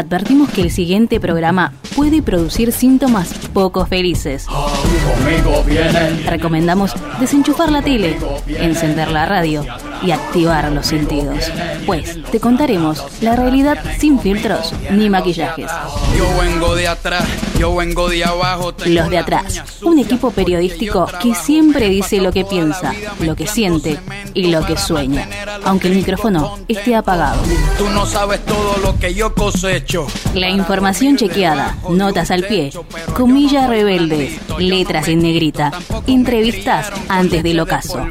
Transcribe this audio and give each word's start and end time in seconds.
advertimos 0.00 0.48
que 0.50 0.62
el 0.62 0.70
siguiente 0.70 1.20
programa 1.20 1.72
puede 1.94 2.22
producir 2.22 2.72
síntomas 2.72 3.32
poco 3.52 3.84
felices. 3.86 4.46
Recomendamos 6.26 6.92
desenchufar 7.20 7.70
la 7.70 7.82
tele, 7.82 8.16
encender 8.46 9.10
la 9.10 9.26
radio 9.26 9.64
y 10.02 10.10
activar 10.10 10.70
los 10.72 10.86
sentidos. 10.86 11.50
Pues 11.86 12.18
te 12.30 12.40
contaremos 12.40 13.04
la 13.20 13.36
realidad 13.36 13.78
sin 13.98 14.18
filtros 14.20 14.72
ni 14.90 15.10
maquillajes. 15.10 15.70
Yo 16.16 16.26
vengo 16.40 16.74
de 16.74 16.88
atrás, 16.88 17.24
yo 17.58 17.74
vengo 17.74 18.08
de 18.08 18.24
abajo. 18.24 18.72
Los 18.86 19.10
de 19.10 19.18
atrás, 19.18 19.62
un 19.82 19.98
equipo 19.98 20.30
periodístico 20.30 21.06
que 21.22 21.34
siempre 21.34 21.88
dice 21.88 22.20
lo 22.20 22.32
que 22.32 22.44
piensa, 22.44 22.92
lo 23.20 23.36
que 23.36 23.46
siente 23.46 23.98
y 24.34 24.48
lo 24.48 24.64
que 24.64 24.76
sueña, 24.76 25.28
aunque 25.64 25.88
el 25.88 25.94
micrófono 25.94 26.58
esté 26.68 26.94
apagado. 26.94 27.42
Tú 27.78 27.88
no 27.90 28.06
sabes 28.06 28.44
todo 28.44 28.76
lo 28.82 28.98
que 28.98 29.14
yo 29.14 29.34
cosecho. 29.34 30.06
La 30.34 30.48
información 30.48 31.16
chequeada, 31.16 31.76
notas 31.88 32.30
al 32.30 32.44
pie, 32.44 32.70
comillas 33.14 33.68
rebeldes, 33.68 34.38
letras 34.58 35.08
en 35.08 35.20
negrita, 35.20 35.72
entrevistas 36.06 36.90
antes 37.08 37.42
del 37.42 37.60
ocaso. 37.60 38.06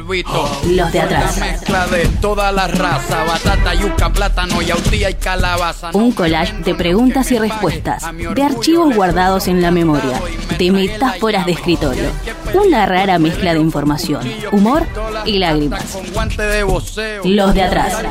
Los 0.66 0.92
de 0.92 1.00
atrás. 1.00 1.40
Mezcla 1.80 1.96
de 1.96 2.08
toda 2.20 2.52
la 2.52 2.66
raza, 2.66 3.24
batata, 3.24 3.74
yuca, 3.74 4.12
plátano, 4.12 4.60
yautía 4.60 5.10
y 5.10 5.14
calabaza. 5.14 5.90
Un 5.94 6.12
collage 6.12 6.52
de 6.64 6.74
preguntas 6.74 7.30
y 7.32 7.38
respuestas, 7.38 8.04
de 8.34 8.42
archivos 8.42 8.94
guardados 8.94 9.48
en 9.48 9.62
la 9.62 9.70
memoria, 9.70 10.20
de 10.58 10.70
metáforas 10.70 11.46
de 11.46 11.52
escritorio. 11.52 12.10
Una 12.52 12.86
rara 12.86 13.18
mezcla 13.18 13.54
de 13.54 13.60
información, 13.60 14.20
humor 14.52 14.86
y 15.24 15.38
lágrimas. 15.38 15.98
Los 17.24 17.54
de 17.54 17.62
atrás. 17.62 18.02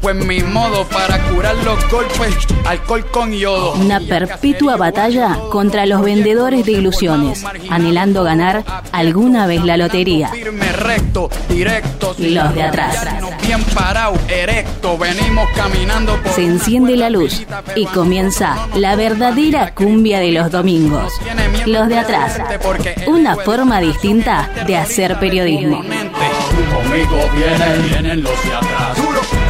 Pues 0.00 0.16
mi 0.16 0.40
modo 0.40 0.86
para 0.86 1.18
curar 1.28 1.56
los 1.56 1.90
golpes, 1.90 2.34
alcohol 2.64 3.04
con 3.10 3.32
yodo. 3.32 3.74
Una 3.74 4.00
perpetua 4.00 4.76
batalla 4.76 5.36
contra 5.50 5.84
los 5.84 6.00
vendedores 6.00 6.64
de 6.64 6.72
ilusiones, 6.72 7.44
anhelando 7.68 8.24
ganar 8.24 8.64
alguna 8.92 9.46
vez 9.46 9.62
la 9.62 9.76
lotería. 9.76 10.28
Firme, 10.28 10.72
recto, 10.72 11.28
directo. 11.48 12.14
Los 12.18 12.54
de 12.54 12.62
atrás. 12.62 13.06
Bien 13.42 13.62
parado, 13.74 14.14
erecto. 14.28 14.96
Venimos 14.96 15.46
caminando 15.54 16.16
por 16.16 16.32
Se 16.32 16.44
enciende 16.44 16.96
la 16.96 17.10
luz 17.10 17.46
y 17.76 17.84
comienza 17.86 18.56
la 18.74 18.96
verdadera 18.96 19.74
cumbia 19.74 20.18
de 20.20 20.32
los 20.32 20.50
domingos. 20.50 21.12
Los 21.66 21.88
de 21.88 21.98
atrás. 21.98 22.40
Una 23.06 23.36
forma 23.36 23.80
distinta 23.80 24.48
de 24.66 24.76
hacer 24.78 25.18
periodismo. 25.18 25.82
Conmigo 26.72 27.16
vienen, 27.36 27.88
vienen 27.88 28.22
los 28.22 28.44
de 28.44 28.54
atrás. 28.54 28.79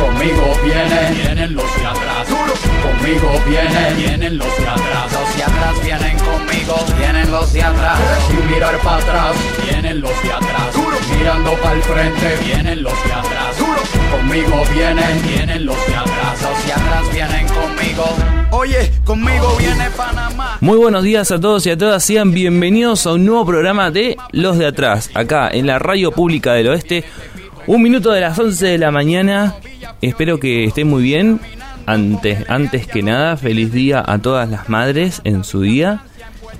Conmigo 0.00 0.56
vienen, 0.64 1.14
vienen 1.14 1.54
los 1.54 1.76
de 1.76 1.86
atrás. 1.86 2.28
Conmigo 2.82 3.30
vienen, 3.46 3.96
vienen 3.96 4.38
los 4.38 4.56
de 4.56 4.66
atrás. 4.66 5.12
Los 5.12 5.36
de 5.36 5.42
atrás 5.42 5.84
vienen 5.84 6.18
conmigo, 6.18 6.76
vienen 6.98 7.30
los 7.30 7.52
de 7.52 7.62
atrás. 7.62 7.98
Sin 8.28 8.50
mirar 8.50 8.78
para 8.78 8.96
atrás, 8.96 9.36
vienen 9.64 10.00
los 10.00 10.22
de 10.22 10.32
atrás. 10.32 10.74
Mirando 11.18 11.52
para 11.62 11.74
el 11.74 11.82
frente, 11.82 12.36
vienen 12.44 12.82
los 12.82 13.04
de 13.04 13.12
atrás. 13.12 13.56
Conmigo 14.10 14.62
vienen, 14.74 15.22
vienen 15.22 15.66
los 15.66 15.86
de 15.86 15.94
atrás. 15.94 16.42
Los 16.42 16.66
de 16.66 16.72
atrás 16.72 17.12
vienen 17.12 17.46
conmigo. 17.48 18.04
Oye, 18.52 18.90
conmigo 19.04 19.56
viene 19.58 19.90
Panamá. 19.96 20.56
Muy 20.60 20.76
buenos 20.76 21.04
días 21.04 21.30
a 21.30 21.40
todos 21.40 21.64
y 21.66 21.70
a 21.70 21.78
todas, 21.78 22.02
sean 22.02 22.32
bienvenidos 22.32 23.06
a 23.06 23.12
un 23.12 23.24
nuevo 23.24 23.46
programa 23.46 23.90
de 23.90 24.16
Los 24.32 24.58
de 24.58 24.66
Atrás, 24.66 25.10
acá 25.14 25.48
en 25.52 25.66
la 25.66 25.78
Radio 25.78 26.10
Pública 26.10 26.54
del 26.54 26.68
Oeste. 26.68 27.04
Un 27.70 27.82
minuto 27.82 28.10
de 28.10 28.20
las 28.20 28.36
11 28.36 28.66
de 28.66 28.78
la 28.78 28.90
mañana, 28.90 29.54
espero 30.02 30.40
que 30.40 30.64
estén 30.64 30.88
muy 30.88 31.04
bien. 31.04 31.38
Antes, 31.86 32.44
antes 32.50 32.88
que 32.88 33.00
nada, 33.00 33.36
feliz 33.36 33.70
día 33.70 34.02
a 34.04 34.18
todas 34.18 34.50
las 34.50 34.68
madres 34.68 35.20
en 35.22 35.44
su 35.44 35.60
día. 35.60 36.02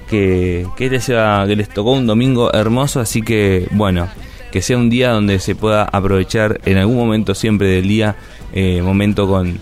Que, 0.08 0.68
que, 0.76 1.00
sea- 1.00 1.46
que 1.48 1.56
les 1.56 1.68
tocó 1.68 1.94
un 1.94 2.06
domingo 2.06 2.52
hermoso, 2.52 3.00
así 3.00 3.22
que 3.22 3.66
bueno, 3.72 4.06
que 4.52 4.62
sea 4.62 4.76
un 4.78 4.88
día 4.88 5.10
donde 5.10 5.40
se 5.40 5.56
pueda 5.56 5.82
aprovechar 5.82 6.60
en 6.64 6.78
algún 6.78 6.94
momento 6.96 7.34
siempre 7.34 7.66
del 7.66 7.88
día, 7.88 8.14
eh, 8.52 8.80
momento 8.80 9.26
con, 9.26 9.58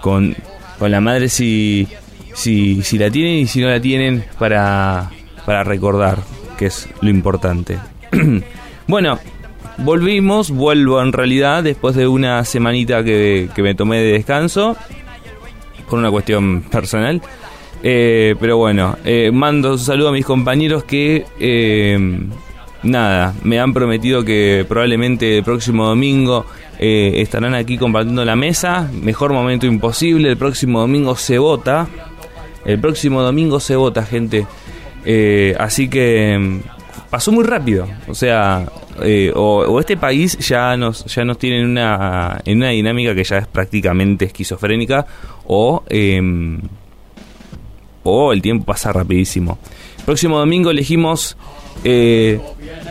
con, 0.00 0.34
con 0.80 0.90
la 0.90 1.00
madre 1.00 1.28
si, 1.28 1.86
si, 2.34 2.82
si 2.82 2.98
la 2.98 3.08
tienen 3.08 3.34
y 3.34 3.46
si 3.46 3.60
no 3.60 3.68
la 3.68 3.80
tienen 3.80 4.24
para, 4.36 5.12
para 5.44 5.62
recordar, 5.62 6.18
que 6.58 6.66
es 6.66 6.88
lo 7.00 7.08
importante. 7.10 7.78
bueno, 8.88 9.18
volvimos, 9.78 10.50
vuelvo 10.50 11.00
en 11.02 11.12
realidad 11.12 11.62
después 11.62 11.96
de 11.96 12.06
una 12.06 12.44
semanita 12.44 13.04
que, 13.04 13.48
que 13.54 13.62
me 13.62 13.74
tomé 13.74 13.98
de 13.98 14.12
descanso, 14.12 14.76
por 15.88 15.98
una 15.98 16.10
cuestión 16.10 16.62
personal. 16.62 17.20
Eh, 17.82 18.34
pero 18.40 18.56
bueno, 18.56 18.96
eh, 19.04 19.30
mando 19.32 19.72
un 19.72 19.78
saludo 19.78 20.08
a 20.08 20.12
mis 20.12 20.24
compañeros 20.24 20.84
que, 20.84 21.24
eh, 21.38 21.98
nada, 22.82 23.34
me 23.42 23.60
han 23.60 23.72
prometido 23.74 24.24
que 24.24 24.64
probablemente 24.68 25.38
el 25.38 25.44
próximo 25.44 25.86
domingo 25.86 26.46
eh, 26.78 27.14
estarán 27.16 27.54
aquí 27.54 27.78
compartiendo 27.78 28.24
la 28.24 28.36
mesa. 28.36 28.90
Mejor 28.92 29.32
momento 29.32 29.66
imposible, 29.66 30.30
el 30.30 30.36
próximo 30.36 30.80
domingo 30.80 31.16
se 31.16 31.38
vota. 31.38 31.86
El 32.64 32.80
próximo 32.80 33.22
domingo 33.22 33.60
se 33.60 33.76
vota, 33.76 34.04
gente. 34.04 34.46
Eh, 35.04 35.54
así 35.58 35.88
que 35.88 36.36
mm, 36.38 37.08
pasó 37.10 37.32
muy 37.32 37.44
rápido. 37.44 37.86
O 38.08 38.14
sea, 38.14 38.66
eh, 39.02 39.32
o, 39.34 39.78
este 39.80 39.96
país 39.96 40.38
ya 40.38 40.76
nos, 40.76 41.04
ya 41.06 41.24
nos 41.24 41.38
tiene 41.38 41.60
en 41.60 41.66
una, 41.66 42.40
en 42.44 42.58
una 42.58 42.70
dinámica 42.70 43.14
que 43.14 43.24
ya 43.24 43.38
es 43.38 43.46
prácticamente 43.46 44.24
esquizofrénica, 44.26 45.06
o, 45.46 45.82
em, 45.88 46.60
o 48.02 48.32
el 48.32 48.42
tiempo 48.42 48.64
pasa 48.64 48.92
rapidísimo. 48.92 49.58
Próximo 50.04 50.38
domingo 50.38 50.70
elegimos 50.70 51.36
eh, 51.84 52.40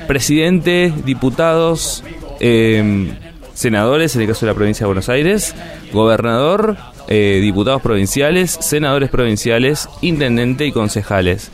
presidente, 0.08 0.94
diputados, 1.06 2.04
em, 2.40 3.12
senadores, 3.54 4.16
en 4.16 4.22
el 4.22 4.28
caso 4.28 4.46
de 4.46 4.52
la 4.52 4.56
provincia 4.56 4.84
de 4.84 4.88
Buenos 4.88 5.10
Aires, 5.10 5.56
gobernador, 5.94 6.78
eh, 7.08 7.40
diputados 7.42 7.82
provinciales, 7.82 8.58
senadores 8.62 9.10
provinciales, 9.10 9.88
intendente 10.02 10.66
y 10.66 10.72
concejales. 10.72 11.52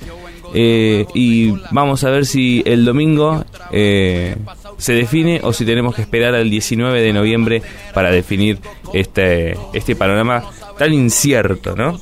Eh, 0.53 1.05
y 1.13 1.51
vamos 1.71 2.03
a 2.03 2.09
ver 2.09 2.25
si 2.25 2.61
el 2.65 2.83
domingo 2.85 3.45
eh, 3.71 4.35
se 4.77 4.93
define 4.93 5.39
o 5.43 5.53
si 5.53 5.65
tenemos 5.65 5.95
que 5.95 6.01
esperar 6.01 6.35
al 6.35 6.49
19 6.49 7.01
de 7.01 7.13
noviembre 7.13 7.61
para 7.93 8.11
definir 8.11 8.59
este, 8.93 9.57
este 9.73 9.95
panorama 9.95 10.43
tan 10.77 10.93
incierto, 10.93 11.75
¿no? 11.75 11.99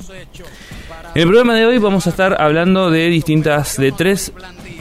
En 1.12 1.22
el 1.22 1.26
programa 1.26 1.56
de 1.56 1.66
hoy 1.66 1.78
vamos 1.78 2.06
a 2.06 2.10
estar 2.10 2.40
hablando 2.40 2.90
de 2.90 3.08
distintas, 3.08 3.76
de 3.76 3.90
tres 3.90 4.32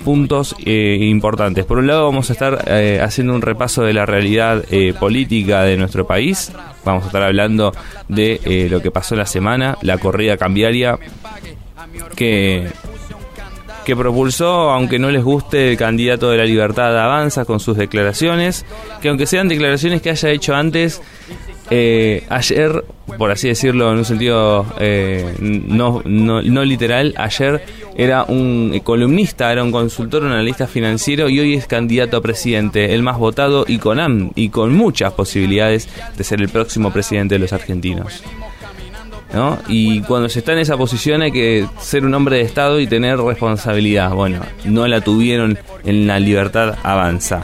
puntos 0.03 0.55
eh, 0.63 0.97
importantes. 1.01 1.65
Por 1.65 1.79
un 1.79 1.87
lado 1.87 2.05
vamos 2.05 2.29
a 2.29 2.33
estar 2.33 2.65
eh, 2.67 2.99
haciendo 3.01 3.33
un 3.33 3.41
repaso 3.41 3.83
de 3.83 3.93
la 3.93 4.05
realidad 4.05 4.63
eh, 4.69 4.93
política 4.99 5.63
de 5.63 5.75
nuestro 5.75 6.05
país. 6.05 6.51
Vamos 6.85 7.03
a 7.03 7.07
estar 7.07 7.23
hablando 7.23 7.73
de 8.07 8.67
lo 8.69 8.81
que 8.81 8.91
pasó 8.91 9.15
la 9.15 9.25
semana, 9.25 9.77
la 9.81 9.97
corrida 9.97 10.37
cambiaria 10.37 10.97
que 12.15 12.67
que 13.89 13.95
propulsó, 13.95 14.69
aunque 14.69 14.99
no 14.99 15.09
les 15.09 15.23
guste, 15.23 15.71
el 15.71 15.77
candidato 15.77 16.29
de 16.29 16.37
la 16.37 16.45
libertad 16.45 16.95
avanza 16.95 17.43
con 17.43 17.59
sus 17.59 17.75
declaraciones, 17.75 18.63
que 19.01 19.09
aunque 19.09 19.25
sean 19.25 19.47
declaraciones 19.47 20.03
que 20.03 20.11
haya 20.11 20.29
hecho 20.29 20.53
antes, 20.53 21.01
eh, 21.71 22.23
ayer, 22.29 22.83
por 23.17 23.31
así 23.31 23.47
decirlo 23.47 23.91
en 23.91 23.97
un 23.97 24.05
sentido 24.05 24.63
eh, 24.79 25.33
no, 25.39 26.03
no, 26.05 26.41
literal, 26.63 27.15
ayer 27.17 27.63
era 27.97 28.25
un 28.25 28.79
columnista, 28.83 29.51
era 29.51 29.63
un 29.63 29.71
consultor, 29.71 30.23
un 30.23 30.33
analista 30.33 30.67
financiero 30.67 31.27
y 31.27 31.39
hoy 31.39 31.55
es 31.55 31.65
candidato 31.65 32.17
a 32.17 32.21
presidente, 32.21 32.93
el 32.93 33.01
más 33.01 33.17
votado 33.17 33.65
y 33.67 33.79
con, 33.79 34.31
y 34.35 34.49
con 34.49 34.71
muchas 34.71 35.13
posibilidades 35.13 35.89
de 36.15 36.23
ser 36.23 36.41
el 36.41 36.49
próximo 36.49 36.93
presidente 36.93 37.35
de 37.35 37.39
los 37.39 37.53
argentinos. 37.53 38.21
¿No? 39.33 39.59
Y 39.67 40.01
cuando 40.01 40.29
se 40.29 40.39
está 40.39 40.53
en 40.53 40.59
esa 40.59 40.77
posición 40.77 41.21
hay 41.21 41.31
que 41.31 41.65
ser 41.79 42.05
un 42.05 42.13
hombre 42.13 42.37
de 42.37 42.43
Estado 42.43 42.79
y 42.79 42.87
tener 42.87 43.17
responsabilidad. 43.19 44.11
Bueno, 44.13 44.41
no 44.65 44.87
la 44.87 45.01
tuvieron 45.01 45.57
en 45.85 46.07
la 46.07 46.19
libertad 46.19 46.77
avanza. 46.83 47.43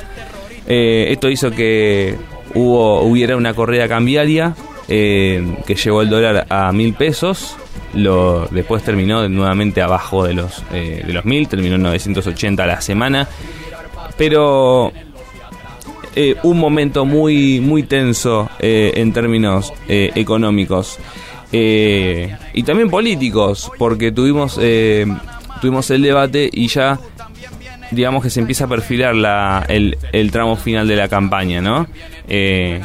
Eh, 0.67 1.07
esto 1.09 1.29
hizo 1.29 1.51
que 1.51 2.15
hubo, 2.53 3.01
hubiera 3.01 3.37
una 3.37 3.53
corrida 3.53 3.87
cambiaria 3.87 4.55
eh, 4.87 5.57
que 5.65 5.75
llevó 5.75 6.01
el 6.01 6.09
dólar 6.09 6.47
a 6.49 6.71
mil 6.71 6.93
pesos. 6.93 7.55
Lo, 7.93 8.47
después 8.47 8.83
terminó 8.83 9.27
nuevamente 9.29 9.81
abajo 9.81 10.25
de 10.25 10.33
los, 10.33 10.63
eh, 10.73 11.03
de 11.05 11.13
los 11.13 11.23
mil, 11.23 11.47
terminó 11.47 11.75
en 11.75 11.83
980 11.83 12.63
a 12.63 12.67
la 12.67 12.81
semana. 12.81 13.27
Pero 14.17 14.91
eh, 16.17 16.37
un 16.43 16.57
momento 16.59 17.03
muy, 17.03 17.59
muy 17.59 17.83
tenso 17.83 18.49
eh, 18.59 18.93
en 18.95 19.11
términos 19.11 19.73
eh, 19.89 20.11
económicos 20.15 20.97
eh, 21.57 22.37
y 22.53 22.63
también 22.63 22.89
políticos, 22.89 23.71
porque 23.77 24.11
tuvimos, 24.11 24.59
eh, 24.61 25.05
tuvimos 25.61 25.89
el 25.89 26.01
debate 26.01 26.49
y 26.51 26.67
ya 26.67 26.99
digamos 27.91 28.21
que 28.21 28.29
se 28.29 28.41
empieza 28.41 28.65
a 28.65 28.67
perfilar 28.67 29.15
la, 29.15 29.65
el, 29.69 30.31
tramo 30.31 30.57
final 30.57 30.85
de 30.85 30.97
la 30.97 31.07
campaña, 31.07 31.61
¿no? 31.61 31.87
Eh, 32.27 32.81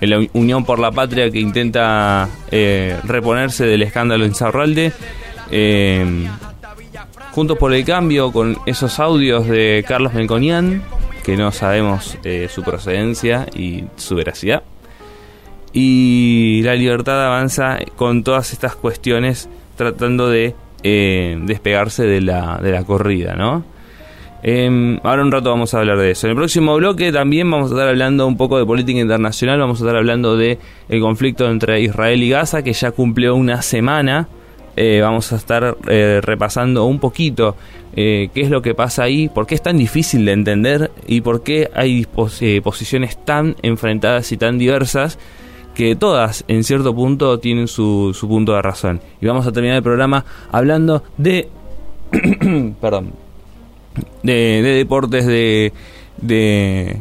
la 0.00 0.20
Unión 0.34 0.64
por 0.64 0.78
la 0.78 0.92
Patria 0.92 1.30
que 1.30 1.40
intenta 1.40 2.28
eh, 2.50 2.96
reponerse 3.04 3.66
del 3.66 3.82
escándalo 3.82 4.24
en 4.24 4.34
Zarralde. 4.34 4.92
Juntos 7.32 7.58
por 7.58 7.74
el 7.74 7.84
Cambio 7.84 8.30
con 8.30 8.56
esos 8.66 9.00
audios 9.00 9.48
de 9.48 9.84
Carlos 9.88 10.14
Melconian, 10.14 10.80
que 11.24 11.36
no 11.36 11.50
sabemos 11.50 12.18
eh, 12.22 12.48
su 12.48 12.62
procedencia 12.62 13.46
y 13.52 13.84
su 13.96 14.14
veracidad. 14.14 14.62
Y 15.76 16.62
la 16.62 16.76
libertad 16.76 17.26
avanza 17.26 17.78
con 17.96 18.22
todas 18.22 18.52
estas 18.52 18.76
cuestiones 18.76 19.48
tratando 19.76 20.30
de 20.30 20.54
eh, 20.84 21.36
despegarse 21.42 22.04
de 22.04 22.20
la, 22.20 22.60
de 22.62 22.70
la 22.70 22.84
corrida, 22.84 23.34
¿no? 23.34 23.64
Em, 24.44 25.00
ahora 25.02 25.22
un 25.22 25.32
rato 25.32 25.50
vamos 25.50 25.74
a 25.74 25.80
hablar 25.80 25.98
de 25.98 26.12
eso. 26.12 26.28
En 26.28 26.32
el 26.32 26.36
próximo 26.36 26.76
bloque 26.76 27.10
también 27.10 27.50
vamos 27.50 27.72
a 27.72 27.74
estar 27.74 27.88
hablando 27.88 28.24
un 28.28 28.36
poco 28.36 28.56
de 28.56 28.64
política 28.64 29.00
internacional, 29.00 29.58
vamos 29.58 29.80
a 29.80 29.84
estar 29.84 29.96
hablando 29.96 30.36
de 30.36 30.58
el 30.88 31.00
conflicto 31.00 31.50
entre 31.50 31.80
Israel 31.80 32.22
y 32.22 32.28
Gaza, 32.28 32.62
que 32.62 32.72
ya 32.72 32.92
cumplió 32.92 33.34
una 33.34 33.60
semana. 33.60 34.28
Eh, 34.76 35.00
vamos 35.02 35.32
a 35.32 35.36
estar 35.36 35.76
eh, 35.88 36.20
repasando 36.22 36.84
un 36.84 37.00
poquito 37.00 37.56
qué 37.94 38.30
es 38.34 38.50
lo 38.50 38.60
que 38.60 38.74
pasa 38.74 39.04
ahí, 39.04 39.28
por 39.28 39.46
qué 39.46 39.54
es 39.54 39.62
tan 39.62 39.78
difícil 39.78 40.24
de 40.24 40.32
entender 40.32 40.90
y 41.06 41.20
por 41.20 41.44
qué 41.44 41.70
hay 41.74 42.04
posiciones 42.06 43.24
tan 43.24 43.54
enfrentadas 43.62 44.32
y 44.32 44.36
tan 44.36 44.58
diversas 44.58 45.16
que 45.74 45.96
todas 45.96 46.44
en 46.48 46.64
cierto 46.64 46.94
punto 46.94 47.38
tienen 47.38 47.68
su, 47.68 48.14
su 48.14 48.28
punto 48.28 48.54
de 48.54 48.62
razón. 48.62 49.00
Y 49.20 49.26
vamos 49.26 49.46
a 49.46 49.52
terminar 49.52 49.76
el 49.76 49.82
programa 49.82 50.24
hablando 50.50 51.02
de... 51.18 51.48
perdón. 52.80 53.12
De, 54.22 54.62
deportes 54.62 55.26
de, 55.26 55.72
de, 56.16 56.96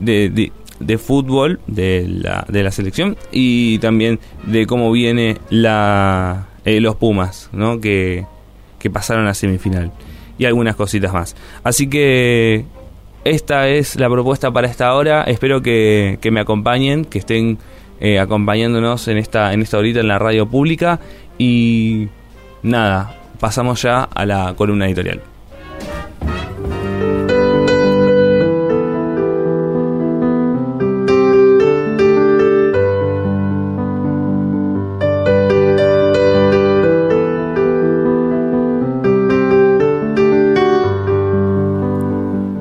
de, 0.00 0.52
de, 0.80 0.98
fútbol 0.98 1.60
de 1.66 2.06
la, 2.08 2.44
de 2.48 2.62
la 2.64 2.72
selección 2.72 3.16
y 3.30 3.78
también 3.78 4.18
de 4.44 4.66
cómo 4.66 4.90
viene 4.90 5.38
la, 5.50 6.48
eh, 6.64 6.80
los 6.80 6.96
Pumas, 6.96 7.50
¿no? 7.52 7.80
Que, 7.80 8.26
que 8.80 8.90
pasaron 8.90 9.28
a 9.28 9.34
semifinal 9.34 9.92
y 10.38 10.44
algunas 10.44 10.74
cositas 10.74 11.12
más. 11.12 11.36
Así 11.62 11.88
que 11.88 12.64
esta 13.24 13.68
es 13.68 13.96
la 13.96 14.10
propuesta 14.10 14.50
para 14.50 14.66
esta 14.66 14.92
hora. 14.94 15.22
Espero 15.24 15.62
que, 15.62 16.18
que 16.20 16.30
me 16.30 16.40
acompañen, 16.40 17.04
que 17.04 17.18
estén 17.18 17.58
eh, 18.04 18.18
acompañándonos 18.20 19.08
en 19.08 19.16
esta, 19.16 19.54
en 19.54 19.62
esta 19.62 19.78
horita 19.78 20.00
en 20.00 20.08
la 20.08 20.18
radio 20.18 20.46
pública. 20.46 21.00
Y 21.38 22.08
nada, 22.62 23.16
pasamos 23.40 23.80
ya 23.80 24.02
a 24.02 24.26
la 24.26 24.52
columna 24.54 24.86
editorial. 24.86 25.22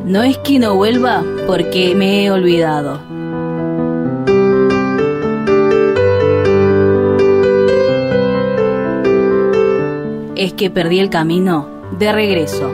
No 0.05 0.23
es 0.23 0.37
que 0.37 0.57
no 0.57 0.75
vuelva 0.75 1.21
porque 1.45 1.95
me 1.95 2.23
he 2.23 2.31
olvidado 2.31 3.12
es 10.43 10.53
que 10.53 10.69
perdí 10.69 10.99
el 10.99 11.09
camino 11.09 11.69
de 11.97 12.11
regreso. 12.11 12.69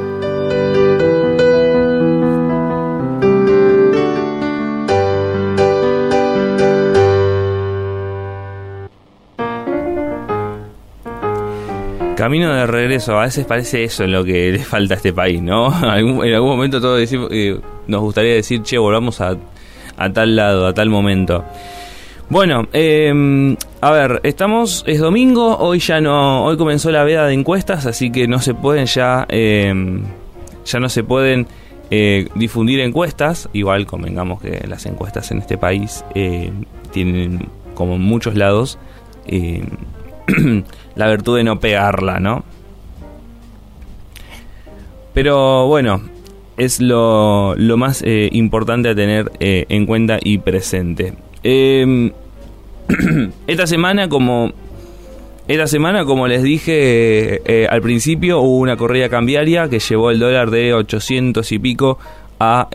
Camino 12.15 12.53
de 12.53 12.65
regreso, 12.65 13.17
a 13.17 13.25
veces 13.25 13.45
parece 13.45 13.83
eso 13.83 14.03
en 14.03 14.11
lo 14.11 14.25
que 14.25 14.51
le 14.51 14.59
falta 14.59 14.95
a 14.95 14.97
este 14.97 15.13
país, 15.13 15.41
¿no? 15.41 15.67
en 15.95 16.33
algún 16.33 16.49
momento 16.49 16.81
todos 16.81 16.99
decimos, 16.99 17.29
eh, 17.31 17.59
nos 17.87 18.01
gustaría 18.01 18.33
decir, 18.33 18.63
che, 18.63 18.79
volvamos 18.79 19.21
a, 19.21 19.37
a 19.95 20.11
tal 20.11 20.35
lado, 20.35 20.65
a 20.65 20.73
tal 20.73 20.89
momento. 20.89 21.45
Bueno, 22.29 22.67
eh, 22.73 23.55
a 23.81 23.91
ver, 23.91 24.19
estamos, 24.23 24.83
es 24.87 24.99
domingo, 24.99 25.57
hoy 25.57 25.79
ya 25.79 26.01
no, 26.01 26.43
hoy 26.43 26.57
comenzó 26.57 26.91
la 26.91 27.05
veda 27.05 27.25
de 27.27 27.33
encuestas, 27.33 27.85
así 27.85 28.11
que 28.11 28.27
no 28.27 28.41
se 28.41 28.53
pueden 28.53 28.85
ya, 28.87 29.25
eh, 29.29 29.73
ya 30.65 30.79
no 30.79 30.89
se 30.89 31.03
pueden 31.03 31.47
eh, 31.89 32.27
difundir 32.35 32.81
encuestas, 32.81 33.47
igual 33.53 33.85
convengamos 33.85 34.41
que 34.41 34.67
las 34.67 34.85
encuestas 34.85 35.31
en 35.31 35.37
este 35.37 35.57
país 35.57 36.03
eh, 36.13 36.51
tienen, 36.91 37.47
como 37.73 37.95
en 37.95 38.01
muchos 38.01 38.35
lados, 38.35 38.77
la 40.95 41.09
virtud 41.09 41.37
de 41.37 41.43
no 41.45 41.61
pegarla, 41.61 42.19
¿no? 42.19 42.43
Pero 45.13 45.67
bueno, 45.67 46.01
es 46.57 46.81
lo, 46.81 47.55
lo 47.55 47.77
más 47.77 48.03
importante 48.05 48.89
a 48.89 48.95
tener 48.95 49.31
en 49.39 49.85
cuenta 49.85 50.19
y 50.21 50.39
presente. 50.39 51.13
Eh, 52.89 53.29
esta 53.47 53.67
semana, 53.67 54.09
como 54.09 54.51
esta 55.49 55.65
semana, 55.65 56.05
como 56.05 56.27
les 56.27 56.43
dije 56.43 57.41
eh, 57.43 57.67
al 57.67 57.81
principio, 57.81 58.39
hubo 58.39 58.59
una 58.59 58.77
corrida 58.77 59.09
cambiaria 59.09 59.67
que 59.67 59.79
llevó 59.79 60.11
el 60.11 60.19
dólar 60.19 60.51
de 60.51 60.75
800 60.75 61.51
y 61.51 61.57
pico 61.57 61.97
a 62.39 62.69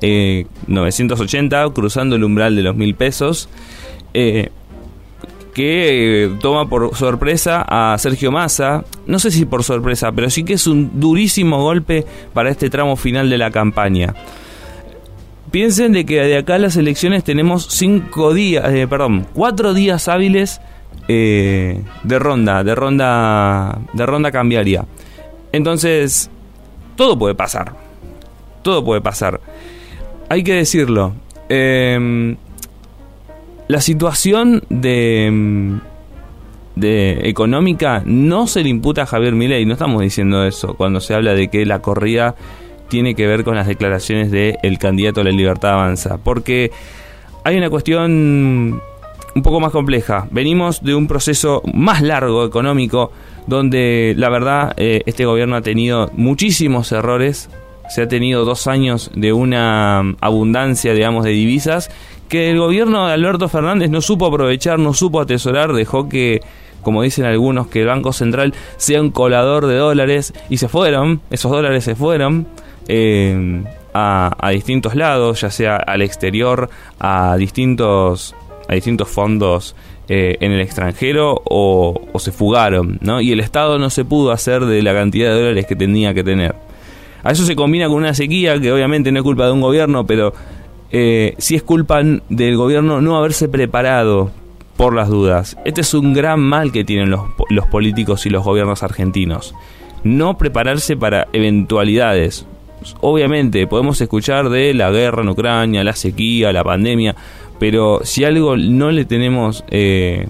980, 0.67 1.63
eh, 1.63 1.71
cruzando 1.73 2.17
el 2.17 2.25
umbral 2.25 2.57
de 2.57 2.63
los 2.63 2.75
mil 2.75 2.97
pesos. 2.97 3.49
Eh, 4.13 4.51
que 5.55 6.33
toma 6.41 6.69
por 6.69 6.97
sorpresa 6.97 7.65
a 7.69 7.97
Sergio 7.97 8.33
Massa. 8.33 8.85
No 9.07 9.21
sé 9.21 9.31
si 9.31 9.45
por 9.47 9.63
sorpresa, 9.63 10.11
pero 10.11 10.29
sí 10.29 10.43
que 10.43 10.55
es 10.55 10.67
un 10.67 10.99
durísimo 10.99 11.63
golpe 11.63 12.05
para 12.33 12.51
este 12.51 12.71
tramo 12.71 12.97
final 12.97 13.31
de 13.31 13.39
la 13.39 13.53
campaña. 13.53 14.15
Piensen 15.55 15.93
de 15.93 16.05
que 16.05 16.21
de 16.21 16.37
acá 16.37 16.57
a 16.57 16.59
las 16.59 16.77
elecciones 16.77 17.23
tenemos 17.23 17.69
cinco 17.71 18.35
días, 18.35 18.69
eh, 18.75 18.89
perdón, 18.89 19.25
cuatro 19.35 19.73
días 19.73 20.09
hábiles 20.09 20.61
eh, 21.07 21.81
de 22.03 22.19
ronda, 22.19 22.65
de 22.65 22.75
ronda, 22.75 23.79
de 23.93 24.05
ronda 24.05 24.33
cambiaria. 24.33 24.85
Entonces, 25.53 26.29
todo 26.97 27.17
puede 27.17 27.37
pasar. 27.37 27.73
Todo 28.63 28.85
puede 28.85 29.01
pasar. 29.01 29.41
Hay 30.29 30.43
que 30.43 30.55
decirlo. 30.55 31.15
Em, 31.49 32.37
la 33.69 33.81
situación 33.81 34.65
de, 34.71 35.79
de 36.75 37.29
económica 37.29 38.03
no 38.05 38.49
se 38.49 38.65
le 38.65 38.71
imputa 38.71 39.03
a 39.03 39.07
Javier 39.07 39.35
Milei. 39.35 39.65
No 39.67 39.75
estamos 39.75 40.03
diciendo 40.03 40.45
eso 40.45 40.75
cuando 40.75 41.01
se 41.01 41.15
habla 41.15 41.33
de 41.33 41.47
que 41.47 41.65
la 41.65 41.79
corrida 41.79 42.35
tiene 42.89 43.15
que 43.15 43.27
ver 43.27 43.45
con 43.45 43.57
las 43.57 43.67
declaraciones 43.67 44.31
del 44.31 44.59
el 44.63 44.79
candidato 44.79 45.21
a 45.21 45.25
la 45.25 45.31
libertad 45.31 45.73
avanza. 45.73 46.19
Porque 46.19 46.71
hay 47.45 47.57
una 47.57 47.71
cuestión 47.71 48.81
un 49.35 49.43
poco 49.43 49.61
más 49.61 49.73
compleja. 49.73 50.27
Venimos 50.31 50.83
de 50.83 50.95
un 50.95 51.07
proceso 51.07 51.63
más 51.73 52.03
largo 52.03 52.45
económico 52.45 53.11
donde 53.47 54.15
la 54.17 54.29
verdad 54.29 54.75
eh, 54.77 55.03
este 55.07 55.27
gobierno 55.27 55.57
ha 55.57 55.63
tenido 55.63 56.11
muchísimos 56.15 56.93
errores. 56.93 57.51
Se 57.89 58.03
ha 58.03 58.09
tenido 58.09 58.45
dos 58.45 58.67
años 58.67 59.11
de 59.15 59.33
una 59.33 60.01
abundancia, 60.21 60.95
digamos, 60.95 61.25
de 61.25 61.31
divisas 61.31 61.91
que 62.29 62.51
el 62.51 62.59
gobierno 62.59 63.07
de 63.07 63.13
Alberto 63.13 63.49
Fernández 63.49 63.91
no 63.91 64.01
supo 64.01 64.27
aprovechar, 64.27 64.79
no 64.79 64.95
supo 64.95 65.21
atesorar, 65.21 65.73
dejó 65.73 66.09
que 66.09 66.41
como 66.85 67.03
dicen 67.03 67.25
algunos, 67.25 67.67
que 67.67 67.81
el 67.81 67.87
Banco 67.89 68.13
Central 68.13 68.55
sea 68.77 69.01
un 69.01 69.11
colador 69.11 69.67
de 69.67 69.77
dólares 69.77 70.33
y 70.49 70.59
se 70.59 70.69
fueron, 70.69 71.21
esos 71.31 71.51
dólares 71.51 71.83
se 71.83 71.97
fueron. 71.97 72.47
Eh, 72.89 73.63
a, 73.95 74.51
distintos 74.51 74.95
lados, 74.95 75.41
ya 75.41 75.51
sea 75.51 75.77
al 75.77 76.03
exterior, 76.03 76.69
a 76.99 77.37
distintos, 77.37 78.35
a 78.69 78.75
distintos 78.75 79.09
fondos 79.09 79.77
eh, 80.09 80.37
en 80.41 80.53
el 80.53 80.61
extranjero 80.61 81.41
o, 81.45 82.01
se 82.19 82.33
fugaron, 82.33 82.99
¿no? 83.01 83.21
Y 83.21 83.33
el 83.33 83.41
Estado 83.41 83.79
no 83.79 83.91
se 83.91 84.05
pudo 84.05 84.33
hacer 84.33 84.65
de 84.65 84.83
la 84.83 84.93
cantidad 84.93 85.31
de 85.31 85.41
dólares 85.41 85.67
que 85.67 85.77
tenía 85.77 86.13
que 86.13 86.25
tener. 86.25 86.55
A 87.23 87.31
eso 87.31 87.45
se 87.45 87.57
combina 87.57 87.87
con 87.87 87.97
una 87.99 88.15
sequía 88.15 88.61
que 88.61 88.73
obviamente 88.73 89.11
no 89.13 89.21
es 89.21 89.23
culpa 89.23 89.47
de 89.47 89.53
un 89.53 89.61
gobierno, 89.61 90.05
pero 90.05 90.35
eh, 90.91 91.35
sí 91.39 91.55
es 91.55 91.63
culpa 91.63 92.03
del 92.03 92.57
gobierno 92.57 93.01
no 93.01 93.17
haberse 93.17 93.49
preparado 93.49 94.31
por 94.77 94.95
las 94.95 95.09
dudas. 95.09 95.57
Este 95.65 95.81
es 95.83 95.95
un 95.95 96.13
gran 96.13 96.41
mal 96.41 96.73
que 96.73 96.85
tienen 96.85 97.11
los, 97.11 97.23
los 97.49 97.67
políticos 97.67 98.27
y 98.27 98.31
los 98.31 98.45
gobiernos 98.45 98.83
argentinos. 98.83 99.55
No 100.03 100.37
prepararse 100.37 100.97
para 100.97 101.29
eventualidades 101.33 102.47
obviamente 103.01 103.67
podemos 103.67 104.01
escuchar 104.01 104.49
de 104.49 104.75
la 104.75 104.91
guerra 104.91 105.23
en 105.23 105.29
Ucrania, 105.29 105.85
la 105.85 105.95
sequía, 105.95 106.53
la 106.53 106.65
pandemia, 106.65 107.15
pero 107.59 108.01
si 108.05 108.25
algo 108.25 108.57
no 108.57 108.91
le 108.91 109.05
tenemos 109.05 109.65
eh, 109.71 110.27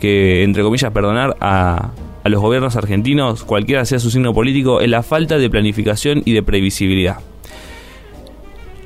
que, 0.00 0.42
entre 0.42 0.62
comillas, 0.62 0.92
perdonar 0.92 1.36
a, 1.40 1.90
a 2.24 2.28
los 2.28 2.40
gobiernos 2.40 2.76
argentinos, 2.76 3.44
cualquiera 3.44 3.84
sea 3.84 3.98
su 3.98 4.10
signo 4.10 4.34
político, 4.34 4.80
es 4.80 4.88
la 4.88 5.02
falta 5.02 5.38
de 5.38 5.50
planificación 5.50 6.22
y 6.24 6.32
de 6.32 6.42
previsibilidad. 6.42 7.18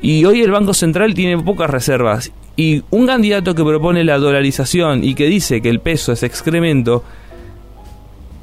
Y 0.03 0.25
hoy 0.25 0.43
el 0.43 0.51
Banco 0.51 0.75
Central 0.75 1.15
tiene 1.15 1.41
pocas 1.41 1.71
reservas. 1.71 2.33
Y 2.57 2.83
un 2.91 3.07
candidato 3.07 3.55
que 3.55 3.65
propone 3.65 4.05
la 4.05 4.19
dolarización 4.19 5.05
y 5.05 5.15
que 5.15 5.27
dice 5.27 5.63
que 5.63 5.71
el 5.71 5.81
peso 5.81 6.13
es 6.13 6.23
excremento, 6.23 7.05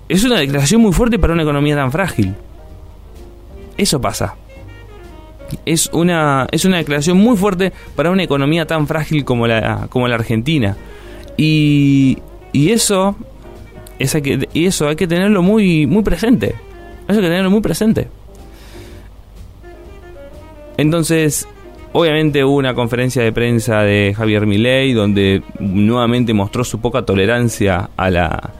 es 0.07 0.23
una 0.23 0.39
declaración 0.39 0.81
muy 0.81 0.93
fuerte 0.93 1.19
para 1.19 1.33
una 1.33 1.43
economía 1.43 1.75
tan 1.75 1.91
frágil. 1.91 2.33
Eso 3.79 4.01
pasa. 4.01 4.35
Es 5.65 5.89
una, 5.93 6.47
es 6.51 6.65
una 6.65 6.77
declaración 6.77 7.17
muy 7.17 7.37
fuerte 7.37 7.71
para 7.95 8.11
una 8.11 8.23
economía 8.23 8.67
tan 8.67 8.87
frágil 8.87 9.23
como 9.23 9.47
la, 9.47 9.87
como 9.89 10.07
la 10.09 10.15
Argentina. 10.15 10.75
Y, 11.37 12.17
y 12.51 12.71
eso, 12.71 13.15
y 14.53 14.65
eso 14.65 14.87
hay 14.89 14.95
que 14.97 15.07
tenerlo 15.07 15.41
muy, 15.41 15.87
muy 15.87 16.03
presente. 16.03 16.55
Eso 17.07 17.19
hay 17.19 17.21
que 17.21 17.29
tenerlo 17.29 17.49
muy 17.49 17.61
presente. 17.61 18.09
Entonces, 20.75 21.47
obviamente 21.93 22.43
hubo 22.43 22.57
una 22.57 22.73
conferencia 22.73 23.23
de 23.23 23.31
prensa 23.31 23.81
de 23.81 24.13
Javier 24.15 24.45
Milei 24.45 24.91
donde 24.91 25.41
nuevamente 25.59 26.33
mostró 26.33 26.65
su 26.65 26.81
poca 26.81 27.03
tolerancia 27.03 27.89
a 27.95 28.09
la, 28.09 28.51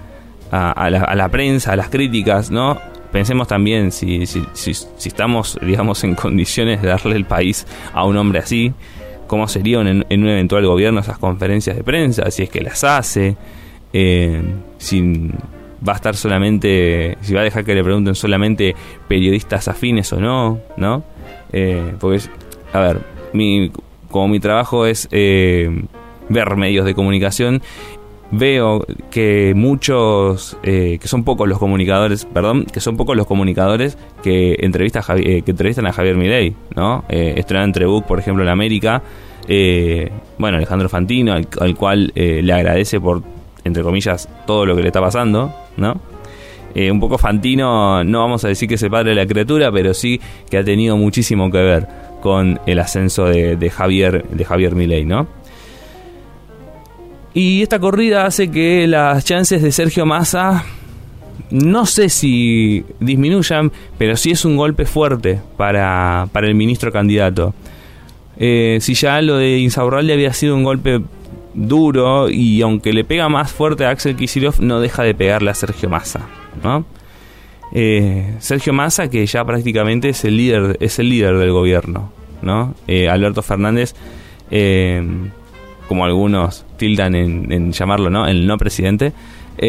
a, 0.50 0.90
la, 0.90 1.02
a 1.02 1.16
la 1.16 1.28
prensa, 1.28 1.74
a 1.74 1.76
las 1.76 1.90
críticas, 1.90 2.50
¿no? 2.52 2.80
Pensemos 3.12 3.48
también 3.48 3.92
si, 3.92 4.26
si, 4.26 4.44
si, 4.54 4.72
estamos, 5.06 5.58
digamos, 5.62 6.04
en 6.04 6.16
condiciones 6.16 6.82
de 6.82 6.90
darle 6.90 7.16
el 7.16 7.26
país 7.26 7.66
a 7.94 8.06
un 8.06 8.18
hombre 8.18 8.40
así, 8.40 8.74
cómo 9.28 9.48
sería 9.48 9.82
en, 9.82 10.06
un 10.10 10.28
eventual 10.28 10.66
gobierno 10.66 11.00
esas 11.00 11.18
conferencias 11.18 11.76
de 11.76 11.84
prensa, 11.84 12.30
si 12.32 12.44
es 12.44 12.50
que 12.50 12.62
las 12.62 12.84
hace, 12.84 13.36
eh, 13.94 14.42
si 14.78 15.32
va 15.88 15.94
a 15.94 15.96
estar 15.96 16.16
solamente, 16.16 17.18
si 17.22 17.34
va 17.34 17.42
a 17.42 17.44
dejar 17.44 17.64
que 17.64 17.74
le 17.74 17.84
pregunten 17.84 18.16
solamente 18.16 18.76
periodistas 19.08 19.68
afines 19.68 20.12
o 20.14 20.20
no, 20.20 20.60
¿no? 20.78 21.04
Eh, 21.52 21.94
porque, 22.00 22.22
a 22.74 22.80
ver, 22.80 23.02
mi, 23.34 23.72
como 24.10 24.28
mi 24.28 24.40
trabajo 24.40 24.86
es 24.86 25.08
eh, 25.12 25.84
ver 26.28 26.56
medios 26.56 26.86
de 26.86 26.94
comunicación, 26.94 27.62
veo 28.32 28.86
que 29.10 29.54
muchos, 29.56 30.58
eh, 30.64 30.98
que 31.02 31.08
son 31.08 31.24
pocos 31.24 31.48
los 31.48 31.60
comunicadores, 31.60 32.26
perdón, 32.26 32.66
que 32.66 32.80
son 32.80 32.98
pocos 32.98 33.16
los 33.16 33.28
comunicadores 33.28 33.98
que, 34.24 34.58
entrevista 34.60 35.04
que 35.16 35.44
entrevistan 35.46 35.88
a 35.88 35.94
Javier 35.94 36.16
Milei, 36.16 36.56
¿no? 36.76 37.04
Eh, 37.10 37.34
Estrenado 37.38 37.66
entre 37.66 37.86
por 38.08 38.20
ejemplo, 38.20 38.44
en 38.44 38.50
América, 38.50 39.02
bueno, 40.38 40.58
Alejandro 40.58 40.90
Fantino, 40.90 41.34
al, 41.34 41.76
cual 41.76 42.12
le 42.14 42.54
agradece 42.54 43.00
por, 43.00 43.24
entre 43.64 43.82
comillas, 43.82 44.30
todo 44.46 44.66
lo 44.66 44.76
que 44.76 44.84
le 44.84 44.88
está 44.90 45.02
pasando, 45.02 45.54
¿no? 45.78 46.00
un 46.76 47.00
poco 47.00 47.18
Fantino, 47.18 48.04
no 48.04 48.20
vamos 48.20 48.46
a 48.46 48.48
decir 48.48 48.70
que 48.70 48.76
es 48.76 48.84
el 48.84 48.92
padre 48.92 49.10
de 49.10 49.16
la 49.16 49.26
criatura, 49.26 49.72
pero 49.72 49.94
sí 49.94 50.22
que 50.50 50.60
ha 50.60 50.64
tenido 50.64 50.96
muchísimo 50.96 51.52
que 51.52 51.58
ver 51.58 51.88
con 52.22 52.60
el 52.66 52.80
ascenso 52.80 53.26
de, 53.26 53.70
Javier 53.70 54.26
de 54.30 54.46
Javier 54.46 54.76
Milei, 54.76 55.06
¿no? 55.06 55.28
Y 57.34 57.62
esta 57.62 57.80
corrida 57.80 58.26
hace 58.26 58.50
que 58.50 58.88
las 58.88 59.24
chances 59.24 59.62
de 59.62 59.72
Sergio 59.72 60.06
Massa 60.06 60.66
no 61.52 61.86
sé 61.86 62.10
si 62.10 62.86
disminuyan, 63.00 63.72
pero 63.98 64.16
sí 64.16 64.32
es 64.32 64.46
un 64.46 64.56
golpe 64.56 64.86
fuerte 64.86 65.40
para, 65.58 66.28
para 66.32 66.48
el 66.48 66.56
ministro 66.56 66.92
candidato. 66.92 67.54
Eh, 68.38 68.78
si 68.82 68.94
ya 68.94 69.22
lo 69.22 69.38
de 69.38 69.60
Insaurralde 69.60 70.14
había 70.14 70.34
sido 70.34 70.56
un 70.56 70.64
golpe 70.64 71.02
duro 71.54 72.30
y 72.30 72.62
aunque 72.62 72.94
le 72.94 73.04
pega 73.04 73.28
más 73.30 73.52
fuerte 73.52 73.86
a 73.86 73.90
Axel 73.90 74.16
Kicillof, 74.16 74.60
no 74.60 74.80
deja 74.80 75.04
de 75.04 75.14
pegarle 75.14 75.50
a 75.50 75.54
Sergio 75.54 75.90
Massa, 75.90 76.22
¿no? 76.64 76.86
Eh, 77.74 78.36
Sergio 78.40 78.74
Massa, 78.74 79.10
que 79.10 79.26
ya 79.26 79.44
prácticamente 79.44 80.10
es 80.10 80.24
el 80.26 80.38
líder, 80.38 80.78
es 80.80 81.00
el 81.00 81.10
líder 81.10 81.38
del 81.38 81.52
gobierno, 81.52 82.12
¿no? 82.42 82.76
Eh, 82.88 83.10
Alberto 83.10 83.42
Fernández, 83.42 83.94
como 85.88 86.06
algunos 86.06 86.66
tildan 86.80 87.14
en, 87.14 87.72
llamarlo, 87.72 88.10
¿no? 88.10 88.26
El 88.28 88.48
no 88.48 88.58
presidente. 88.58 89.14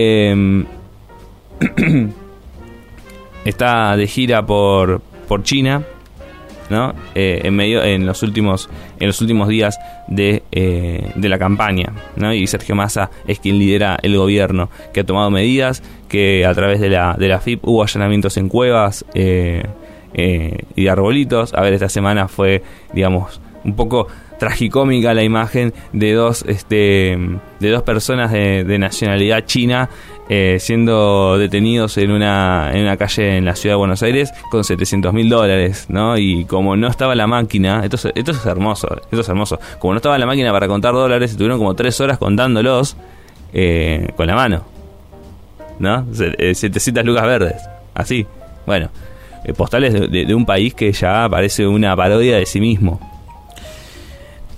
está 3.45 3.97
de 3.97 4.07
gira 4.07 4.47
por, 4.47 5.03
por 5.29 5.43
China, 5.43 5.83
¿no? 6.71 6.95
en 7.15 7.55
medio 7.55 7.83
en 7.83 8.07
los 8.07 8.23
últimos 8.23 8.71
en 8.99 9.09
los 9.09 9.21
últimos 9.21 9.49
días 9.49 9.79
de, 10.07 10.43
de 10.53 11.29
la 11.29 11.39
campaña 11.39 11.93
¿no? 12.15 12.33
y 12.33 12.47
Sergio 12.47 12.77
Massa 12.77 13.11
es 13.27 13.41
quien 13.41 13.59
lidera 13.59 13.99
el 14.03 14.17
gobierno 14.17 14.71
que 14.93 15.01
ha 15.01 15.05
tomado 15.05 15.31
medidas 15.31 15.83
que 16.11 16.45
a 16.45 16.53
través 16.53 16.81
de 16.81 16.91
la, 16.91 17.15
de 17.17 17.29
la 17.29 17.41
FIP 17.41 17.65
hubo 17.65 17.83
allanamientos 17.83 18.37
en 18.37 18.49
cuevas 18.49 19.07
eh, 19.15 19.63
eh, 20.13 20.59
y 20.75 20.89
arbolitos. 20.89 21.55
A 21.55 21.63
ver, 21.63 21.73
esta 21.73 21.89
semana 21.89 22.29
fue, 22.29 22.63
digamos, 22.93 23.41
un 23.65 23.77
poco 23.77 24.09
tragicómica 24.41 25.15
la 25.15 25.23
imagen 25.23 25.73
de 25.93 26.15
dos, 26.15 26.45
este, 26.49 27.17
de 27.61 27.71
dos 27.71 27.85
personas 27.85 28.33
de, 28.33 28.79
nacionalidad 28.81 29.45
china 29.45 29.89
eh, 30.29 30.57
siendo 30.59 31.39
detenidos 31.39 31.97
en 31.99 32.11
una, 32.11 32.71
en 32.73 32.83
una 32.83 32.97
calle 32.97 33.37
en 33.37 33.45
la 33.45 33.55
ciudad 33.55 33.75
de 33.75 33.79
Buenos 33.79 34.03
Aires 34.03 34.33
con 34.51 34.65
700 34.65 35.13
mil 35.13 35.29
dólares, 35.29 35.87
¿no? 35.89 36.19
Y 36.19 36.45
como 36.47 36.77
no 36.77 36.89
estaba 36.89 37.15
la 37.15 37.29
máquina, 37.29 37.83
esto 37.85 37.97
es, 37.97 38.07
esto 38.17 38.33
es 38.33 38.47
hermoso, 38.47 38.89
esto 39.03 39.21
es 39.21 39.29
hermoso, 39.29 39.61
como 39.79 39.93
no 39.93 39.99
estaba 39.99 40.19
la 40.19 40.27
máquina 40.27 40.51
para 40.51 40.67
contar 40.67 40.95
dólares, 40.95 41.31
estuvieron 41.31 41.59
como 41.59 41.75
tres 41.75 42.01
horas 42.01 42.19
contándolos 42.19 42.97
con 44.17 44.27
la 44.27 44.35
mano. 44.35 44.81
¿no? 45.81 46.07
700 46.13 46.87
eh, 46.87 47.05
lucas 47.05 47.25
verdes, 47.25 47.63
así. 47.95 48.27
Bueno, 48.67 48.91
eh, 49.45 49.53
postales 49.55 49.93
de, 49.93 50.35
un 50.35 50.47
país 50.47 50.75
que 50.75 50.93
ya 50.93 51.29
parece 51.29 51.67
una 51.67 51.97
parodia 51.97 52.37
de 52.37 52.47
sí 52.47 52.61
mismo. 52.61 53.01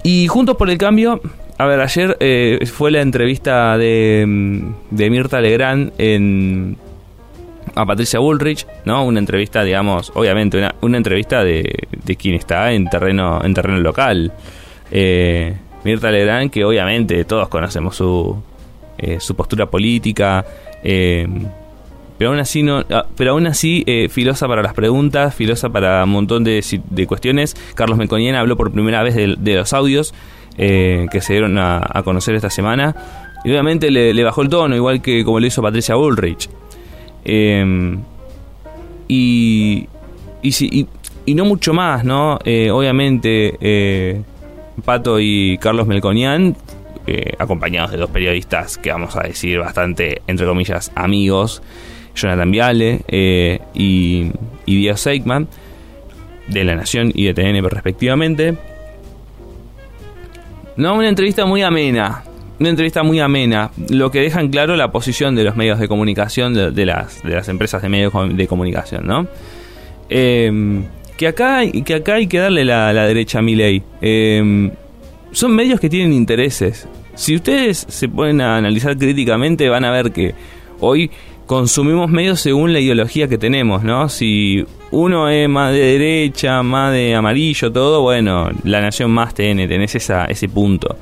Y 0.02 0.26
Juntos 0.26 0.56
por 0.56 0.68
el 0.68 0.78
Cambio, 0.78 1.20
a 1.58 1.66
ver, 1.66 1.80
ayer 1.80 2.16
eh, 2.20 2.58
fue 2.66 2.90
la 2.90 3.00
entrevista 3.00 3.76
de, 3.78 4.24
mm, 4.26 4.74
de 4.90 5.10
Mirta 5.10 5.40
Legrand 5.40 5.92
en, 5.98 6.76
a 7.74 7.86
Patricia 7.86 8.18
Bullrich, 8.18 8.66
¿no? 8.84 9.04
Una 9.04 9.20
entrevista, 9.20 9.62
digamos, 9.62 10.10
obviamente, 10.14 10.58
una, 10.58 10.74
una 10.80 10.96
entrevista 10.96 11.44
de, 11.44 11.86
de, 12.04 12.16
quien 12.16 12.34
está 12.34 12.72
en 12.72 12.88
terreno, 12.88 13.40
en 13.44 13.54
terreno 13.54 13.78
local. 13.78 14.32
Mirta 15.84 16.10
Legrand, 16.10 16.50
que 16.50 16.64
obviamente 16.64 17.24
todos 17.24 17.48
conocemos 17.48 17.96
su, 17.96 18.42
su 19.18 19.34
postura 19.34 19.66
política, 19.66 20.44
eh, 20.82 21.26
pero 22.18 22.30
aún 22.30 22.38
así, 22.38 22.62
no, 22.62 22.84
ah, 22.90 23.06
pero 23.16 23.32
aún 23.32 23.46
así 23.46 23.84
eh, 23.86 24.08
filosa 24.08 24.46
para 24.48 24.62
las 24.62 24.74
preguntas, 24.74 25.34
filosa 25.34 25.70
para 25.70 26.04
un 26.04 26.10
montón 26.10 26.44
de, 26.44 26.62
cuestiones. 27.06 27.56
Carlos 27.74 27.98
Melconian 27.98 28.36
habló 28.36 28.56
por 28.56 28.72
primera 28.72 29.02
vez 29.02 29.14
de, 29.14 29.54
los 29.54 29.72
audios 29.72 30.14
eh, 30.58 31.06
que 31.10 31.20
se 31.20 31.34
dieron 31.34 31.58
a, 31.58 32.02
conocer 32.04 32.34
esta 32.34 32.50
semana. 32.50 32.94
Y 33.44 33.50
obviamente 33.50 33.90
le, 33.90 34.24
bajó 34.24 34.42
el 34.42 34.48
tono, 34.48 34.76
igual 34.76 35.02
que 35.02 35.24
como 35.24 35.40
lo 35.40 35.46
hizo 35.46 35.62
Patricia 35.62 35.96
Bullrich. 35.96 36.48
y, 37.24 37.58
y, 39.08 39.88
y, 40.42 40.86
y, 41.26 41.34
no 41.34 41.44
mucho 41.44 41.74
más, 41.74 42.04
¿no? 42.04 42.34
obviamente, 42.36 44.24
Pato 44.84 45.18
y 45.20 45.58
Carlos 45.58 45.86
Melconian 45.86 46.56
eh, 47.04 47.32
acompañados 47.36 47.90
de 47.90 47.96
dos 47.96 48.10
periodistas 48.10 48.78
que 48.78 48.92
vamos 48.92 49.16
a 49.16 49.22
decir 49.22 49.58
bastante, 49.58 50.22
entre 50.28 50.46
comillas, 50.46 50.92
amigos, 50.94 51.60
Jonathan 52.14 52.50
Viale 52.50 53.00
eh, 53.08 53.60
y, 53.74 54.30
y 54.66 54.76
Diego 54.76 54.96
Seigman, 54.96 55.48
de 56.48 56.64
La 56.64 56.74
Nación 56.74 57.12
y 57.14 57.24
de 57.24 57.34
TN 57.34 57.62
respectivamente. 57.68 58.56
No, 60.76 60.94
una 60.94 61.08
entrevista 61.08 61.44
muy 61.44 61.62
amena, 61.62 62.24
una 62.58 62.70
entrevista 62.70 63.02
muy 63.02 63.20
amena, 63.20 63.70
lo 63.90 64.10
que 64.10 64.20
deja 64.20 64.40
en 64.40 64.48
claro 64.48 64.76
la 64.76 64.90
posición 64.90 65.34
de 65.34 65.44
los 65.44 65.56
medios 65.56 65.78
de 65.78 65.88
comunicación, 65.88 66.54
de, 66.54 66.86
las, 66.86 67.22
de 67.22 67.34
las 67.34 67.48
empresas 67.48 67.82
de 67.82 67.88
medios 67.88 68.12
de 68.34 68.46
comunicación, 68.46 69.06
¿no? 69.06 69.26
Em, 70.08 70.84
que, 71.16 71.26
acá, 71.26 71.60
que 71.84 71.94
acá 71.94 72.14
hay 72.14 72.26
que 72.26 72.38
darle 72.38 72.64
la, 72.64 72.92
derecha 72.92 73.40
a 73.40 73.42
mi 73.42 73.54
ley. 73.54 73.82
Em, 74.00 74.70
son 75.32 75.54
medios 75.54 75.80
que 75.80 75.90
tienen 75.90 76.12
intereses. 76.12 76.88
Si 77.14 77.34
ustedes 77.34 77.86
se 77.88 78.08
ponen 78.08 78.40
a 78.40 78.56
analizar 78.56 78.96
críticamente, 78.96 79.68
van 79.68 79.84
a 79.84 79.90
ver 79.90 80.12
que 80.12 80.34
hoy 80.80 81.10
consumimos 81.46 82.10
medios 82.10 82.40
según 82.40 82.72
la 82.72 82.80
ideología 82.80 83.28
que 83.28 83.38
tenemos, 83.38 83.82
¿no? 83.82 84.08
Si 84.08 84.64
uno 84.90 85.28
es 85.28 85.48
más 85.48 85.72
de 85.72 85.80
derecha, 85.80 86.62
más 86.62 86.92
de 86.92 87.14
amarillo, 87.14 87.72
todo, 87.72 88.02
bueno, 88.02 88.50
la 88.64 88.80
nación 88.80 89.10
más 89.10 89.34
tiene, 89.34 89.66
tenés 89.68 89.94
ese 89.94 90.48
punto. 90.48 90.96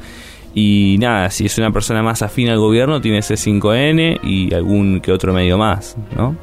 Y 0.54 0.97
nada, 0.99 1.30
si 1.30 1.47
es 1.47 1.59
una 1.59 1.70
persona 1.70 2.02
más 2.02 2.23
afín 2.23 2.49
al 2.49 2.59
gobierno, 2.59 3.00
tiene 3.00 3.18
ese 3.18 3.35
5N 3.35 4.20
y 4.23 4.52
algún 4.52 5.00
que 5.00 5.12
otro 5.12 5.32
medio 5.32 5.56
más, 5.59 5.97
¿no? 6.16 6.37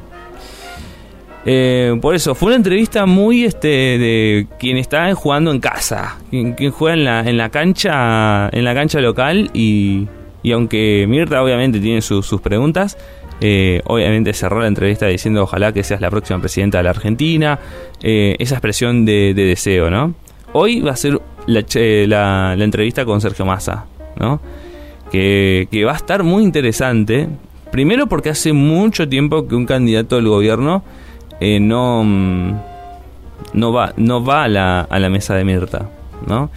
Eh, 1.44 1.96
por 2.02 2.14
eso, 2.14 2.34
fue 2.34 2.48
una 2.48 2.56
entrevista 2.56 3.06
muy 3.06 3.44
este 3.44 3.68
de 3.68 4.46
quien 4.58 4.76
está 4.76 5.14
jugando 5.14 5.50
en 5.50 5.60
casa, 5.60 6.18
quien, 6.30 6.54
juega 6.70 6.94
en 6.94 7.04
la, 7.04 7.20
en 7.20 7.38
la 7.38 7.48
cancha, 7.48 8.50
en 8.52 8.64
la 8.64 8.74
cancha 8.74 9.00
local 9.00 9.50
y, 9.54 10.06
y 10.42 10.52
aunque 10.52 11.06
Mirta 11.08 11.42
obviamente 11.42 11.80
tiene 11.80 12.02
sus 12.02 12.40
preguntas, 12.42 12.98
eh, 13.40 13.82
obviamente 13.84 14.32
cerró 14.32 14.60
la 14.60 14.68
entrevista 14.68 15.06
diciendo 15.06 15.42
ojalá 15.42 15.72
que 15.72 15.84
seas 15.84 16.00
la 16.00 16.10
próxima 16.10 16.40
presidenta 16.40 16.78
de 16.78 16.84
la 16.84 16.90
Argentina, 16.90 17.58
eh, 18.02 18.36
esa 18.38 18.56
expresión 18.56 19.04
de, 19.04 19.32
deseo, 19.34 19.90
¿no? 19.90 20.14
hoy 20.52 20.80
va 20.80 20.92
a 20.92 20.96
ser 20.96 21.20
la, 21.46 22.54
entrevista 22.58 23.04
con 23.04 23.20
Sergio 23.20 23.44
Massa, 23.44 23.86
¿no? 24.16 24.40
Que, 25.10 25.68
va 25.86 25.92
a 25.92 25.96
estar 25.96 26.22
muy 26.22 26.42
interesante. 26.42 27.28
Primero 27.70 28.06
porque 28.06 28.30
hace 28.30 28.52
mucho 28.52 29.08
tiempo 29.08 29.46
que 29.46 29.54
un 29.54 29.66
candidato 29.66 30.16
del 30.16 30.28
gobierno 30.28 30.82
eh, 31.40 31.60
no, 31.60 32.02
mm, 32.02 32.52
no 33.54 33.72
va, 33.72 33.92
no 33.96 34.24
va 34.24 34.44
a, 34.44 34.48
la, 34.48 34.80
a 34.80 34.98
la 34.98 35.10
mesa 35.10 35.34
de 35.34 35.44
Mirta, 35.44 35.88
¿no? 36.26 36.50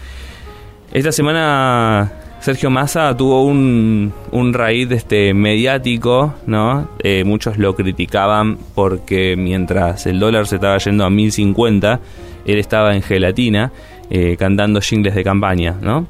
Esta 0.93 1.11
semana 1.11 2.11
Sergio 2.41 2.71
Massa 2.71 3.15
tuvo 3.15 3.43
un, 3.43 4.11
un 4.31 4.53
raíz 4.53 4.89
este, 4.89 5.31
mediático, 5.31 6.33
¿no? 6.47 6.89
Eh, 7.03 7.23
muchos 7.23 7.59
lo 7.59 7.75
criticaban 7.75 8.57
porque 8.73 9.35
mientras 9.37 10.07
el 10.07 10.19
dólar 10.19 10.47
se 10.47 10.55
estaba 10.55 10.79
yendo 10.79 11.05
a 11.05 11.11
1050, 11.11 11.99
él 12.45 12.57
estaba 12.57 12.95
en 12.95 13.03
gelatina 13.03 13.71
eh, 14.09 14.37
cantando 14.39 14.81
jingles 14.81 15.13
de 15.13 15.23
campaña, 15.23 15.77
¿no? 15.79 16.07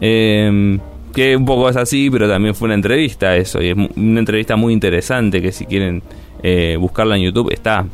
Eh, 0.00 0.78
que 1.12 1.36
un 1.36 1.44
poco 1.44 1.68
es 1.68 1.76
así, 1.76 2.10
pero 2.10 2.28
también 2.28 2.54
fue 2.54 2.66
una 2.66 2.74
entrevista 2.74 3.34
eso, 3.34 3.60
y 3.60 3.70
es 3.70 3.76
una 3.76 4.20
entrevista 4.20 4.54
muy 4.54 4.72
interesante 4.72 5.42
que 5.42 5.50
si 5.50 5.66
quieren 5.66 6.00
eh, 6.44 6.76
buscarla 6.78 7.16
en 7.16 7.22
YouTube 7.22 7.52
está. 7.52 7.84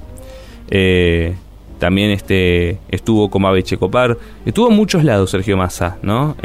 también 1.79 2.11
este 2.11 2.79
estuvo 2.91 3.31
con 3.31 3.41
Mabe 3.41 3.63
Checopar, 3.63 4.19
estuvo 4.45 4.69
en 4.69 4.77
muchos 4.77 5.05
lados 5.05 5.31
Sergio 5.31 5.57
Massa, 5.57 5.97
¿no? 6.03 6.37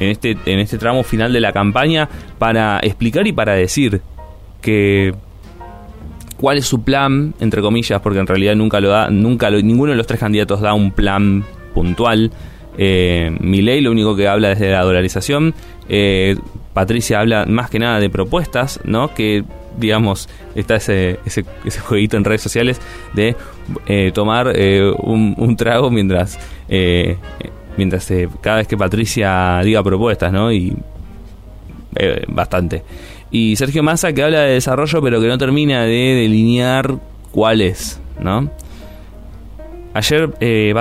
En 0.00 0.08
este 0.08 0.36
en 0.46 0.58
este 0.58 0.78
tramo 0.78 1.02
final 1.02 1.32
de 1.32 1.40
la 1.40 1.52
campaña 1.52 2.08
para 2.38 2.78
explicar 2.82 3.26
y 3.26 3.32
para 3.32 3.54
decir 3.54 4.00
que 4.60 5.14
cuál 6.42 6.58
es 6.58 6.66
su 6.66 6.82
plan, 6.82 7.34
entre 7.38 7.62
comillas, 7.62 8.00
porque 8.00 8.18
en 8.18 8.26
realidad 8.26 8.56
nunca 8.56 8.80
lo 8.80 8.88
da, 8.88 9.10
nunca 9.10 9.48
ninguno 9.48 9.92
de 9.92 9.96
los 9.96 10.08
tres 10.08 10.18
candidatos 10.18 10.60
da 10.60 10.74
un 10.74 10.90
plan 10.90 11.44
puntual. 11.72 12.32
Eh, 12.76 13.30
ley 13.40 13.80
lo 13.80 13.92
único 13.92 14.16
que 14.16 14.26
habla 14.26 14.50
es 14.50 14.58
de 14.58 14.72
la 14.72 14.82
dolarización. 14.82 15.54
Eh, 15.88 16.36
Patricia 16.74 17.20
habla 17.20 17.46
más 17.46 17.70
que 17.70 17.78
nada 17.78 18.00
de 18.00 18.10
propuestas, 18.10 18.80
¿no? 18.82 19.14
Que, 19.14 19.44
digamos, 19.76 20.28
está 20.56 20.76
ese, 20.76 21.20
ese, 21.24 21.44
ese 21.64 21.80
jueguito 21.80 22.16
en 22.16 22.24
redes 22.24 22.42
sociales 22.42 22.80
de 23.12 23.36
eh, 23.86 24.10
tomar 24.12 24.52
eh, 24.56 24.92
un, 24.98 25.56
trago 25.56 25.90
mientras, 25.90 26.40
mientras 27.76 28.12
cada 28.40 28.58
vez 28.58 28.68
que 28.68 28.76
Patricia 28.76 29.60
diga 29.64 29.82
propuestas, 29.82 30.32
¿no? 30.32 30.52
Y 30.52 30.76
bastante. 32.28 32.82
Y 33.30 33.56
Sergio 33.56 33.82
Massa 33.82 34.12
que 34.12 34.22
habla 34.22 34.40
de 34.40 34.54
desarrollo 34.54 35.02
pero 35.02 35.20
que 35.20 35.28
no 35.28 35.38
termina 35.38 35.82
de 35.82 36.20
delinear 36.22 36.96
cuál 37.32 37.60
es, 37.60 38.00
¿no? 38.20 38.50
Ayer 39.94 40.30
eh, 40.40 40.72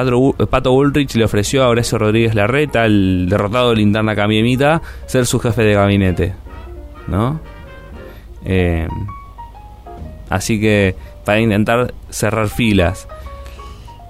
Pato 0.50 0.72
Bullrich 0.72 1.16
le 1.16 1.26
ofreció 1.26 1.64
a 1.64 1.68
Horacio 1.68 1.98
Rodríguez 1.98 2.34
Larreta, 2.34 2.86
el 2.86 3.28
derrotado 3.30 3.72
de 3.72 3.78
Linterna 3.78 4.16
Camiemita, 4.16 4.82
ser 5.06 5.26
su 5.26 5.40
jefe 5.40 5.64
de 5.64 5.74
gabinete. 5.74 6.34
¿No? 7.08 7.42
Eh, 8.46 8.88
así 10.30 10.62
que 10.62 10.96
para 11.26 11.42
intentar 11.42 11.94
cerrar 12.10 12.48
filas. 12.48 13.08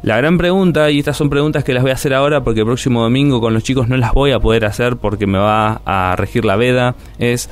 La 0.03 0.17
gran 0.17 0.39
pregunta, 0.39 0.89
y 0.89 0.97
estas 0.97 1.15
son 1.15 1.29
preguntas 1.29 1.63
que 1.63 1.73
las 1.73 1.83
voy 1.83 1.91
a 1.91 1.95
hacer 1.95 2.13
ahora 2.15 2.43
porque 2.43 2.61
el 2.61 2.65
próximo 2.65 3.03
domingo 3.03 3.39
con 3.39 3.53
los 3.53 3.63
chicos 3.63 3.87
no 3.87 3.97
las 3.97 4.13
voy 4.13 4.31
a 4.31 4.39
poder 4.39 4.65
hacer 4.65 4.97
porque 4.97 5.27
me 5.27 5.37
va 5.37 5.81
a 5.85 6.15
regir 6.15 6.43
la 6.43 6.55
veda, 6.55 6.95
es 7.19 7.51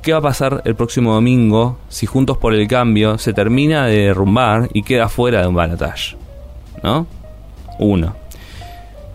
¿qué 0.00 0.12
va 0.12 0.18
a 0.18 0.22
pasar 0.22 0.62
el 0.64 0.76
próximo 0.76 1.14
domingo 1.14 1.78
si 1.88 2.06
Juntos 2.06 2.38
por 2.38 2.54
el 2.54 2.68
Cambio 2.68 3.18
se 3.18 3.32
termina 3.32 3.86
de 3.86 4.06
derrumbar 4.06 4.68
y 4.72 4.84
queda 4.84 5.08
fuera 5.08 5.42
de 5.42 5.48
un 5.48 5.56
balotaje? 5.56 6.16
¿no? 6.84 7.06
Uno. 7.80 8.14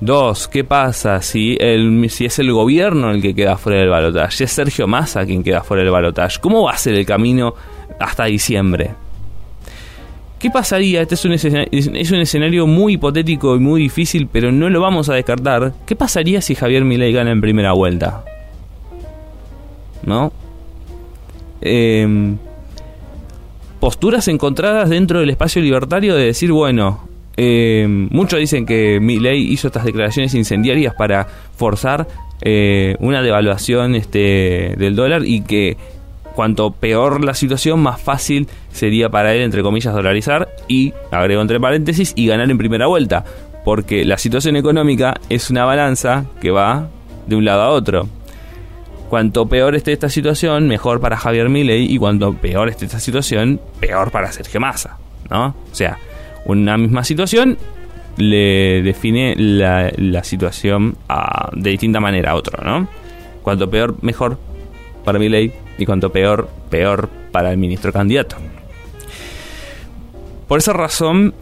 Dos, 0.02 0.50
¿qué 0.50 0.66
pasa 0.66 1.22
si, 1.22 1.58
el, 1.60 2.10
si 2.10 2.26
es 2.26 2.38
el 2.38 2.52
gobierno 2.52 3.12
el 3.12 3.22
que 3.22 3.34
queda 3.34 3.58
fuera 3.58 3.80
del 3.80 3.90
balotaje? 3.90 4.38
Si 4.38 4.44
es 4.44 4.52
Sergio 4.52 4.88
Massa 4.88 5.26
quien 5.26 5.42
queda 5.42 5.64
fuera 5.64 5.84
del 5.84 5.92
balotaje. 5.92 6.40
¿Cómo 6.42 6.64
va 6.64 6.72
a 6.72 6.78
ser 6.78 6.96
el 6.96 7.06
camino 7.06 7.56
hasta 8.00 8.26
diciembre? 8.26 8.92
¿Qué 10.40 10.52
pasaría? 10.52 11.02
Este 11.02 11.16
es 11.16 11.26
un, 11.26 11.34
escenario, 11.34 12.68
muy 12.68 12.94
hipotético 12.94 13.56
y 13.56 13.60
muy 13.60 13.82
difícil, 13.82 14.28
pero 14.32 14.52
no 14.52 14.70
lo 14.70 14.82
vamos 14.82 15.10
a 15.10 15.16
descartar. 15.16 15.74
¿Qué 15.86 15.96
pasaría 15.96 16.42
si 16.42 16.54
Javier 16.54 16.84
Milei 16.84 17.12
gana 17.12 17.32
en 17.32 17.42
primera 17.42 17.72
vuelta? 17.72 18.24
¿No? 20.04 20.32
Em, 21.62 22.38
posturas 23.80 24.28
encontradas 24.28 24.90
dentro 24.90 25.20
del 25.20 25.32
espacio 25.32 25.60
libertario 25.60 26.16
de 26.16 26.26
decir, 26.26 26.52
bueno, 26.52 27.08
eh, 27.36 27.86
muchos 27.88 28.40
dicen 28.40 28.68
que 28.68 29.00
Milley 29.00 29.52
hizo 29.52 29.68
estas 29.68 29.86
declaraciones 29.86 30.36
incendiarias 30.36 30.94
para 30.94 31.26
forzar 31.56 32.08
eh, 32.42 32.96
una 33.00 33.24
devaluación 33.24 33.96
este, 33.96 34.76
del 34.78 34.96
dólar 34.96 35.24
y 35.26 35.42
que 35.42 35.78
cuanto 36.38 36.70
peor 36.70 37.24
la 37.24 37.34
situación, 37.34 37.80
más 37.80 38.00
fácil 38.00 38.48
sería 38.72 39.10
para 39.10 39.34
él, 39.34 39.42
entre 39.42 39.64
comillas, 39.64 39.92
dolarizar 39.92 40.48
y, 40.68 40.94
agrego 41.10 41.42
entre 41.42 41.60
paréntesis, 41.60 42.14
y 42.16 42.28
ganar 42.28 42.52
en 42.52 42.60
primera 42.60 42.86
vuelta. 42.86 43.26
Porque 43.66 44.06
la 44.06 44.20
situación 44.20 44.56
económica 44.56 45.20
es 45.30 45.50
una 45.50 45.66
balanza 45.66 46.26
que 46.40 46.52
va 46.52 46.90
de 47.26 47.36
un 47.36 47.44
lado 47.44 47.64
a 47.64 47.70
otro. 47.70 48.08
Cuanto 49.10 49.48
peor 49.48 49.74
esté 49.74 49.94
esta 49.94 50.10
situación, 50.10 50.68
mejor 50.68 51.02
para 51.02 51.18
Javier 51.18 51.50
Milei 51.50 51.92
y 51.92 51.98
cuanto 51.98 52.32
peor 52.34 52.70
esté 52.70 52.86
esta 52.86 53.00
situación, 53.00 53.60
peor 53.80 54.12
para 54.12 54.32
Sergio 54.32 54.60
Massa, 54.60 55.00
¿no? 55.32 55.56
O 55.72 55.76
sea, 55.76 55.98
una 56.46 56.78
misma 56.78 57.04
situación 57.04 57.58
le 58.18 58.84
define 58.84 59.34
la, 59.36 60.24
situación 60.24 60.98
de 61.54 61.72
distinta 61.72 62.00
manera 62.00 62.32
a 62.32 62.36
otro, 62.36 62.64
¿no? 62.64 62.88
Cuanto 63.42 63.68
peor, 63.72 63.96
mejor 64.04 64.38
para 65.04 65.18
mi 65.18 65.30
ley 65.30 65.52
y 65.78 65.86
cuanto 65.86 66.12
peor, 66.12 66.50
peor 66.70 67.10
para 67.32 67.52
el 67.52 67.58
ministro 67.58 67.92
candidato. 67.94 68.38
Por 70.48 70.60
esa 70.60 70.74
razón, 70.74 71.34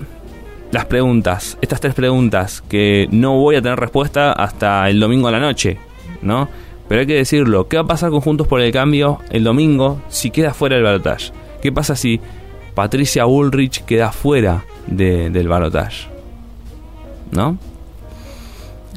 las 0.71 0.85
preguntas, 0.85 1.57
estas 1.61 1.79
tres 1.79 1.93
preguntas 1.93 2.61
que 2.67 3.07
no 3.11 3.37
voy 3.37 3.55
a 3.55 3.61
tener 3.61 3.79
respuesta 3.79 4.31
hasta 4.31 4.89
el 4.89 4.99
domingo 4.99 5.27
a 5.27 5.31
la 5.31 5.39
noche, 5.39 5.77
¿no? 6.21 6.49
Pero 6.87 7.01
hay 7.01 7.07
que 7.07 7.15
decirlo, 7.15 7.67
¿qué 7.67 7.77
va 7.77 7.83
a 7.83 7.87
pasar 7.87 8.11
con 8.11 8.21
Juntos 8.21 8.47
por 8.47 8.61
el 8.61 8.71
Cambio 8.71 9.19
el 9.31 9.43
domingo 9.43 10.01
si 10.09 10.29
queda 10.31 10.53
fuera 10.53 10.75
del 10.75 10.83
balotaje? 10.83 11.31
¿Qué 11.61 11.71
pasa 11.71 11.95
si 11.95 12.19
Patricia 12.75 13.23
Bullrich 13.23 13.85
queda 13.85 14.11
fuera 14.11 14.65
del 14.85 15.47
balotaje. 15.47 16.07
¿No? 17.31 17.57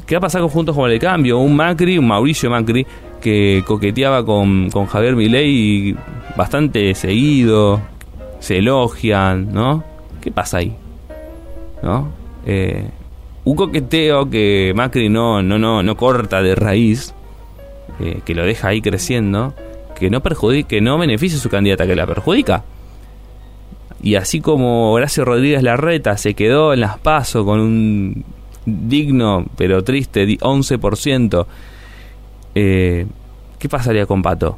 ¿Qué 0.05 0.15
ha 0.15 0.19
pasado 0.19 0.45
con 0.45 0.53
Juntos 0.53 0.75
con 0.75 0.91
el 0.91 0.99
Cambio? 0.99 1.39
Un 1.39 1.55
Macri, 1.55 1.97
un 1.97 2.07
Mauricio 2.07 2.49
Macri, 2.49 2.85
que 3.21 3.63
coqueteaba 3.65 4.25
con, 4.25 4.69
con 4.69 4.85
Javier 4.85 5.15
Milei 5.15 5.95
bastante 6.35 6.93
seguido, 6.95 7.81
se 8.39 8.57
elogian, 8.57 9.53
¿no? 9.53 9.83
¿Qué 10.21 10.31
pasa 10.31 10.57
ahí? 10.57 10.75
¿No? 11.81 12.09
Eh, 12.45 12.89
un 13.45 13.55
coqueteo 13.55 14.29
que 14.29 14.73
Macri 14.75 15.09
no, 15.09 15.41
no, 15.41 15.57
no, 15.57 15.83
no 15.83 15.97
corta 15.97 16.41
de 16.41 16.55
raíz, 16.55 17.13
eh, 17.99 18.21
que 18.25 18.35
lo 18.35 18.45
deja 18.45 18.69
ahí 18.69 18.81
creciendo, 18.81 19.53
que 19.97 20.09
no 20.09 20.21
perjudique, 20.21 20.77
que 20.77 20.81
no 20.81 20.97
beneficia 20.97 21.37
a 21.37 21.41
su 21.41 21.49
candidata, 21.49 21.87
que 21.87 21.95
la 21.95 22.07
perjudica. 22.07 22.63
Y 24.01 24.15
así 24.15 24.39
como 24.39 24.93
Horacio 24.93 25.25
Rodríguez 25.25 25.61
Larreta 25.61 26.17
se 26.17 26.33
quedó 26.33 26.73
en 26.73 26.81
las 26.81 26.97
PASO 26.99 27.43
con 27.43 27.59
un 27.59 28.23
digno 28.65 29.45
pero 29.57 29.83
triste 29.83 30.25
11%, 30.25 31.45
eh, 32.55 33.07
¿qué 33.57 33.69
pasaría 33.69 34.05
con 34.05 34.21
Pato? 34.21 34.57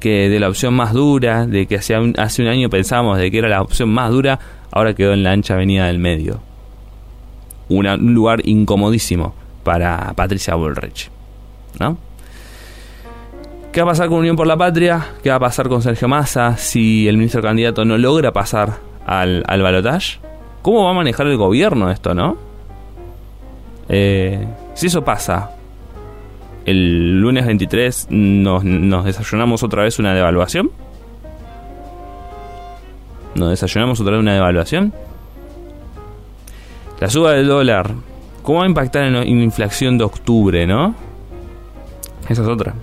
Que 0.00 0.28
de 0.28 0.40
la 0.40 0.48
opción 0.48 0.74
más 0.74 0.92
dura, 0.92 1.46
de 1.46 1.66
que 1.66 1.76
hace 1.76 1.98
un, 1.98 2.14
hace 2.18 2.42
un 2.42 2.48
año 2.48 2.70
pensábamos 2.70 3.18
de 3.18 3.30
que 3.30 3.38
era 3.38 3.48
la 3.48 3.62
opción 3.62 3.88
más 3.88 4.10
dura, 4.10 4.38
ahora 4.70 4.94
quedó 4.94 5.12
en 5.12 5.22
la 5.22 5.32
ancha 5.32 5.54
avenida 5.54 5.86
del 5.86 5.98
medio. 5.98 6.40
un 7.68 8.14
lugar 8.14 8.40
incomodísimo 8.44 9.34
para 9.64 10.12
Patricia 10.14 10.54
Bullrich. 10.54 11.10
¿No? 11.78 11.98
¿Qué 13.72 13.82
va 13.82 13.88
a 13.88 13.92
pasar 13.92 14.08
con 14.08 14.18
Unión 14.18 14.34
por 14.34 14.46
la 14.46 14.56
Patria? 14.56 15.06
¿Qué 15.22 15.30
va 15.30 15.36
a 15.36 15.40
pasar 15.40 15.68
con 15.68 15.82
Sergio 15.82 16.08
Massa 16.08 16.56
si 16.56 17.06
el 17.06 17.16
ministro 17.16 17.42
candidato 17.42 17.84
no 17.84 17.98
logra 17.98 18.32
pasar 18.32 18.78
al, 19.06 19.44
al 19.46 19.62
balotaje? 19.62 20.18
¿Cómo 20.62 20.84
va 20.84 20.90
a 20.90 20.94
manejar 20.94 21.26
el 21.26 21.36
gobierno 21.36 21.90
esto, 21.90 22.14
no? 22.14 22.36
Eh, 23.88 24.46
si 24.74 24.86
eso 24.86 25.04
pasa, 25.04 25.50
el 26.70 27.20
lunes 27.20 27.46
23 27.46 28.08
nos, 28.10 28.62
nos 28.62 29.04
desayunamos 29.04 29.62
otra 29.62 29.84
vez 29.84 29.98
una 29.98 30.14
devaluación. 30.14 30.70
¿Nos 33.34 33.50
desayunamos 33.50 34.00
otra 34.00 34.12
vez 34.12 34.20
una 34.20 34.34
devaluación? 34.34 34.92
La 37.00 37.08
suba 37.08 37.32
del 37.32 37.46
dólar, 37.46 37.92
¿cómo 38.42 38.58
va 38.58 38.64
a 38.64 38.68
impactar 38.68 39.04
en 39.04 39.14
la 39.14 39.24
inflación 39.24 39.96
de 39.96 40.04
octubre, 40.04 40.66
no? 40.66 40.94
Esa 42.28 42.42
es 42.42 42.48
otra. 42.48 42.74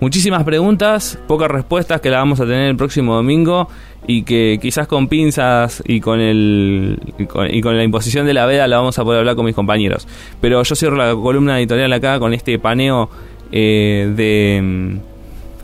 Muchísimas 0.00 0.44
preguntas, 0.44 1.18
pocas 1.26 1.50
respuestas 1.50 2.00
que 2.00 2.10
la 2.10 2.18
vamos 2.18 2.38
a 2.38 2.44
tener 2.44 2.68
el 2.68 2.76
próximo 2.76 3.14
domingo 3.14 3.68
y 4.08 4.22
que 4.22 4.58
quizás 4.60 4.88
con 4.88 5.06
pinzas 5.06 5.82
y 5.86 6.00
con 6.00 6.18
el 6.18 6.98
y 7.18 7.60
con, 7.60 7.76
la 7.76 7.84
imposición 7.84 8.26
de 8.26 8.32
la 8.32 8.46
veda 8.46 8.66
la 8.66 8.78
vamos 8.78 8.98
a 8.98 9.04
poder 9.04 9.20
hablar 9.20 9.36
con 9.36 9.44
mis 9.44 9.54
compañeros. 9.54 10.08
Pero 10.40 10.62
yo 10.62 10.74
cierro 10.74 10.96
la 10.96 11.14
columna 11.14 11.58
editorial 11.58 11.92
acá 11.92 12.18
con 12.18 12.32
este 12.32 12.58
paneo 12.58 13.10
eh, 13.52 14.10
de 14.16 14.96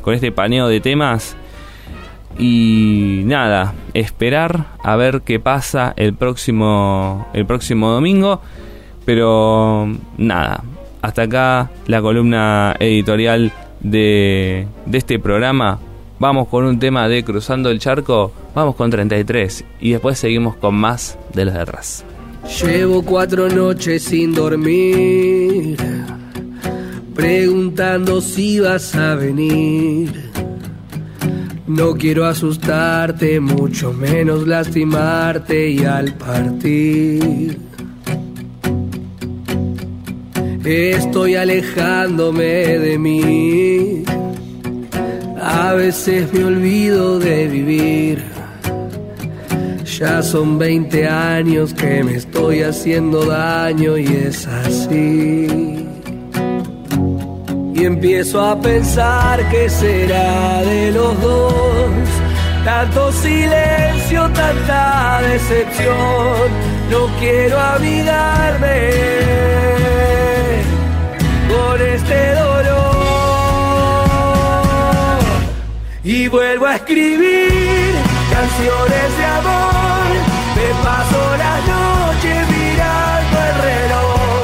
con 0.03 0.13
este 0.13 0.31
paneo 0.31 0.69
de 0.69 0.81
temas 0.81 1.39
y 2.39 3.23
nada, 3.25 3.73
esperar 3.95 4.67
a 4.83 4.95
ver 4.97 5.23
qué 5.23 5.41
pasa 5.41 5.95
el 5.97 6.13
próximo 6.13 7.27
el 7.33 7.47
próximo 7.47 7.89
domingo, 7.89 8.43
pero 9.07 9.89
nada, 10.19 10.63
hasta 11.01 11.23
acá 11.23 11.71
la 11.87 12.03
columna 12.03 12.77
editorial 12.79 13.53
de, 13.81 14.67
de 14.85 14.99
este 14.99 15.19
programa. 15.19 15.81
Vamos 16.25 16.49
con 16.49 16.65
un 16.65 16.79
tema 16.79 17.07
de 17.07 17.23
Cruzando 17.23 17.69
el 17.69 17.79
Charco, 17.79 18.33
vamos 18.55 18.77
con 18.77 18.89
33 18.91 19.63
y 19.79 19.91
después 19.93 20.19
seguimos 20.19 20.57
con 20.57 20.75
más 20.75 21.19
de 21.35 21.45
los 21.45 21.53
de 21.53 21.61
atrás. 21.61 22.03
Llevo 22.63 23.03
cuatro 23.03 23.47
noches 23.51 24.05
sin 24.05 24.33
dormir, 24.33 25.77
preguntando 27.15 28.23
si 28.23 28.59
vas 28.59 28.95
a 28.95 29.17
venir. 29.17 30.31
No 31.67 31.93
quiero 31.93 32.25
asustarte, 32.25 33.39
mucho 33.39 33.93
menos 33.93 34.47
lastimarte 34.47 35.69
y 35.69 35.85
al 35.85 36.15
partir. 36.15 37.59
Estoy 40.65 41.35
alejándome 41.35 42.79
de 42.79 42.99
mí. 42.99 44.24
A 45.45 45.75
veces 45.75 46.33
me 46.33 46.45
olvido 46.45 47.19
de 47.19 47.47
vivir. 47.49 48.25
Ya 49.99 50.23
son 50.23 50.59
20 50.59 51.07
años 51.07 51.73
que 51.75 52.03
me 52.03 52.17
estoy 52.17 52.63
haciendo 52.63 53.25
daño 53.27 53.97
y 53.97 54.07
es 54.07 54.47
así 54.47 55.85
y 57.75 57.85
empiezo 57.85 58.41
a 58.41 58.61
pensar 58.61 59.49
que 59.51 59.69
será 59.69 60.63
de 60.63 60.93
los 60.93 61.21
dos. 61.21 61.91
Tanto 62.65 63.13
silencio, 63.13 64.31
tanta 64.31 65.21
decepción, 65.23 66.49
no 66.91 67.07
quiero 67.19 67.59
amigarme 67.61 68.91
con 71.49 71.83
este 71.83 72.35
dolor. 72.35 72.84
Y 76.07 76.29
vuelvo 76.29 76.67
a 76.67 76.77
escribir 76.77 77.95
canciones 78.31 79.17
de 79.17 79.25
amor, 79.25 80.05
me 80.55 80.69
paso 80.85 81.37
las 81.39 81.67
noches 81.67 82.47
mirando 82.51 83.39
el 83.49 83.55
reloj, 83.63 84.43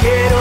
quiero 0.00 0.40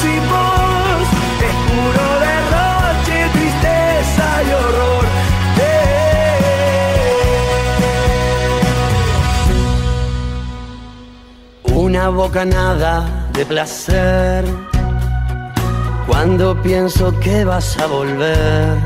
sin 0.00 0.22
voz, 0.30 1.08
es 1.46 1.54
puro 1.68 2.06
derroche, 2.24 3.18
tristeza 3.34 4.26
y 4.44 4.50
horror. 4.54 5.06
Una 11.74 12.08
bocanada 12.08 13.28
de 13.34 13.44
placer 13.44 14.69
cuando 16.22 16.54
pienso 16.62 17.18
que 17.18 17.46
vas 17.46 17.78
a 17.78 17.86
volver. 17.86 18.76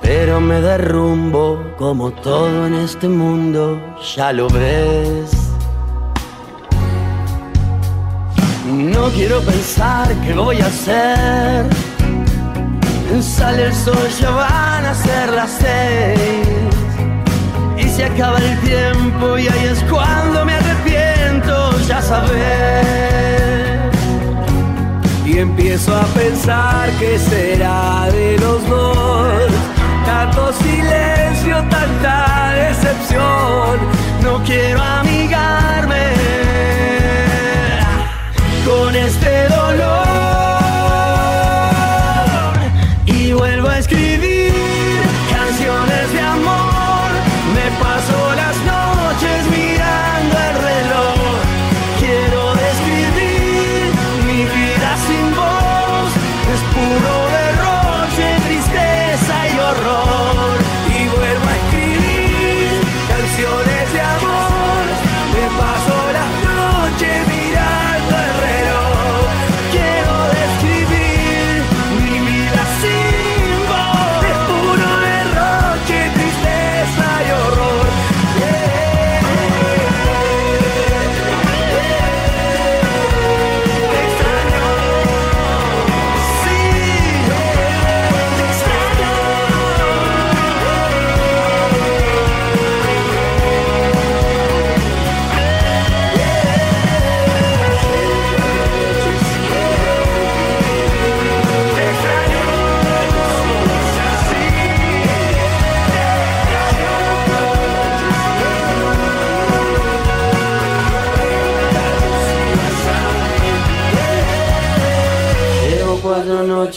Pero 0.00 0.40
me 0.40 0.62
derrumbo 0.62 1.62
como 1.76 2.10
todo 2.10 2.66
en 2.66 2.72
este 2.72 3.06
mundo, 3.06 3.78
ya 4.16 4.32
lo 4.32 4.48
ves. 4.48 5.30
No 8.64 9.10
quiero 9.10 9.42
pensar 9.42 10.08
qué 10.24 10.32
voy 10.32 10.58
a 10.62 10.68
hacer. 10.68 11.66
Sale 13.20 13.66
el 13.66 13.74
sol, 13.74 14.08
ya 14.18 14.30
van 14.30 14.86
a 14.86 14.94
ser 14.94 15.32
las 15.34 15.50
seis. 15.50 16.48
Y 17.76 17.86
se 17.90 18.04
acaba 18.06 18.38
el 18.38 18.58
tiempo 18.60 19.36
y 19.36 19.48
ahí 19.48 19.64
es 19.66 19.84
cuando 19.90 20.46
me 20.46 20.54
arrepiento, 20.54 21.78
ya 21.86 22.00
sabes. 22.00 23.07
Empiezo 25.38 25.94
a 25.94 26.04
pensar 26.06 26.90
que 26.98 27.16
será 27.16 28.08
de 28.10 28.36
los 28.38 28.68
dos. 28.68 29.52
Tanto 30.04 30.52
silencio, 30.52 31.62
tanta 31.70 32.54
decepción. 32.54 33.78
No 34.20 34.42
quiero 34.44 34.82
amigarme 34.82 36.12
con 38.66 38.96
este 38.96 39.48
dolor. 39.48 40.57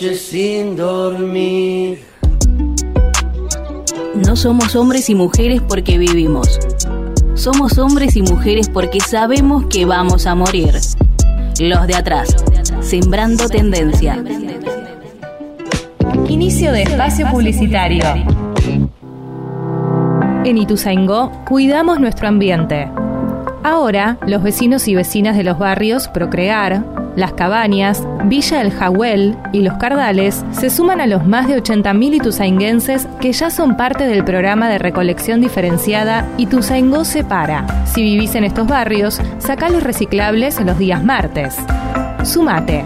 Sin 0.01 0.75
dormir. 0.75 2.01
No 4.15 4.35
somos 4.35 4.75
hombres 4.75 5.09
y 5.09 5.15
mujeres 5.15 5.61
porque 5.61 5.99
vivimos. 5.99 6.59
Somos 7.35 7.77
hombres 7.77 8.15
y 8.15 8.23
mujeres 8.23 8.67
porque 8.67 8.99
sabemos 8.99 9.65
que 9.67 9.85
vamos 9.85 10.25
a 10.25 10.33
morir. 10.33 10.73
Los 11.59 11.85
de 11.87 11.95
atrás, 11.95 12.35
sembrando 12.79 13.47
tendencia. 13.47 14.23
Inicio 16.27 16.71
de 16.71 16.83
espacio 16.83 17.29
publicitario. 17.29 18.03
En 20.43 20.57
Ituzaingó 20.57 21.31
cuidamos 21.45 21.99
nuestro 21.99 22.27
ambiente. 22.27 22.89
Ahora, 23.63 24.17
los 24.25 24.41
vecinos 24.41 24.87
y 24.87 24.95
vecinas 24.95 25.37
de 25.37 25.43
los 25.43 25.59
barrios 25.59 26.07
Procrear, 26.07 27.00
las 27.15 27.33
Cabañas, 27.33 28.03
Villa 28.25 28.61
El 28.61 28.71
Jahuel 28.71 29.35
y 29.51 29.61
Los 29.61 29.75
Cardales 29.75 30.43
se 30.51 30.69
suman 30.69 31.01
a 31.01 31.07
los 31.07 31.25
más 31.25 31.47
de 31.47 31.61
80.000 31.61 32.15
ituzainguenses 32.15 33.07
que 33.19 33.33
ya 33.33 33.49
son 33.49 33.75
parte 33.75 34.07
del 34.07 34.23
programa 34.23 34.69
de 34.69 34.77
recolección 34.77 35.41
diferenciada 35.41 36.27
Ituzaingó 36.37 37.03
Separa. 37.05 37.85
Si 37.85 38.01
vivís 38.01 38.35
en 38.35 38.43
estos 38.43 38.67
barrios, 38.67 39.19
saca 39.39 39.69
los 39.69 39.83
reciclables 39.83 40.59
los 40.61 40.77
días 40.77 41.03
martes. 41.03 41.57
Sumate. 42.23 42.85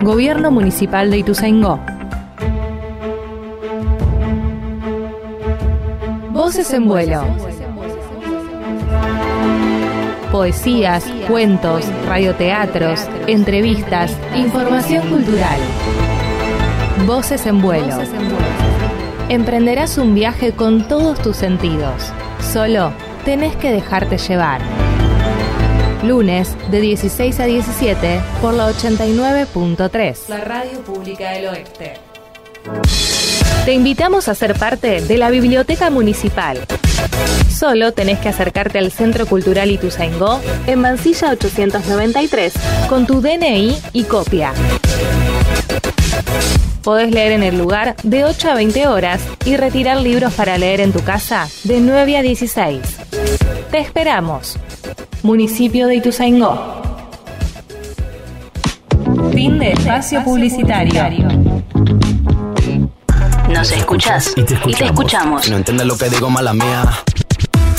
Gobierno 0.00 0.50
Municipal 0.50 1.10
de 1.10 1.18
Ituzaingó. 1.18 1.80
Voces 6.32 6.72
en 6.74 6.86
vuelo 6.88 7.53
poesías, 10.34 11.04
cuentos, 11.28 11.84
radioteatros, 12.06 13.02
entrevistas, 13.28 14.10
información 14.34 15.08
cultural. 15.08 15.60
Voces 17.06 17.46
en 17.46 17.62
vuelo. 17.62 18.00
emprenderás 19.28 19.96
un 19.96 20.12
viaje 20.12 20.50
con 20.50 20.88
todos 20.88 21.22
tus 21.22 21.36
sentidos. 21.36 22.12
Solo 22.52 22.92
tenés 23.24 23.54
que 23.54 23.70
dejarte 23.70 24.18
llevar. 24.18 24.60
Lunes 26.02 26.56
de 26.68 26.80
16 26.80 27.38
a 27.38 27.44
17 27.44 28.20
por 28.42 28.54
la 28.54 28.72
89.3. 28.72 30.28
La 30.30 30.40
radio 30.40 30.80
pública 30.80 31.30
del 31.30 31.46
oeste. 31.46 31.94
Te 33.64 33.72
invitamos 33.72 34.26
a 34.26 34.34
ser 34.34 34.58
parte 34.58 35.00
de 35.00 35.16
la 35.16 35.30
Biblioteca 35.30 35.90
Municipal. 35.90 36.58
Solo 37.54 37.92
tenés 37.92 38.18
que 38.18 38.28
acercarte 38.28 38.78
al 38.78 38.90
Centro 38.90 39.26
Cultural 39.26 39.70
Ituzaingó 39.70 40.40
en 40.66 40.80
Mansilla 40.80 41.30
893 41.30 42.52
con 42.88 43.06
tu 43.06 43.20
DNI 43.20 43.76
y 43.92 44.02
copia. 44.04 44.52
Podés 46.82 47.12
leer 47.12 47.32
en 47.32 47.44
el 47.44 47.56
lugar 47.56 47.94
de 48.02 48.24
8 48.24 48.50
a 48.50 48.54
20 48.54 48.88
horas 48.88 49.22
y 49.44 49.56
retirar 49.56 49.98
libros 49.98 50.34
para 50.34 50.58
leer 50.58 50.80
en 50.80 50.92
tu 50.92 51.02
casa 51.04 51.48
de 51.62 51.80
9 51.80 52.18
a 52.18 52.22
16. 52.22 52.80
Te 53.70 53.78
esperamos. 53.78 54.58
Municipio 55.22 55.86
de 55.86 55.94
Ituzaingó. 55.96 56.82
Fin 59.32 59.60
de 59.60 59.72
espacio 59.72 60.24
publicitario. 60.24 61.28
Nos 63.48 63.70
escuchás 63.70 64.32
Y 64.36 64.42
te 64.42 64.84
escuchamos. 64.84 65.48
No 65.48 65.56
entiendes 65.56 65.86
lo 65.86 65.96
que 65.96 66.10
digo, 66.10 66.28
mala 66.28 66.52
mía. 66.52 67.04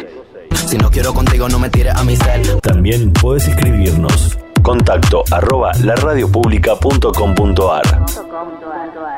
Si 0.68 0.78
no 0.78 0.88
quiero 0.88 1.12
contigo, 1.12 1.48
no 1.48 1.58
me 1.58 1.68
tires 1.68 1.96
a 1.96 2.04
mi 2.04 2.14
cel. 2.14 2.60
También 2.60 3.12
puedes 3.12 3.48
escribirnos. 3.48 4.38
Contacto 4.62 5.24
arroba 5.32 5.72
laradiopublica.com.ar 5.82 8.06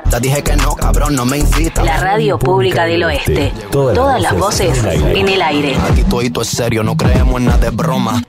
Te 0.09 0.21
dije 0.21 0.43
que 0.43 0.57
no, 0.57 0.75
cabrón, 0.77 1.15
no 1.15 1.27
me 1.27 1.37
incitas. 1.37 1.85
La 1.85 1.99
radio 1.99 2.39
pública 2.39 2.87
del 2.87 3.05
oeste. 3.05 3.53
Todas 3.71 4.23
las 4.23 4.35
voces 4.35 4.83
en 4.83 5.29
el 5.29 5.43
aire. 5.43 5.77
Aquí 5.91 6.05
todo 6.05 6.41
es 6.41 6.49
serio, 6.49 6.83
no 6.83 6.97
creemos 6.97 7.39
en 7.39 7.49
nada 7.49 7.59
de 7.59 7.69
broma. 7.69 8.23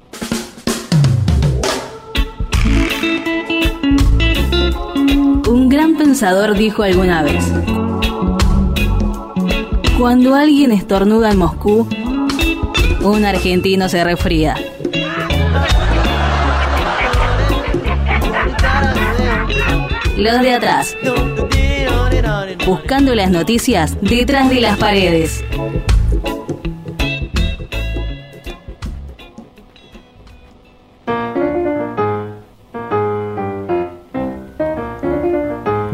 Un 5.51 5.67
gran 5.67 5.97
pensador 5.97 6.55
dijo 6.55 6.81
alguna 6.81 7.23
vez, 7.23 7.43
cuando 9.99 10.33
alguien 10.33 10.71
estornuda 10.71 11.29
en 11.29 11.39
Moscú, 11.39 11.89
un 13.01 13.25
argentino 13.25 13.89
se 13.89 14.01
resfría. 14.01 14.55
Los 20.15 20.41
de 20.41 20.53
atrás, 20.53 20.95
buscando 22.65 23.13
las 23.13 23.29
noticias 23.29 23.97
detrás 23.99 24.49
de 24.49 24.61
las 24.61 24.77
paredes. 24.77 25.43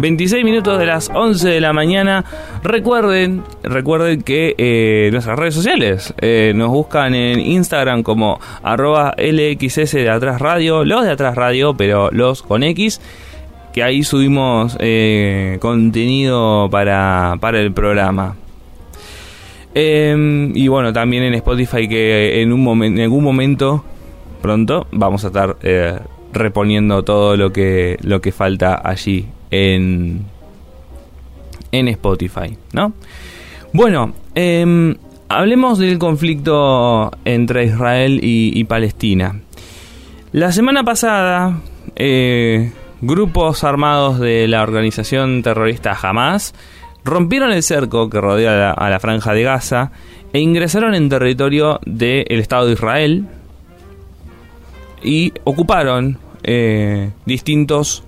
26 0.08 0.46
minutos 0.46 0.80
de 0.80 0.86
las 0.86 1.12
11 1.14 1.50
de 1.50 1.60
la 1.60 1.74
mañana. 1.74 2.24
Recuerden, 2.64 3.44
recuerden 3.62 4.22
que 4.22 4.56
eh, 4.58 5.10
nuestras 5.12 5.38
redes 5.38 5.54
sociales 5.54 6.14
eh, 6.22 6.54
nos 6.56 6.70
buscan 6.70 7.14
en 7.14 7.42
Instagram 7.42 8.04
como 8.04 8.40
arroba 8.64 9.14
LXS 9.18 9.92
de 9.92 10.10
Atrás 10.10 10.40
Radio, 10.40 10.86
los 10.86 11.04
de 11.04 11.12
Atrás 11.12 11.36
Radio, 11.36 11.76
pero 11.76 12.10
los 12.12 12.42
con 12.42 12.64
X, 12.64 13.02
que 13.74 13.84
ahí 13.84 14.04
subimos 14.04 14.78
eh, 14.80 15.58
contenido 15.60 16.70
para, 16.72 17.36
para 17.42 17.60
el 17.60 17.74
programa. 17.74 18.38
Eh, 19.76 20.52
y 20.56 20.68
bueno, 20.70 20.94
también 20.94 21.24
en 21.24 21.34
Spotify 21.34 21.90
que 21.90 22.42
en, 22.42 22.54
un 22.54 22.64
momen- 22.66 22.96
en 22.96 23.02
algún 23.02 23.26
momento, 23.26 23.84
pronto, 24.42 24.88
vamos 24.94 25.26
a 25.26 25.28
estar 25.28 25.58
reponiendo 26.32 27.04
todo 27.04 27.36
lo 27.36 27.52
que, 27.52 27.98
lo 28.04 28.22
que 28.22 28.32
falta 28.32 28.80
allí 28.82 29.28
en, 29.52 30.26
en 31.72 31.88
Spotify, 31.88 32.58
¿no? 32.74 32.94
Bueno, 33.74 34.14
eh, 34.36 34.96
hablemos 35.30 35.80
del 35.80 36.00
conflicto 36.00 37.12
entre 37.26 37.66
Israel 37.66 38.20
y, 38.22 38.64
Palestina. 38.66 39.42
La 40.32 40.52
semana 40.52 40.84
pasada, 40.84 41.62
eh, 41.96 42.72
grupos 43.02 43.64
armados 43.64 44.20
de 44.20 44.48
la 44.48 44.64
organización 44.64 45.44
terrorista 45.44 45.98
Hamas 46.02 46.54
rompieron 47.04 47.52
el 47.52 47.64
cerco 47.64 48.10
que 48.10 48.20
rodea 48.20 48.54
a 48.54 48.58
la, 48.58 48.72
a 48.72 48.90
la 48.90 49.00
franja 49.00 49.34
de 49.34 49.44
Gaza 49.44 49.92
e 50.34 50.40
ingresaron 50.40 50.94
en 50.94 51.10
territorio 51.10 51.80
del 51.86 52.40
Estado 52.40 52.68
de 52.68 52.74
Israel 52.74 53.28
y 55.04 55.34
ocuparon 55.44 56.20
eh, 56.44 57.12
distintos 57.26 58.04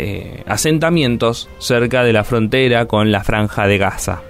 eh, 0.00 0.44
asentamientos 0.46 1.48
cerca 1.58 2.04
de 2.04 2.12
la 2.12 2.22
frontera 2.22 2.86
con 2.86 3.10
la 3.10 3.24
franja 3.24 3.66
de 3.66 3.78
Gaza. 3.78 4.22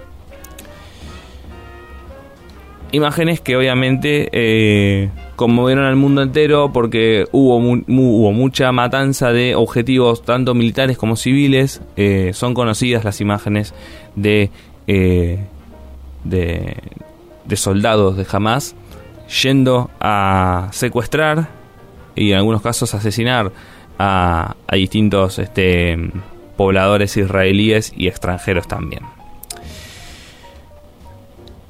Imágenes 2.91 3.39
que 3.39 3.55
obviamente 3.55 4.29
eh, 4.31 5.11
conmovieron 5.35 5.85
al 5.85 5.95
mundo 5.95 6.23
entero 6.23 6.73
porque 6.73 7.27
hubo, 7.31 7.57
hubo 7.57 8.31
mucha 8.31 8.71
matanza 8.71 9.31
de 9.31 9.53
objetivos 9.53 10.23
tanto 10.23 10.55
militares 10.55 10.97
como 10.97 11.15
civiles. 11.15 11.83
Eh, 11.97 12.31
son 12.33 12.55
conocidas 12.55 13.03
las 13.03 13.21
imágenes 13.21 13.75
de, 14.15 14.49
de, 14.87 15.45
de 16.23 17.55
soldados 17.55 18.17
de 18.17 18.25
Hamas 18.31 18.75
yendo 19.43 19.91
a 19.99 20.69
secuestrar 20.71 21.47
y 22.15 22.31
en 22.31 22.37
algunos 22.37 22.63
casos 22.63 22.95
asesinar 22.95 23.51
a, 23.99 24.55
a 24.67 24.75
distintos 24.75 25.37
este, 25.37 25.97
pobladores 26.57 27.15
israelíes 27.17 27.93
y 27.95 28.07
extranjeros 28.07 28.67
también. 28.67 29.03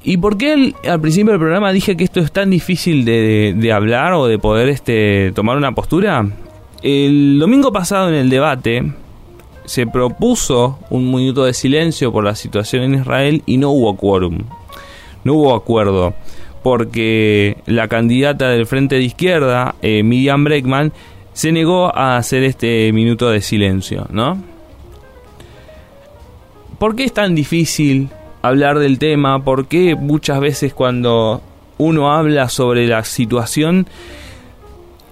¿Y 0.02 0.16
por 0.16 0.38
qué 0.38 0.52
al, 0.52 0.74
al 0.88 1.00
principio 1.00 1.32
del 1.32 1.40
programa 1.40 1.72
dije 1.72 1.96
que 1.96 2.04
esto 2.04 2.20
es 2.20 2.32
tan 2.32 2.48
difícil 2.50 3.04
de, 3.04 3.12
de- 3.12 3.54
de 3.54 3.72
hablar 3.72 4.14
o 4.14 4.26
de 4.26 4.38
poder 4.38 4.68
este, 4.70 5.32
tomar 5.34 5.56
una 5.58 5.72
postura? 5.72 6.26
El 6.82 7.38
domingo 7.38 7.70
pasado 7.72 8.08
en 8.08 8.14
el 8.14 8.30
debate 8.30 8.90
se 9.66 9.86
propuso 9.86 10.78
un 10.88 11.12
minuto 11.12 11.44
de 11.44 11.52
silencio 11.52 12.10
por 12.12 12.24
la 12.24 12.34
situación 12.34 12.82
en 12.84 12.94
Israel 12.94 13.42
y 13.44 13.58
no 13.58 13.70
hubo 13.70 13.94
quórum. 13.96 14.38
No 15.22 15.34
hubo 15.34 15.54
acuerdo 15.54 16.14
porque 16.62 17.58
la 17.66 17.86
candidata 17.88 18.48
del 18.48 18.66
Frente 18.66 18.94
de 18.96 19.02
Izquierda, 19.02 19.74
eh, 19.82 20.02
Miriam 20.02 20.44
Breckman, 20.44 20.92
se 21.32 21.52
negó 21.52 21.94
a 21.96 22.16
hacer 22.16 22.42
este 22.42 22.92
minuto 22.92 23.30
de 23.30 23.40
silencio, 23.40 24.06
¿no? 24.10 24.42
¿Por 26.78 26.96
qué 26.96 27.04
es 27.04 27.12
tan 27.12 27.34
difícil 27.34 28.08
hablar 28.42 28.78
del 28.78 28.98
tema? 28.98 29.44
¿Por 29.44 29.66
qué 29.66 29.94
muchas 29.94 30.40
veces 30.40 30.72
cuando 30.72 31.42
uno 31.78 32.12
habla 32.12 32.48
sobre 32.48 32.86
la 32.86 33.04
situación 33.04 33.86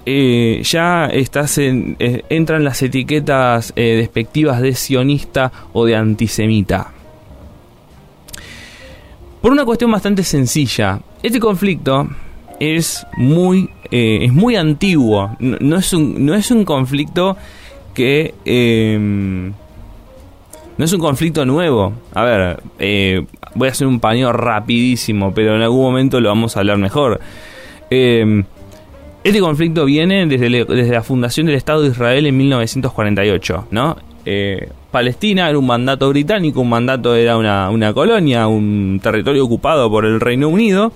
eh, 0.07 0.62
ya 0.64 1.07
estás 1.07 1.59
en, 1.59 1.96
eh, 1.98 2.22
entran 2.31 2.64
las 2.64 2.81
etiquetas 2.83 3.74
eh, 3.76 3.96
despectivas 3.96 4.62
de 4.62 4.74
sionista 4.74 5.52
o 5.74 5.85
de 5.85 5.96
antisemita? 5.96 6.92
Por 9.42 9.52
una 9.52 9.64
cuestión 9.64 9.92
bastante 9.92 10.24
sencilla. 10.24 11.00
Este 11.22 11.38
conflicto 11.38 12.09
es 12.60 13.06
muy, 13.16 13.70
eh, 13.90 14.20
es 14.22 14.32
muy 14.32 14.56
antiguo. 14.56 15.36
No, 15.38 15.76
es 15.76 15.92
un, 15.92 16.24
no 16.24 16.34
es 16.34 16.50
un 16.50 16.64
conflicto 16.64 17.36
que... 17.94 18.34
eh, 18.44 19.52
no 20.78 20.84
es 20.84 20.92
un 20.92 21.00
conflicto 21.00 21.44
nuevo. 21.44 21.92
A 22.14 22.22
ver, 22.24 22.62
eh, 22.78 23.26
voy 23.56 23.68
a 23.68 23.72
hacer 23.72 23.88
un 23.88 23.98
paño 23.98 24.32
rapidísimo, 24.32 25.34
pero 25.34 25.56
en 25.56 25.62
algún 25.62 25.82
momento 25.82 26.20
lo 26.20 26.28
vamos 26.28 26.56
a 26.56 26.60
hablar 26.60 26.78
mejor. 26.78 27.20
Eh, 27.90 28.44
este 29.24 29.40
conflicto 29.40 29.84
viene 29.84 30.24
desde, 30.26 30.64
desde 30.64 30.92
la 30.92 31.02
fundación 31.02 31.46
del 31.46 31.56
Estado 31.56 31.82
de 31.82 31.88
Israel 31.88 32.26
en 32.26 32.36
1948, 32.36 33.66
¿no? 33.72 33.96
Eh, 34.24 34.68
Palestina 34.92 35.48
era 35.48 35.58
un 35.58 35.66
mandato 35.66 36.08
británico, 36.10 36.60
un 36.60 36.70
mandato 36.70 37.16
era 37.16 37.36
una, 37.36 37.70
una 37.70 37.92
colonia, 37.92 38.46
un 38.46 39.00
territorio 39.02 39.44
ocupado 39.44 39.90
por 39.90 40.04
el 40.04 40.20
Reino 40.20 40.48
Unido. 40.48 40.92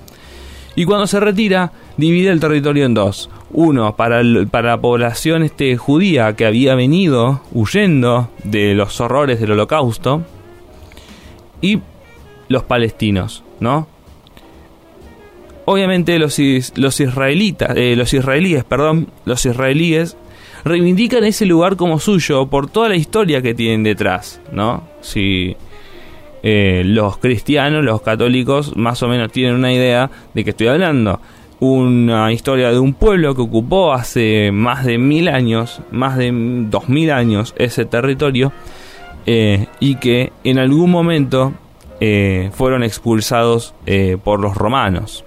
Y 0.74 0.84
cuando 0.84 1.06
se 1.06 1.20
retira, 1.20 1.72
divide 1.96 2.30
el 2.30 2.40
territorio 2.40 2.86
en 2.86 2.94
dos. 2.94 3.28
Uno 3.50 3.94
para, 3.96 4.22
la 4.22 4.80
población 4.80 5.42
este, 5.42 5.76
judía 5.76 6.34
que 6.34 6.46
había 6.46 6.74
venido 6.74 7.42
huyendo 7.52 8.30
de 8.44 8.74
los 8.74 9.00
horrores 9.00 9.40
del 9.40 9.52
holocausto. 9.52 10.22
Y 11.60 11.80
los 12.48 12.64
palestinos, 12.64 13.44
¿no? 13.60 13.86
obviamente 15.64 16.18
los, 16.18 16.38
los 16.74 17.00
israelitas, 17.00 17.76
eh, 17.76 17.94
los 17.96 18.12
israelíes, 18.12 18.64
perdón, 18.64 19.08
los 19.24 19.44
israelíes 19.46 20.16
reivindican 20.64 21.24
ese 21.24 21.46
lugar 21.46 21.76
como 21.76 21.98
suyo 21.98 22.46
por 22.46 22.70
toda 22.70 22.88
la 22.88 22.96
historia 22.96 23.42
que 23.42 23.54
tienen 23.54 23.82
detrás, 23.82 24.40
¿no? 24.52 24.84
Si 25.00 25.56
eh, 26.42 26.82
los 26.84 27.18
cristianos, 27.18 27.84
los 27.84 28.02
católicos, 28.02 28.76
más 28.76 29.02
o 29.02 29.08
menos 29.08 29.30
tienen 29.30 29.54
una 29.54 29.72
idea 29.72 30.10
de 30.34 30.44
que 30.44 30.50
estoy 30.50 30.68
hablando. 30.68 31.20
Una 31.60 32.32
historia 32.32 32.70
de 32.72 32.78
un 32.80 32.94
pueblo 32.94 33.36
que 33.36 33.42
ocupó 33.42 33.92
hace 33.92 34.50
más 34.50 34.84
de 34.84 34.98
mil 34.98 35.28
años, 35.28 35.80
más 35.92 36.16
de 36.16 36.32
dos 36.68 36.88
mil 36.88 37.12
años 37.12 37.54
ese 37.56 37.84
territorio 37.84 38.52
eh, 39.26 39.66
y 39.78 39.94
que 39.96 40.32
en 40.42 40.58
algún 40.58 40.90
momento 40.90 41.52
eh, 42.00 42.50
fueron 42.52 42.82
expulsados 42.82 43.74
por 44.24 44.40
los 44.40 44.56
romanos. 44.56 45.24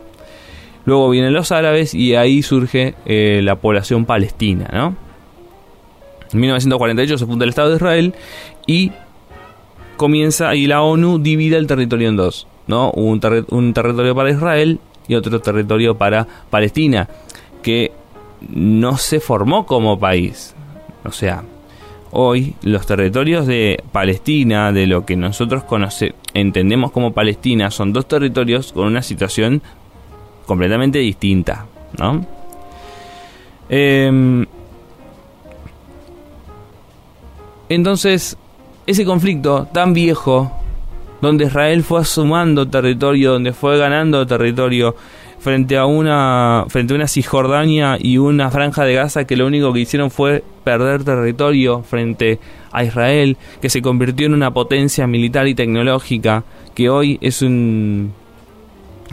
Luego 0.84 1.10
vienen 1.10 1.34
los 1.34 1.54
árabes 1.54 1.94
y 1.94 2.16
ahí 2.16 2.44
surge 2.44 2.96
la 3.06 3.56
población 3.56 4.06
palestina. 4.06 4.94
En 6.34 6.40
1948 6.42 7.18
se 7.18 7.26
funda 7.26 7.46
el 7.46 7.50
Estado 7.50 7.70
de 7.70 7.76
Israel 7.78 8.14
y 8.68 8.92
comienza 9.96 10.56
y 10.56 10.68
la 10.68 10.82
ONU 10.82 11.20
divide 11.20 11.58
el 11.58 11.68
territorio 11.68 12.10
en 12.10 12.16
dos, 12.16 12.48
¿no? 12.68 12.92
Un, 12.92 13.22
un 13.50 13.74
territorio 13.74 14.16
para 14.16 14.30
Israel 14.30 14.80
y 15.08 15.16
otro 15.16 15.40
territorio 15.42 15.96
para 15.96 16.28
Palestina, 16.50 17.08
que 17.62 17.92
no 18.50 18.98
se 18.98 19.20
formó 19.20 19.66
como 19.66 20.00
país. 20.00 20.56
O 21.04 21.12
sea, 21.12 21.44
hoy 22.12 22.56
los 22.62 22.86
territorios 22.86 23.48
de 23.48 23.84
Palestina, 23.92 24.72
de 24.72 24.88
lo 24.88 25.06
que 25.06 25.16
nosotros 25.16 25.64
conoce, 25.64 26.16
entendemos 26.34 26.92
como 26.92 27.14
Palestina, 27.14 27.72
son 27.72 27.94
dos 27.94 28.08
territorios 28.08 28.72
con 28.72 28.88
una 28.88 29.02
situación 29.02 29.62
completamente 30.46 31.00
distinta, 31.00 31.66
¿no? 31.98 32.26
Eh, 33.70 34.46
Entonces, 37.70 38.38
ese 38.88 39.06
conflicto 39.06 39.68
tan 39.72 39.94
viejo, 39.94 40.52
donde 41.22 41.46
Israel 41.46 41.84
fue 41.84 42.06
sumando 42.06 42.68
territorio, 42.68 43.34
donde 43.34 43.54
fue 43.54 43.78
ganando 43.78 44.26
territorio 44.28 44.96
frente 45.40 45.78
a 45.78 45.86
una 45.86 46.66
frente 46.70 46.94
a 46.94 46.96
una 46.96 47.08
Cisjordania 47.08 47.98
y 48.00 48.18
una 48.18 48.50
franja 48.50 48.84
de 48.84 48.96
Gaza 48.96 49.26
que 49.26 49.36
lo 49.36 49.46
único 49.46 49.72
que 49.74 49.82
hicieron 49.82 50.10
fue 50.10 50.44
perder 50.64 51.04
territorio 51.04 51.84
frente 51.84 52.40
a 52.72 52.84
Israel, 52.84 53.38
que 53.62 53.70
se 53.70 53.82
convirtió 53.82 54.26
en 54.26 54.34
una 54.34 54.54
potencia 54.54 55.08
militar 55.08 55.48
y 55.48 55.56
tecnológica, 55.56 56.44
que 56.74 56.90
hoy 56.90 57.18
es 57.22 57.42
un 57.42 58.14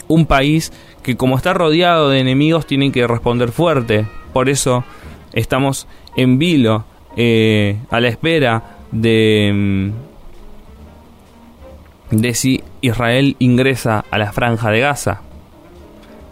un 0.08 0.26
país 0.26 0.72
que 1.02 1.16
como 1.16 1.37
está 1.37 1.52
rodeado 1.54 2.11
de 2.11 2.20
enemigos 2.20 2.66
tiene 2.66 2.92
que 2.92 3.06
responder 3.06 3.50
fuerte. 3.50 4.06
Por 4.32 4.48
eso 4.48 4.85
estamos 5.32 5.87
en 6.16 6.38
vilo 6.38 6.85
eh, 7.16 7.76
a 7.90 8.00
la 8.00 8.08
espera 8.08 8.82
de, 8.92 9.90
mm, 12.11 12.16
de 12.16 12.35
si 12.35 12.62
Israel 12.81 13.37
ingresa 13.38 14.05
a 14.11 14.18
la 14.18 14.33
franja 14.33 14.70
de 14.70 14.81
Gaza, 14.81 15.22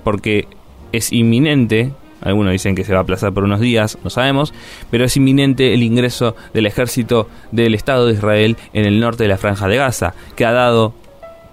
porque 0.05 0.47
es 0.93 1.13
inminente, 1.13 1.93
algunos 2.21 2.53
dicen 2.53 2.75
que 2.75 2.85
se 2.85 2.93
va 2.93 2.99
a 2.99 3.03
aplazar 3.03 3.33
por 3.33 3.45
unos 3.45 3.61
días, 3.61 3.99
no 4.05 4.11
sabemos, 4.11 4.53
pero 4.91 5.05
es 5.05 5.17
inminente 5.17 5.75
el 5.75 5.83
ingreso 5.83 6.37
del 6.53 6.67
ejército 6.67 7.29
del 7.51 7.75
Estado 7.75 8.07
de 8.07 8.15
Israel 8.15 8.57
en 8.73 8.85
el 8.85 9.01
norte 9.01 9.25
de 9.25 9.29
la 9.29 9.39
franja 9.39 9.69
de 9.69 9.77
Gaza, 9.77 10.15
que 10.37 10.45
ha 10.45 10.53
dado 10.53 10.95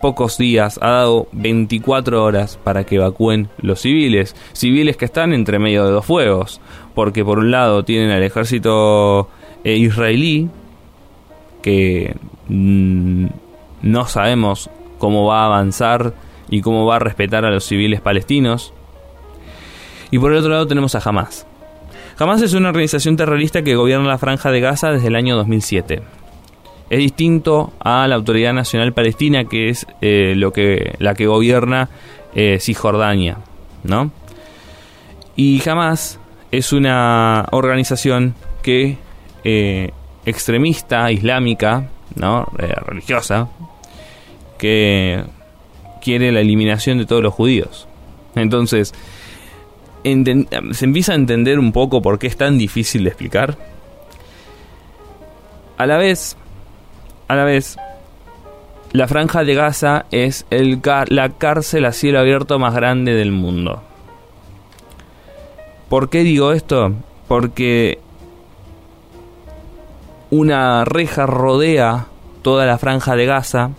pocos 0.02 0.38
días, 0.38 0.80
ha 0.82 0.90
dado 0.90 1.28
24 1.32 2.24
horas 2.24 2.60
para 2.64 2.84
que 2.84 2.96
evacúen 2.96 3.50
los 3.62 3.82
civiles, 3.82 4.36
civiles 4.54 4.98
que 4.98 5.06
están 5.06 5.34
entre 5.34 5.60
medio 5.60 5.86
de 5.86 5.92
dos 5.92 6.06
fuegos, 6.06 6.62
porque 6.94 7.24
por 7.24 7.40
un 7.40 7.52
lado 7.52 7.84
tienen 7.84 8.12
al 8.12 8.24
ejército 8.24 9.30
eh, 9.64 9.76
israelí, 9.78 10.50
que 11.62 12.16
mm, 12.48 13.26
no 13.82 14.08
sabemos 14.08 14.70
cómo 14.98 15.26
va 15.26 15.44
a 15.44 15.46
avanzar 15.46 16.14
y 16.50 16.62
cómo 16.62 16.86
va 16.86 16.98
a 16.98 17.00
respetar 17.00 17.46
a 17.46 17.52
los 17.52 17.66
civiles 17.66 18.02
palestinos, 18.02 18.74
y 20.12 20.20
por 20.20 20.32
el 20.32 20.38
otro 20.38 20.52
lado 20.52 20.68
tenemos 20.68 20.96
a 20.96 21.02
Hamas. 21.04 21.46
Hamas 22.18 22.42
es 22.42 22.54
una 22.54 22.70
organización 22.70 23.18
terrorista 23.18 23.62
que 23.62 23.76
gobierna 23.76 24.08
la 24.08 24.18
franja 24.18 24.52
de 24.52 24.62
Gaza 24.62 24.92
desde 24.92 25.08
el 25.08 25.16
año 25.16 25.36
2007. 25.36 26.02
Es 26.90 26.98
distinto 27.00 27.74
a 27.80 28.08
la 28.08 28.16
Autoridad 28.16 28.54
Nacional 28.54 28.94
Palestina, 28.94 29.46
que 29.46 29.70
es 29.70 29.86
eh, 30.02 30.34
lo 30.36 30.54
que, 30.54 30.96
la 31.00 31.14
que 31.16 31.28
gobierna 31.28 31.90
eh, 32.34 32.60
Cisjordania, 32.62 33.40
¿no? 33.84 34.12
Y 35.36 35.62
Hamas 35.70 36.20
es 36.52 36.72
una 36.72 37.46
organización 37.52 38.36
que 38.64 38.98
eh, 39.44 39.92
extremista 40.28 41.10
islámica, 41.10 41.88
¿no? 42.16 42.52
Eh, 42.60 42.74
religiosa, 42.86 43.48
que 44.58 45.24
quiere 46.02 46.34
la 46.34 46.42
eliminación 46.42 46.98
de 46.98 47.06
todos 47.06 47.24
los 47.24 47.34
judíos. 47.34 47.88
Entonces, 48.36 48.94
se 50.04 50.86
empieza 50.86 51.14
a 51.14 51.16
entender 51.16 51.60
un 51.60 51.72
poco 51.72 52.02
por 52.02 52.20
qué 52.20 52.28
es 52.28 52.36
tan 52.36 52.58
difícil 52.58 53.04
de 53.04 53.10
explicar. 53.10 53.58
A 55.78 55.86
la 55.86 55.98
vez, 55.98 56.36
a 57.30 57.36
la 57.36 57.46
vez, 57.46 57.78
la 58.92 59.08
franja 59.08 59.46
de 59.46 59.54
Gaza 59.54 60.06
es 60.12 60.46
el 60.50 60.82
la 61.10 61.30
cárcel 61.38 61.86
a 61.86 61.94
cielo 61.94 62.20
abierto 62.20 62.60
más 62.60 62.76
grande 62.76 63.14
del 63.14 63.32
mundo. 63.32 63.82
¿Por 65.88 66.10
qué 66.10 66.24
digo 66.24 66.52
esto? 66.52 66.94
Porque 67.30 68.00
una 70.30 70.86
reja 70.86 71.26
rodea 71.26 72.08
toda 72.42 72.66
la 72.66 72.78
franja 72.78 73.16
de 73.16 73.26
Gaza. 73.26 73.72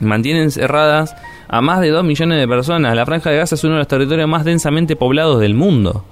Mantienen 0.00 0.50
cerradas 0.50 1.14
a 1.48 1.60
más 1.60 1.80
de 1.80 1.90
2 1.90 2.04
millones 2.04 2.38
de 2.38 2.48
personas. 2.48 2.94
La 2.96 3.06
franja 3.06 3.30
de 3.30 3.38
Gaza 3.38 3.54
es 3.54 3.64
uno 3.64 3.74
de 3.74 3.80
los 3.80 3.88
territorios 3.88 4.28
más 4.28 4.44
densamente 4.44 4.96
poblados 4.96 5.40
del 5.40 5.54
mundo. 5.54 6.04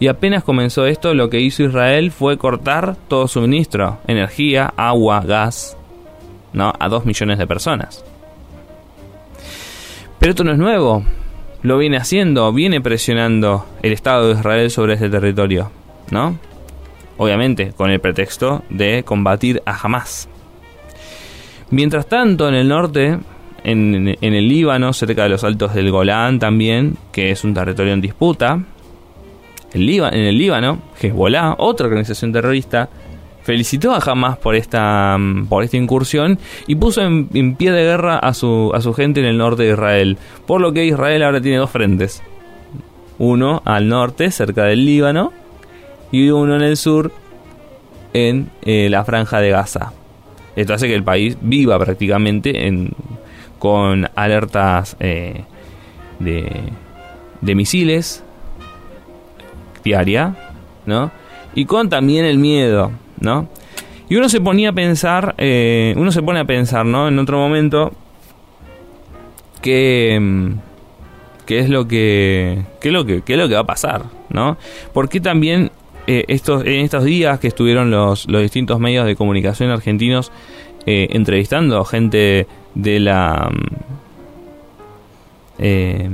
Y 0.00 0.08
apenas 0.08 0.42
comenzó 0.42 0.86
esto, 0.86 1.14
lo 1.14 1.30
que 1.30 1.40
hizo 1.40 1.62
Israel 1.62 2.10
fue 2.10 2.36
cortar 2.36 2.96
todo 3.08 3.28
suministro, 3.28 3.98
energía, 4.06 4.72
agua, 4.76 5.20
gas, 5.20 5.76
¿no? 6.52 6.72
a 6.78 6.88
2 6.88 7.04
millones 7.04 7.38
de 7.38 7.46
personas. 7.46 8.04
Pero 10.18 10.30
esto 10.30 10.44
no 10.44 10.52
es 10.52 10.58
nuevo 10.58 11.04
lo 11.64 11.78
viene 11.78 11.96
haciendo, 11.96 12.52
viene 12.52 12.82
presionando 12.82 13.64
el 13.82 13.94
Estado 13.94 14.28
de 14.28 14.34
Israel 14.34 14.70
sobre 14.70 14.94
ese 14.94 15.08
territorio, 15.08 15.70
¿no? 16.10 16.38
Obviamente 17.16 17.72
con 17.76 17.90
el 17.90 18.00
pretexto 18.00 18.62
de 18.70 19.04
combatir 19.04 19.62
a 19.66 19.76
Hamas. 19.76 20.28
Mientras 21.70 22.06
tanto, 22.06 22.48
en 22.48 22.54
el 22.54 22.68
norte, 22.68 23.18
en, 23.64 24.16
el 24.20 24.48
Líbano, 24.48 24.92
cerca 24.92 25.24
de 25.24 25.30
los 25.30 25.44
altos 25.44 25.74
del 25.74 25.90
Golán 25.90 26.38
también, 26.38 26.96
que 27.12 27.30
es 27.30 27.44
un 27.44 27.54
territorio 27.54 27.92
en 27.92 28.00
disputa, 28.00 28.60
el 29.72 29.88
en 29.88 30.14
el 30.14 30.38
Líbano, 30.38 30.82
Hezbollah, 31.00 31.56
otra 31.58 31.86
organización 31.86 32.32
terrorista, 32.32 32.88
felicitó 33.42 33.92
a 33.92 33.98
Hamas 33.98 34.38
por 34.38 34.54
esta, 34.54 35.16
mm, 35.18 35.46
por 35.46 35.64
esta 35.64 35.76
incursión 35.76 36.38
y 36.66 36.76
puso 36.76 37.02
en, 37.02 37.56
pie 37.56 37.72
de 37.72 37.82
guerra 37.82 38.18
a 38.18 38.34
su, 38.34 38.70
a 38.74 38.80
su 38.80 38.94
gente 38.94 39.20
en 39.20 39.26
el 39.26 39.38
norte 39.38 39.64
de 39.64 39.72
Israel. 39.72 40.18
Por 40.46 40.60
lo 40.60 40.72
que 40.72 40.84
Israel 40.84 41.22
ahora 41.22 41.40
tiene 41.40 41.58
dos 41.58 41.70
frentes. 41.70 42.22
Uno 43.18 43.62
al 43.64 43.88
norte, 43.88 44.30
cerca 44.30 44.64
del 44.64 44.84
Líbano, 44.84 45.32
y 46.14 46.30
uno 46.30 46.54
en 46.54 46.62
el 46.62 46.76
sur, 46.76 47.10
en 48.12 48.50
eh, 48.62 48.88
la 48.88 49.04
franja 49.04 49.40
de 49.40 49.50
Gaza. 49.50 49.92
Esto 50.54 50.74
hace 50.74 50.86
que 50.86 50.94
el 50.94 51.02
país 51.02 51.36
viva 51.40 51.76
prácticamente 51.78 52.68
en, 52.68 52.92
con 53.58 54.08
alertas 54.14 54.96
eh, 55.00 55.42
de, 56.20 56.50
de 57.40 57.54
misiles 57.56 58.22
diaria, 59.82 60.36
¿no? 60.86 61.10
Y 61.56 61.64
con 61.64 61.88
también 61.88 62.24
el 62.24 62.38
miedo 62.38 62.92
¿no? 63.20 63.48
Y 64.08 64.16
uno 64.16 64.28
se 64.28 64.40
ponía 64.40 64.68
a 64.68 64.72
pensar, 64.72 65.34
eh, 65.38 65.94
uno 65.96 66.12
se 66.12 66.22
pone 66.22 66.38
a 66.38 66.44
pensar, 66.44 66.86
¿no? 66.86 67.08
En 67.08 67.18
otro 67.18 67.38
momento, 67.38 67.92
que, 69.62 70.18
mm, 70.20 70.48
qué 71.46 71.58
es 71.58 71.68
lo 71.68 71.88
que, 71.88 72.62
qué 72.80 72.88
es 72.88 72.94
lo 72.94 73.04
que, 73.04 73.22
qué 73.22 73.32
es 73.32 73.38
lo 73.38 73.48
que 73.48 73.54
va 73.54 73.60
a 73.62 73.66
pasar, 73.66 74.04
¿no? 74.28 74.58
Porque 74.92 75.20
también 75.20 75.72
eh, 76.06 76.24
estos, 76.28 76.64
en 76.64 76.84
estos 76.84 77.04
días 77.04 77.40
que 77.40 77.48
estuvieron 77.48 77.90
los, 77.90 78.28
los 78.28 78.42
distintos 78.42 78.78
medios 78.78 79.06
de 79.06 79.16
comunicación 79.16 79.70
argentinos 79.70 80.32
eh, 80.86 81.08
entrevistando 81.10 81.84
gente 81.84 82.46
de 82.74 83.00
la 83.00 83.50
eh, 85.58 86.10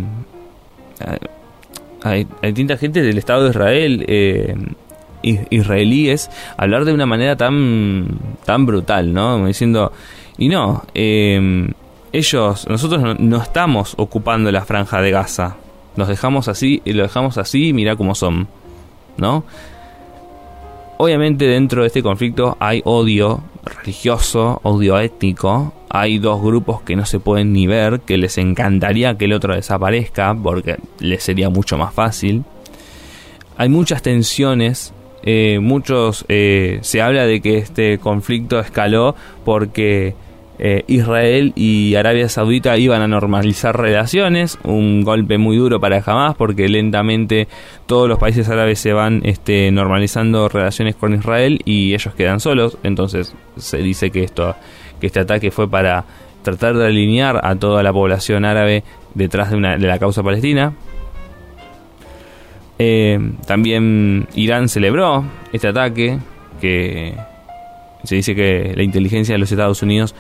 hay, 2.03 2.27
hay, 2.43 2.53
distinta 2.53 2.77
gente 2.77 3.03
del 3.03 3.19
Estado 3.19 3.45
de 3.45 3.51
Israel 3.51 4.77
israelíes 5.23 6.31
hablar 6.57 6.85
de 6.85 6.93
una 6.93 7.07
manera 7.07 7.37
tan, 7.37 8.07
tan 8.45 8.67
brutal, 8.67 9.13
¿no? 9.13 9.45
Diciendo, 9.47 9.93
y 10.39 10.49
no, 10.49 10.85
em, 10.95 11.73
ellos, 12.13 12.67
nosotros 12.69 13.03
no, 13.03 13.15
no 13.15 13.43
estamos 13.43 13.95
ocupando 13.99 14.51
la 14.51 14.65
franja 14.65 15.01
de 15.01 15.11
Gaza. 15.11 15.57
Los 15.97 16.09
dejamos 16.09 16.49
así 16.49 16.81
y 16.85 16.93
lo 16.93 17.03
dejamos 17.03 17.39
así 17.39 17.69
y 17.69 17.73
mira 17.73 17.97
cómo 17.97 18.15
son. 18.15 18.49
¿No? 19.17 19.45
Obviamente 21.03 21.47
dentro 21.47 21.81
de 21.81 21.87
este 21.87 22.03
conflicto 22.03 22.59
hay 22.61 22.83
odio 22.85 23.43
religioso, 23.65 24.61
odio 24.65 24.99
étnico. 25.01 25.73
Hay 25.89 26.19
dos 26.19 26.43
grupos 26.43 26.83
que 26.83 26.95
no 26.95 27.07
se 27.07 27.19
pueden 27.19 27.55
ni 27.55 27.67
ver, 27.67 28.01
que 28.01 28.19
les 28.19 28.37
encantaría 28.37 29.17
que 29.17 29.25
el 29.25 29.33
otro 29.33 29.55
desaparezca 29.55 30.35
porque 30.35 30.77
les 30.99 31.23
sería 31.23 31.49
mucho 31.49 31.79
más 31.79 31.95
fácil. 31.95 32.45
Hay 33.57 33.71
muchas 33.71 34.03
tensiones, 34.03 34.93
eh, 35.23 35.59
muchos 35.63 36.27
eh, 36.29 36.81
se 36.83 37.01
habla 37.01 37.25
de 37.25 37.41
que 37.41 37.57
este 37.57 37.97
conflicto 37.97 38.61
escaló 38.61 39.17
porque 39.47 40.15
eh, 40.63 40.85
Israel 40.89 41.55
y 41.57 41.95
Arabia 41.95 42.29
Saudita 42.29 42.77
iban 42.77 43.01
a 43.01 43.09
normalizar 43.09 43.81
relaciones, 43.81 44.59
un 44.63 45.01
golpe 45.01 45.39
muy 45.39 45.57
duro 45.57 45.81
para 45.81 46.03
Hamas 46.05 46.37
porque 46.37 46.69
lentamente 46.69 47.49
todos 47.87 48.07
los 48.11 48.19
países 48.19 48.47
árabes 48.51 48.79
se 48.79 48.93
van 48.93 49.23
este, 49.25 49.71
normalizando 49.71 50.51
relaciones 50.51 50.97
con 50.97 51.15
Israel 51.15 51.63
y 51.65 51.95
ellos 51.95 52.15
quedan 52.15 52.41
solos, 52.41 52.77
entonces 52.83 53.35
se 53.57 53.79
dice 53.79 54.11
que 54.11 54.23
esto 54.23 54.55
que 55.01 55.07
este 55.07 55.21
ataque 55.21 55.51
fue 55.51 55.67
para 55.67 56.05
tratar 56.43 56.77
de 56.77 56.89
alinear 56.89 57.41
a 57.43 57.57
toda 57.57 57.83
la 57.83 57.91
población 57.95 58.45
árabe 58.45 58.85
detrás 59.15 59.51
de, 59.51 59.57
una, 59.57 59.79
de 59.79 59.87
la 59.87 59.99
causa 59.99 60.23
palestina. 60.23 60.75
Eh, 62.79 63.19
también 63.47 64.29
Irán 64.35 64.69
celebró 64.69 65.25
este 65.55 65.69
ataque 65.69 66.19
que 66.61 67.15
se 68.05 68.17
dice 68.17 68.35
que 68.35 68.75
la 68.77 68.83
inteligencia 68.83 69.35
de 69.35 69.39
los 69.39 69.51
Estados 69.51 69.83
Unidos 69.83 70.15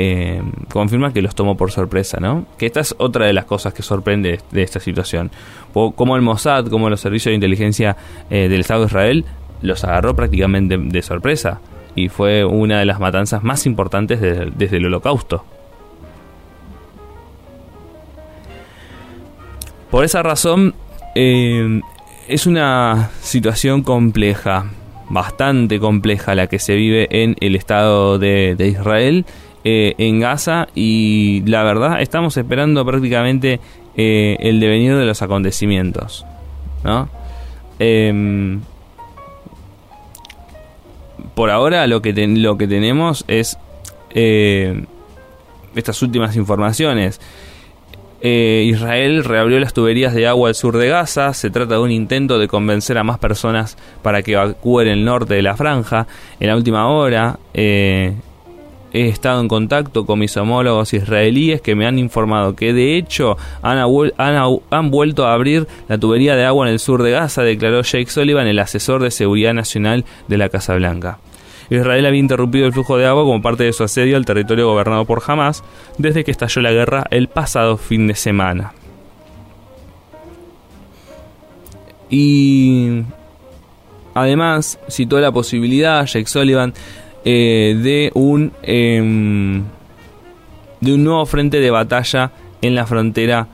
eh, 0.00 0.40
confirma 0.70 1.12
que 1.12 1.20
los 1.22 1.34
tomó 1.34 1.56
por 1.56 1.72
sorpresa, 1.72 2.18
¿no? 2.20 2.46
Que 2.56 2.66
esta 2.66 2.78
es 2.78 2.94
otra 2.98 3.26
de 3.26 3.32
las 3.32 3.46
cosas 3.46 3.74
que 3.74 3.82
sorprende 3.82 4.38
de 4.52 4.62
esta 4.62 4.78
situación. 4.78 5.32
Como 5.72 6.14
el 6.14 6.22
Mossad, 6.22 6.68
como 6.68 6.88
los 6.88 7.00
servicios 7.00 7.32
de 7.32 7.34
inteligencia 7.34 7.96
eh, 8.30 8.48
del 8.48 8.60
Estado 8.60 8.82
de 8.82 8.86
Israel, 8.86 9.24
los 9.60 9.82
agarró 9.82 10.14
prácticamente 10.14 10.78
de, 10.78 11.02
sorpresa. 11.02 11.60
Y 11.96 12.10
fue 12.10 12.44
una 12.44 12.78
de 12.78 12.84
las 12.84 13.00
matanzas 13.00 13.42
más 13.42 13.66
importantes 13.66 14.20
desde, 14.20 14.76
el 14.76 14.86
Holocausto. 14.86 15.44
Por 19.90 20.04
esa 20.04 20.22
razón, 20.22 20.76
eh, 21.16 21.80
es 22.28 22.46
una 22.46 23.10
situación 23.20 23.82
compleja, 23.82 24.66
bastante 25.10 25.80
compleja 25.80 26.36
la 26.36 26.46
que 26.46 26.60
se 26.60 26.76
vive 26.76 27.08
en 27.10 27.34
el 27.40 27.56
Estado 27.56 28.20
de 28.20 28.54
Israel 28.60 29.26
eh, 29.64 29.94
en 29.98 30.20
Gaza 30.20 30.68
y 30.74 31.42
la 31.44 31.64
verdad 31.64 32.00
estamos 32.00 32.36
esperando 32.36 32.86
prácticamente 32.86 33.58
eh, 33.96 34.36
el 34.38 34.60
devenir 34.60 34.96
de 34.96 35.04
los 35.04 35.20
acontecimientos. 35.20 36.24
Em, 37.80 38.60
por 41.34 41.50
ahora 41.50 41.86
lo 41.88 42.00
que, 42.00 42.12
lo 42.12 42.56
que 42.56 42.68
tenemos 42.68 43.24
es 43.26 43.58
eh, 44.10 44.84
estas 45.74 46.00
últimas 46.02 46.36
informaciones. 46.36 47.20
Israel 48.20 49.22
reabrió 49.22 49.60
las 49.60 49.72
tuberías 49.74 50.12
de 50.12 50.26
agua 50.26 50.48
al 50.48 50.54
sur 50.54 50.76
de 50.76 50.88
Gaza. 50.88 51.34
Se 51.34 51.50
trata 51.50 51.74
de 51.74 51.80
un 51.80 51.92
intento 51.92 52.38
de 52.38 52.48
convencer 52.48 52.98
a 52.98 53.04
más 53.04 53.18
personas 53.18 53.76
para 54.02 54.22
que 54.22 54.32
evacúen 54.32 54.88
el 54.88 55.04
norte 55.04 55.34
de 55.34 55.42
la 55.42 55.56
franja. 55.56 56.06
En 56.40 56.48
la 56.48 56.56
última 56.56 56.88
hora, 56.88 57.38
he 58.92 59.08
estado 59.08 59.40
en 59.40 59.48
contacto 59.48 60.06
con 60.06 60.18
mis 60.18 60.36
homólogos 60.36 60.94
israelíes 60.94 61.60
que 61.60 61.74
me 61.74 61.86
han 61.86 61.98
informado 61.98 62.56
que 62.56 62.72
de 62.72 62.96
hecho 62.96 63.36
han, 63.62 63.78
han, 63.78 64.90
vuelto 64.90 65.26
a 65.26 65.34
abrir 65.34 65.66
la 65.88 65.98
tubería 65.98 66.36
de 66.36 66.44
agua 66.44 66.66
en 66.66 66.72
el 66.72 66.78
sur 66.78 67.02
de 67.02 67.10
Gaza, 67.10 67.42
declaró 67.42 67.82
Jake 67.82 68.10
Sullivan, 68.10 68.46
el 68.46 68.58
asesor 68.58 69.02
de 69.02 69.10
seguridad 69.10 69.54
nacional 69.54 70.04
de 70.28 70.38
la 70.38 70.48
Casa 70.48 70.74
Blanca. 70.74 71.18
Israel 71.70 72.06
había 72.06 72.20
interrumpido 72.20 72.66
el 72.66 72.72
flujo 72.72 72.96
de 72.96 73.06
agua 73.06 73.24
como 73.24 73.42
parte 73.42 73.64
de 73.64 73.72
su 73.72 73.84
asedio 73.84 74.16
al 74.16 74.24
territorio 74.24 74.68
gobernado 74.68 75.04
por 75.04 75.22
Hamas 75.26 75.62
desde 75.98 76.24
que 76.24 76.30
estalló 76.30 76.62
la 76.62 76.72
guerra 76.72 77.04
el 77.10 77.28
pasado 77.28 77.76
fin 77.76 78.06
de 78.06 78.14
semana. 78.14 78.72
Y 82.10 83.02
además 84.14 84.78
citó 84.88 85.20
la 85.20 85.30
posibilidad, 85.30 86.06
Jake 86.06 86.26
Sullivan, 86.26 86.72
eh, 87.24 87.76
de 87.82 88.10
un 88.14 88.52
em, 88.62 89.64
de 90.80 90.94
un 90.94 91.04
nuevo 91.04 91.26
frente 91.26 91.60
de 91.60 91.70
batalla 91.70 92.30
en 92.62 92.74
la 92.74 92.86
frontera 92.86 93.48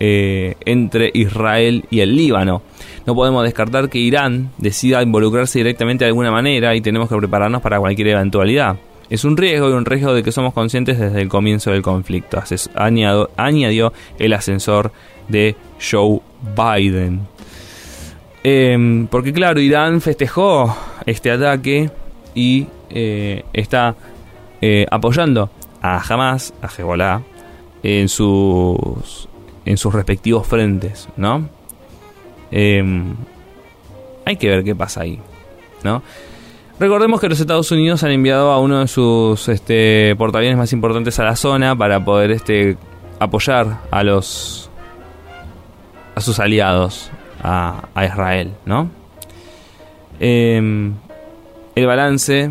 eh, 0.00 0.56
entre 0.64 1.10
Israel 1.14 1.84
y 1.90 2.00
el 2.00 2.16
Líbano. 2.16 2.62
No 3.06 3.14
podemos 3.14 3.44
descartar 3.44 3.88
que 3.88 3.98
Irán 3.98 4.50
decida 4.58 5.02
involucrarse 5.02 5.60
directamente 5.60 6.04
de 6.04 6.08
alguna 6.08 6.30
manera 6.30 6.74
y 6.74 6.80
tenemos 6.80 7.08
que 7.08 7.16
prepararnos 7.16 7.62
para 7.62 7.78
cualquier 7.78 8.08
eventualidad. 8.08 8.76
Es 9.10 9.24
un 9.24 9.36
riesgo 9.36 9.68
y 9.68 9.72
un 9.74 9.84
riesgo 9.84 10.14
de 10.14 10.22
que 10.22 10.32
somos 10.32 10.54
conscientes 10.54 10.98
desde 10.98 11.20
el 11.20 11.28
comienzo 11.28 11.70
del 11.70 11.82
conflicto, 11.82 12.42
añadió, 12.74 13.92
el 14.18 14.32
ascensor 14.32 14.90
de 15.28 15.54
Joe 15.78 16.20
Biden. 16.56 17.20
Em, 18.42 19.06
porque 19.06 19.32
claro, 19.32 19.60
Irán 19.60 20.00
festejó 20.00 20.76
este 21.06 21.30
ataque 21.30 21.90
y 22.34 22.66
eh, 22.92 23.44
está 23.52 23.94
eh, 24.60 24.86
apoyando 24.90 25.50
a 25.80 25.98
Hamas, 25.98 26.54
a 26.62 26.66
Hezbollah, 26.66 27.22
en 27.82 28.08
sus, 28.08 29.28
en 29.64 29.76
sus 29.76 29.92
respectivos 29.92 30.46
frentes, 30.46 31.08
¿no? 31.16 31.48
Em, 32.50 33.14
hay 34.24 34.36
que 34.36 34.48
ver 34.48 34.62
qué 34.62 34.74
pasa 34.74 35.02
ahí, 35.02 35.18
¿no? 35.82 36.02
Recordemos 36.78 37.20
que 37.20 37.28
los 37.28 37.40
Estados 37.40 37.70
Unidos 37.70 38.02
han 38.02 38.12
enviado 38.12 38.50
a 38.50 38.58
uno 38.58 38.80
de 38.80 38.88
sus 38.88 39.48
este, 39.48 40.14
portaaviones 40.16 40.58
más 40.58 40.72
importantes 40.72 41.18
a 41.18 41.24
la 41.24 41.36
zona 41.36 41.76
para 41.76 42.04
poder 42.04 42.30
este, 42.30 42.76
apoyar 43.18 43.78
a 43.90 44.02
los 44.02 44.70
a 46.14 46.20
sus 46.20 46.38
aliados, 46.40 47.10
a, 47.42 47.82
Israel, 48.04 48.52
¿no? 48.66 48.90
Em, 50.20 50.92
el 51.74 51.86
balance 51.86 52.50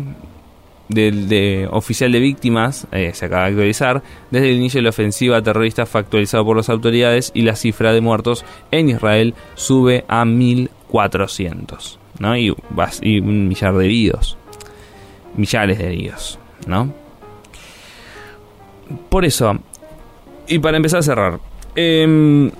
del 0.94 1.28
de 1.28 1.68
oficial 1.70 2.12
de 2.12 2.20
víctimas 2.20 2.86
eh, 2.92 3.12
se 3.14 3.26
acaba 3.26 3.42
de 3.44 3.48
actualizar. 3.50 4.02
Desde 4.30 4.50
el 4.50 4.56
inicio 4.56 4.78
de 4.78 4.84
la 4.84 4.90
ofensiva 4.90 5.42
terrorista 5.42 5.86
fue 5.86 6.00
actualizado 6.00 6.44
por 6.44 6.56
las 6.56 6.68
autoridades 6.68 7.30
y 7.34 7.42
la 7.42 7.56
cifra 7.56 7.92
de 7.92 8.00
muertos 8.00 8.44
en 8.70 8.88
Israel 8.88 9.34
sube 9.54 10.04
a 10.08 10.24
1400. 10.24 11.98
¿no? 12.18 12.36
Y, 12.36 12.50
un 12.50 13.48
millar 13.48 13.74
de 13.74 13.84
heridos. 13.84 14.36
Millares 15.36 15.78
de 15.78 15.86
heridos. 15.86 16.38
¿no? 16.66 16.92
Por 19.08 19.24
eso, 19.24 19.58
y 20.46 20.58
para 20.58 20.76
empezar 20.76 21.00
a 21.00 21.02
cerrar, 21.02 21.40
em, 21.74 22.50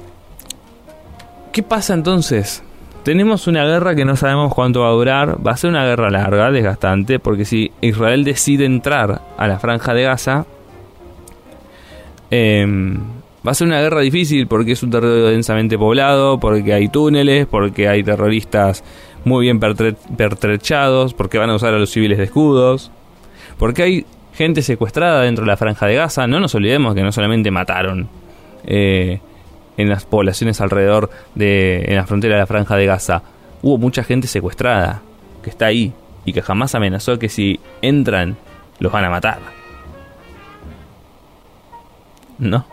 ¿qué 1.52 1.62
pasa 1.62 1.94
entonces 1.94 2.62
tenemos 3.02 3.46
una 3.46 3.64
guerra 3.64 3.94
que 3.94 4.04
no 4.04 4.16
sabemos 4.16 4.54
cuánto 4.54 4.80
va 4.80 4.88
a 4.88 4.92
durar. 4.92 5.46
Va 5.46 5.52
a 5.52 5.56
ser 5.56 5.70
una 5.70 5.84
guerra 5.84 6.10
larga, 6.10 6.50
desgastante, 6.50 7.18
porque 7.18 7.44
si 7.44 7.72
Israel 7.80 8.24
decide 8.24 8.64
entrar 8.64 9.22
a 9.36 9.48
la 9.48 9.58
franja 9.58 9.92
de 9.94 10.02
Gaza, 10.04 10.46
em, 12.30 12.98
va 13.46 13.50
a 13.50 13.54
ser 13.54 13.66
una 13.66 13.80
guerra 13.80 14.00
difícil 14.00 14.46
porque 14.46 14.72
es 14.72 14.82
un 14.82 14.90
territorio 14.90 15.26
densamente 15.26 15.76
poblado, 15.76 16.38
porque 16.38 16.72
hay 16.72 16.88
túneles, 16.88 17.46
porque 17.46 17.88
hay 17.88 18.02
terroristas 18.04 18.84
muy 19.24 19.44
bien 19.46 19.60
pertrechados, 19.60 21.14
porque 21.14 21.38
van 21.38 21.50
a 21.50 21.56
usar 21.56 21.74
a 21.74 21.78
los 21.78 21.90
civiles 21.90 22.18
de 22.18 22.24
escudos, 22.24 22.90
porque 23.58 23.82
hay 23.82 24.06
gente 24.34 24.62
secuestrada 24.62 25.22
dentro 25.22 25.44
de 25.44 25.48
la 25.48 25.56
franja 25.56 25.86
de 25.86 25.96
Gaza. 25.96 26.26
No 26.26 26.40
nos 26.40 26.54
olvidemos 26.54 26.94
que 26.94 27.02
no 27.02 27.10
solamente 27.12 27.50
mataron. 27.50 28.08
Eh, 28.64 29.20
en 29.76 29.88
las 29.88 30.04
poblaciones 30.04 30.60
alrededor 30.60 31.10
de 31.34 31.84
en 31.86 31.96
la 31.96 32.06
frontera 32.06 32.34
de 32.34 32.40
la 32.40 32.46
franja 32.46 32.76
de 32.76 32.86
Gaza 32.86 33.22
hubo 33.62 33.78
mucha 33.78 34.04
gente 34.04 34.26
secuestrada 34.28 35.02
que 35.42 35.50
está 35.50 35.66
ahí 35.66 35.92
y 36.24 36.32
que 36.32 36.42
jamás 36.42 36.74
amenazó 36.74 37.18
que 37.18 37.28
si 37.28 37.60
entran 37.80 38.36
los 38.78 38.92
van 38.92 39.04
a 39.04 39.10
matar. 39.10 39.38
¿No? 42.38 42.64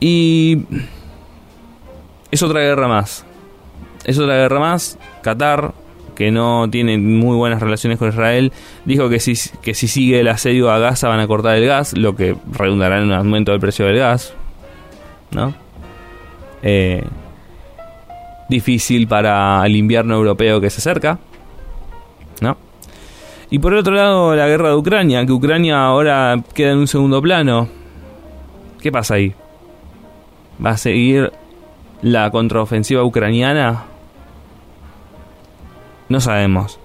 Y 0.00 0.64
es 2.30 2.42
otra 2.42 2.60
guerra 2.60 2.88
más. 2.88 3.24
Es 4.04 4.18
otra 4.18 4.36
guerra 4.36 4.60
más. 4.60 4.98
Qatar 5.22 5.72
que 6.16 6.32
no 6.32 6.68
tiene 6.68 6.98
muy 6.98 7.36
buenas 7.36 7.60
relaciones 7.60 7.98
con 7.98 8.08
Israel, 8.08 8.52
dijo 8.84 9.08
que 9.08 9.20
si, 9.20 9.34
que 9.62 9.74
si 9.74 9.86
sigue 9.86 10.18
el 10.18 10.28
asedio 10.28 10.70
a 10.70 10.78
Gaza 10.78 11.08
van 11.08 11.20
a 11.20 11.28
cortar 11.28 11.56
el 11.56 11.66
gas, 11.66 11.96
lo 11.96 12.16
que 12.16 12.34
redundará 12.50 12.98
en 12.98 13.04
un 13.04 13.12
aumento 13.12 13.52
del 13.52 13.60
precio 13.60 13.86
del 13.86 13.98
gas. 13.98 14.34
¿No? 15.30 15.54
Eh, 16.62 17.04
difícil 18.48 19.06
para 19.06 19.64
el 19.64 19.76
invierno 19.76 20.14
europeo 20.14 20.60
que 20.60 20.70
se 20.70 20.78
acerca. 20.78 21.18
¿No? 22.40 22.56
Y 23.50 23.58
por 23.58 23.74
otro 23.74 23.94
lado, 23.94 24.34
la 24.34 24.48
guerra 24.48 24.70
de 24.70 24.74
Ucrania, 24.74 25.24
que 25.24 25.32
Ucrania 25.32 25.84
ahora 25.84 26.42
queda 26.54 26.72
en 26.72 26.78
un 26.78 26.88
segundo 26.88 27.22
plano. 27.22 27.68
¿Qué 28.80 28.90
pasa 28.90 29.14
ahí? 29.14 29.34
¿Va 30.64 30.70
a 30.70 30.76
seguir 30.76 31.30
la 32.02 32.30
contraofensiva 32.30 33.04
ucraniana? 33.04 33.84
No 36.08 36.20
sabemos. 36.20 36.78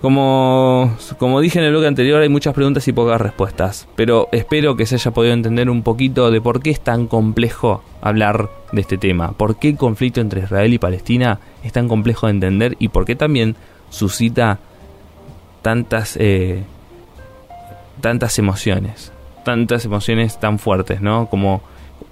Como, 0.00 0.96
como 1.18 1.40
dije 1.40 1.58
en 1.58 1.64
el 1.64 1.72
bloque 1.72 1.88
anterior, 1.88 2.22
hay 2.22 2.28
muchas 2.28 2.54
preguntas 2.54 2.86
y 2.86 2.92
pocas 2.92 3.20
respuestas, 3.20 3.88
pero 3.96 4.28
espero 4.30 4.76
que 4.76 4.86
se 4.86 4.94
haya 4.94 5.10
podido 5.10 5.34
entender 5.34 5.68
un 5.68 5.82
poquito 5.82 6.30
de 6.30 6.40
por 6.40 6.62
qué 6.62 6.70
es 6.70 6.80
tan 6.80 7.08
complejo 7.08 7.82
hablar 8.00 8.48
de 8.70 8.80
este 8.80 8.96
tema, 8.96 9.32
por 9.32 9.58
qué 9.58 9.70
el 9.70 9.76
conflicto 9.76 10.20
entre 10.20 10.42
Israel 10.42 10.72
y 10.72 10.78
Palestina 10.78 11.40
es 11.64 11.72
tan 11.72 11.88
complejo 11.88 12.26
de 12.26 12.32
entender 12.34 12.76
y 12.78 12.88
por 12.88 13.06
qué 13.06 13.16
también 13.16 13.56
suscita 13.90 14.60
tantas, 15.62 16.16
eh, 16.20 16.62
tantas 18.00 18.38
emociones, 18.38 19.10
tantas 19.44 19.84
emociones 19.84 20.38
tan 20.38 20.60
fuertes, 20.60 21.00
¿no? 21.00 21.26
Como 21.28 21.60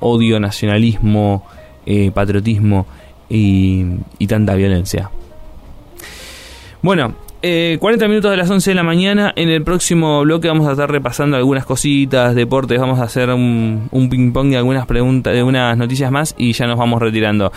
odio, 0.01 0.41
nacionalismo, 0.41 1.47
eh, 1.87 2.11
patriotismo 2.11 2.87
y 3.29 4.27
tanta 4.27 4.57
violencia. 4.57 5.11
Bueno, 6.87 7.15
40 7.41 7.43
eh, 7.43 8.09
minutos 8.09 8.31
de 8.31 8.37
las 8.37 8.49
11 8.49 8.71
de 8.71 8.75
la 8.77 8.85
mañana. 8.85 9.33
En 9.35 9.49
el 9.49 9.65
próximo 9.65 10.21
bloque 10.21 10.47
vamos 10.47 10.69
a 10.69 10.71
estar 10.71 10.89
repasando 10.89 11.37
algunas 11.37 11.67
cositas, 11.67 12.37
deportes. 12.37 12.79
Vamos 12.79 13.01
a 13.01 13.03
hacer 13.03 13.29
un, 13.31 13.89
ping-pong 13.91 14.51
de 14.51 14.57
algunas 14.57 14.87
preguntas, 14.87 15.35
de 15.35 15.43
unas 15.43 15.77
noticias 15.77 16.13
más 16.13 16.37
y 16.39 16.53
ya 16.53 16.69
nos 16.69 16.79
vamos 16.79 17.03
retirando. 17.03 17.51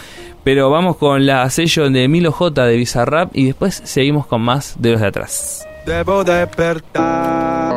Pero 0.43 0.71
vamos 0.71 0.97
con 0.97 1.27
la 1.27 1.47
sello 1.51 1.91
de 1.91 2.07
Milo 2.07 2.32
J 2.32 2.65
de 2.65 2.75
Bizarrap 2.75 3.30
y 3.36 3.45
después 3.45 3.80
seguimos 3.86 4.25
con 4.25 4.41
más 4.41 4.73
de 4.80 4.93
los 4.93 5.01
de 5.01 5.05
atrás. 5.05 5.63
Debo 5.86 6.23
despertar. 6.23 7.75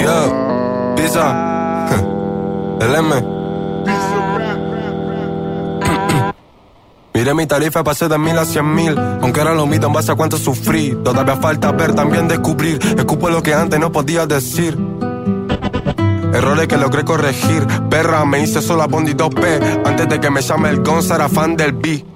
Yo, 0.00 0.86
el 2.80 2.94
M. 2.96 3.35
Miré 7.26 7.34
mi 7.34 7.46
tarifa, 7.48 7.82
pasé 7.82 8.06
de 8.08 8.18
mil 8.18 8.38
a 8.38 8.44
cien 8.44 8.72
mil. 8.72 8.96
Aunque 8.96 9.40
era 9.40 9.52
lo 9.52 9.66
mismo 9.66 9.88
en 9.88 9.92
base 9.94 10.12
a 10.12 10.14
cuánto 10.14 10.38
sufrí. 10.38 10.96
Todavía 11.02 11.34
falta 11.34 11.72
ver, 11.72 11.92
también 11.92 12.28
descubrir. 12.28 12.78
Escupo 12.96 13.28
lo 13.28 13.42
que 13.42 13.52
antes 13.52 13.80
no 13.80 13.90
podía 13.90 14.26
decir. 14.26 14.78
Errores 16.32 16.68
que 16.68 16.76
logré 16.76 17.04
corregir. 17.04 17.66
Perra, 17.90 18.24
me 18.24 18.44
hice 18.44 18.62
sola 18.62 18.86
Bondi 18.86 19.14
2P. 19.14 19.82
Antes 19.84 20.08
de 20.08 20.20
que 20.20 20.30
me 20.30 20.40
llame 20.40 20.68
el 20.68 20.84
Gonza, 20.84 21.16
era 21.16 21.28
fan 21.28 21.56
del 21.56 21.72
B. 21.72 22.15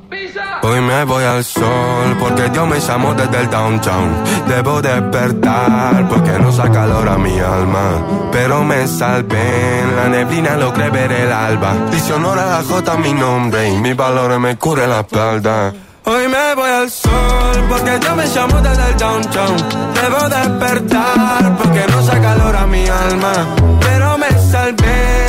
Hoy 0.63 0.79
me 0.83 1.05
voy 1.05 1.25
al 1.25 1.43
sol 1.43 2.17
porque 2.19 2.51
Dios 2.51 2.69
me 2.69 2.79
llamó 2.81 3.15
desde 3.15 3.41
el 3.41 3.49
downtown. 3.49 4.13
Debo 4.47 4.83
despertar 4.83 6.07
porque 6.07 6.39
no 6.39 6.53
saca 6.53 6.73
calor 6.73 7.09
a 7.09 7.17
mi 7.17 7.39
alma. 7.41 8.29
Pero 8.31 8.63
me 8.63 8.87
salvé 8.87 9.83
la 9.97 10.09
neblina, 10.09 10.57
logré 10.57 10.91
ver 10.91 11.13
el 11.13 11.33
alba. 11.33 11.75
Dice 11.91 12.13
honor 12.13 12.39
a 12.39 12.47
la 12.47 12.63
J 12.63 12.97
mi 12.99 13.15
nombre 13.15 13.71
y 13.71 13.79
mis 13.79 13.97
valores 13.97 14.39
me 14.39 14.59
cubre 14.59 14.87
la 14.87 15.01
espalda. 15.01 15.73
Hoy 16.05 16.29
me 16.29 16.55
voy 16.55 16.71
al 16.71 16.91
sol 16.91 17.65
porque 17.69 17.99
Dios 17.99 18.17
me 18.17 18.27
llamó 18.27 18.61
desde 18.61 18.87
el 18.91 18.97
downtown. 18.99 19.57
Debo 19.95 20.29
despertar 20.29 21.57
porque 21.57 21.87
no 21.91 22.03
saca 22.03 22.21
calor 22.21 22.57
a 22.57 22.67
mi 22.67 22.87
alma. 22.87 23.33
Pero 23.81 24.19
me 24.19 24.29
salvé 24.51 25.20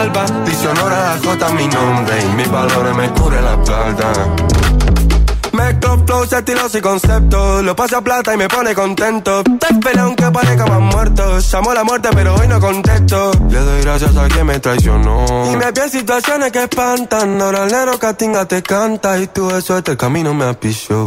alba. 0.00 0.24
Dice 0.44 0.68
honor 0.68 0.92
a 0.92 1.14
la 1.14 1.18
J 1.22 1.48
mi 1.50 1.66
nombre 1.68 2.22
y 2.22 2.36
mis 2.36 2.50
valores 2.50 2.94
me 2.96 3.08
cubre 3.10 3.40
la 3.40 3.54
espalda. 3.54 4.25
Estilos 6.24 6.74
y 6.74 6.80
conceptos. 6.80 7.62
Lo 7.62 7.76
paso 7.76 7.98
a 7.98 8.00
plata 8.02 8.34
y 8.34 8.36
me 8.36 8.48
pone 8.48 8.74
contento. 8.74 9.42
Te 9.42 9.72
espera 9.72 10.02
aunque 10.02 10.30
parezca 10.30 10.66
más 10.66 10.80
muerto. 10.80 11.38
Llamo 11.38 11.70
a 11.70 11.74
la 11.74 11.84
muerte, 11.84 12.08
pero 12.14 12.34
hoy 12.34 12.48
no 12.48 12.60
contesto. 12.60 13.30
Le 13.48 13.58
doy 13.58 13.82
gracias 13.82 14.16
a 14.16 14.26
quien 14.28 14.46
me 14.46 14.58
traicionó. 14.58 15.24
Y 15.52 15.56
me 15.56 15.70
vi 15.72 15.80
en 15.80 15.90
situaciones 15.90 16.52
que 16.52 16.64
espantan. 16.64 17.40
Ahora 17.40 17.64
el 17.64 17.72
nero 17.72 17.98
Catinga 17.98 18.46
te 18.46 18.62
canta. 18.62 19.18
Y 19.18 19.28
tú 19.28 19.50
eso 19.50 19.78
este 19.78 19.96
camino 19.96 20.34
me 20.34 20.46
apició. 20.46 21.04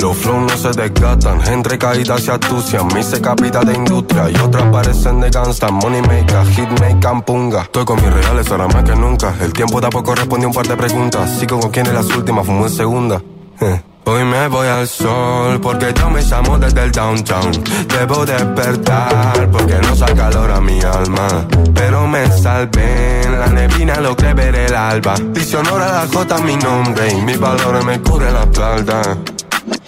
Los 0.00 0.16
flows 0.16 0.50
no 0.50 0.56
se 0.56 0.80
desgatan. 0.80 1.40
Entre 1.48 1.78
caídas 1.78 2.22
se 2.22 2.32
atucian. 2.32 2.86
Me 2.88 3.00
hice 3.00 3.20
capita 3.20 3.60
de 3.60 3.74
industria. 3.74 4.30
Y 4.30 4.36
otras 4.36 4.64
parecen 4.70 5.20
de 5.20 5.30
gangsta. 5.30 5.70
Money 5.70 6.02
maker, 6.02 6.46
hit 6.46 6.70
maker, 6.80 7.24
punga. 7.24 7.62
Estoy 7.62 7.84
con 7.84 7.96
mis 7.96 8.12
reales 8.12 8.50
ahora 8.50 8.68
más 8.68 8.84
que 8.84 8.94
nunca. 8.94 9.34
El 9.40 9.52
tiempo 9.52 9.80
tampoco 9.80 10.14
respondió 10.14 10.48
un 10.48 10.54
par 10.54 10.66
de 10.68 10.76
preguntas. 10.76 11.30
Sigo 11.38 11.58
con 11.58 11.70
quien 11.70 11.86
es 11.86 11.92
las 11.92 12.06
últimas, 12.06 12.46
fumo 12.46 12.66
en 12.66 12.72
segunda. 12.72 13.22
Eh. 13.60 13.89
Hoy 14.12 14.24
me 14.24 14.48
voy 14.48 14.66
al 14.66 14.88
sol 14.88 15.60
porque 15.60 15.94
yo 15.96 16.10
me 16.10 16.20
llamo 16.20 16.58
desde 16.58 16.82
el 16.82 16.90
downtown. 16.90 17.52
Debo 17.86 18.26
despertar 18.26 19.48
porque 19.52 19.74
no 19.74 19.94
saca 19.94 20.14
calor 20.14 20.50
a 20.50 20.60
mi 20.60 20.80
alma. 20.80 21.46
Pero 21.72 22.08
me 22.08 22.26
salvé 22.26 23.22
la 23.30 23.46
neblina, 23.46 24.00
logré 24.00 24.34
ver 24.34 24.56
el 24.56 24.74
alba. 24.74 25.14
Dice 25.32 25.58
a 25.58 25.62
la 25.62 26.08
J 26.12 26.38
mi 26.38 26.56
nombre 26.56 27.12
y 27.12 27.20
mis 27.22 27.38
valores 27.38 27.84
me 27.84 28.00
cubre 28.00 28.32
la 28.32 28.40
espalda. 28.40 29.16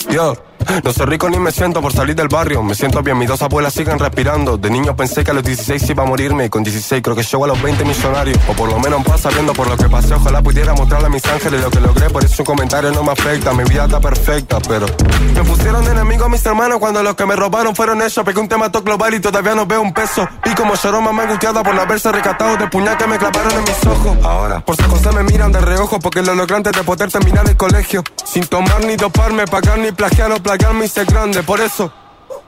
Yo. 0.08 0.51
No 0.84 0.92
soy 0.92 1.06
rico 1.06 1.28
ni 1.28 1.38
me 1.38 1.52
siento 1.52 1.80
por 1.80 1.92
salir 1.92 2.14
del 2.14 2.28
barrio. 2.28 2.62
Me 2.62 2.74
siento 2.74 3.02
bien, 3.02 3.18
mis 3.18 3.28
dos 3.28 3.42
abuelas 3.42 3.72
siguen 3.72 3.98
respirando. 3.98 4.56
De 4.56 4.70
niño 4.70 4.96
pensé 4.96 5.24
que 5.24 5.30
a 5.30 5.34
los 5.34 5.44
16 5.44 5.90
iba 5.90 6.02
a 6.02 6.06
morirme. 6.06 6.46
Y 6.46 6.48
con 6.48 6.62
16 6.62 7.02
creo 7.02 7.16
que 7.16 7.22
llego 7.22 7.44
a 7.44 7.48
los 7.48 7.62
20 7.62 7.84
millonarios. 7.84 8.38
O 8.48 8.52
por 8.52 8.70
lo 8.70 8.78
menos 8.78 9.04
pasa 9.04 9.30
viendo 9.30 9.52
por 9.52 9.68
lo 9.68 9.76
que 9.76 9.88
pasé. 9.88 10.14
Ojalá 10.14 10.42
pudiera 10.42 10.74
mostrarle 10.74 11.06
a 11.06 11.10
mis 11.10 11.24
ángeles 11.26 11.60
lo 11.60 11.70
que 11.70 11.80
logré. 11.80 12.10
Por 12.10 12.24
eso 12.24 12.42
un 12.42 12.46
comentario 12.46 12.90
no 12.92 13.02
me 13.02 13.12
afecta. 13.12 13.52
Mi 13.52 13.64
vida 13.64 13.84
está 13.84 14.00
perfecta, 14.00 14.58
pero. 14.68 14.86
Me 15.34 15.42
pusieron 15.44 15.84
de 15.84 15.92
enemigo 15.92 16.24
a 16.24 16.28
mis 16.28 16.44
hermanos 16.44 16.78
cuando 16.78 17.02
los 17.02 17.14
que 17.14 17.26
me 17.26 17.36
robaron 17.36 17.74
fueron 17.74 18.00
ellos. 18.02 18.24
Pegué 18.24 18.40
un 18.40 18.48
tema 18.48 18.70
todo 18.70 18.82
global 18.82 19.14
y 19.14 19.20
todavía 19.20 19.54
no 19.54 19.66
veo 19.66 19.80
un 19.80 19.92
peso. 19.92 20.28
Y 20.44 20.54
como 20.54 20.74
lloró 20.74 21.00
mamá 21.00 21.22
angustiada 21.24 21.62
por 21.62 21.74
no 21.74 21.82
haberse 21.82 22.10
recatado 22.12 22.56
de 22.56 22.66
puñal 22.68 22.96
que 22.96 23.06
me 23.06 23.18
clavaron 23.18 23.52
en 23.52 23.64
mis 23.64 23.86
ojos. 23.86 24.16
Ahora, 24.24 24.60
por 24.60 24.76
su 24.76 24.86
cosa 24.88 25.12
me 25.12 25.22
miran 25.22 25.52
de 25.52 25.60
reojo 25.60 25.98
porque 25.98 26.22
lo 26.22 26.34
logré 26.34 26.56
antes 26.56 26.72
de 26.72 26.82
poder 26.82 27.10
terminar 27.10 27.48
el 27.48 27.56
colegio. 27.56 28.02
Sin 28.24 28.46
tomar 28.46 28.84
ni 28.84 28.96
doparme, 28.96 29.46
pagar 29.46 29.78
ni 29.78 29.92
plagiar 29.92 30.32
o 30.32 30.42
plagiarme 30.52 30.84
hice 30.84 31.04
grande, 31.06 31.42
por 31.42 31.60
eso. 31.60 31.90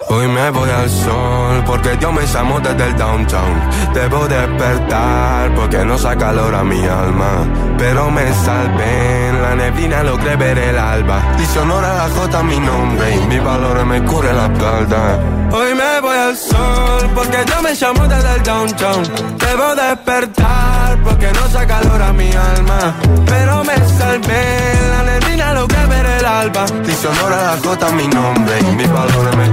Hoy 0.00 0.28
me 0.28 0.50
voy 0.50 0.68
al 0.70 0.90
sol 0.90 1.64
porque 1.66 1.96
Dios 1.96 2.12
me 2.12 2.26
llamó 2.26 2.60
desde 2.60 2.84
el 2.84 2.96
downtown. 2.96 3.70
Debo 3.94 4.26
despertar 4.26 5.54
porque 5.54 5.84
no 5.84 5.96
saca 5.96 6.26
calor 6.26 6.54
a 6.54 6.64
mi 6.64 6.84
alma. 6.84 7.46
Pero 7.78 8.10
me 8.10 8.32
salvé 8.32 9.32
la 9.40 9.54
neblina, 9.54 10.02
logré 10.02 10.36
ver 10.36 10.58
el 10.58 10.78
alba. 10.78 11.22
Dice 11.38 11.58
honor 11.60 11.82
la 11.82 12.08
J 12.08 12.42
mi 12.42 12.58
nombre 12.58 13.14
y 13.16 13.26
mis 13.26 13.42
valores 13.42 13.84
me 13.86 14.04
cubre 14.04 14.32
la 14.32 14.46
espalda. 14.46 15.20
Hoy 15.52 15.74
me 15.74 16.00
voy 16.00 16.16
al 16.16 16.36
sol 16.36 17.10
porque 17.14 17.44
Dios 17.44 17.62
me 17.62 17.74
llamó 17.74 18.06
desde 18.06 18.34
el 18.34 18.42
downtown. 18.42 19.02
Debo 19.38 19.74
despertar 19.74 20.98
porque 21.02 21.32
no 21.32 21.48
saca 21.48 21.80
calor 21.80 22.02
a 22.02 22.12
mi 22.12 22.30
alma. 22.32 22.94
Pero 23.26 23.64
me 23.64 23.76
salvé 23.98 24.74
la 24.90 25.02
neblina, 25.04 25.54
logré 25.54 25.86
ver 25.86 26.06
el 26.06 26.24
alba. 26.26 26.66
Dice 26.84 27.08
honor 27.08 27.32
a 27.32 27.42
la 27.42 27.56
J 27.62 27.90
mi 27.92 28.08
nombre 28.08 28.58
y 28.60 28.76
mis 28.76 28.92
valores 28.92 29.36
me. 29.36 29.43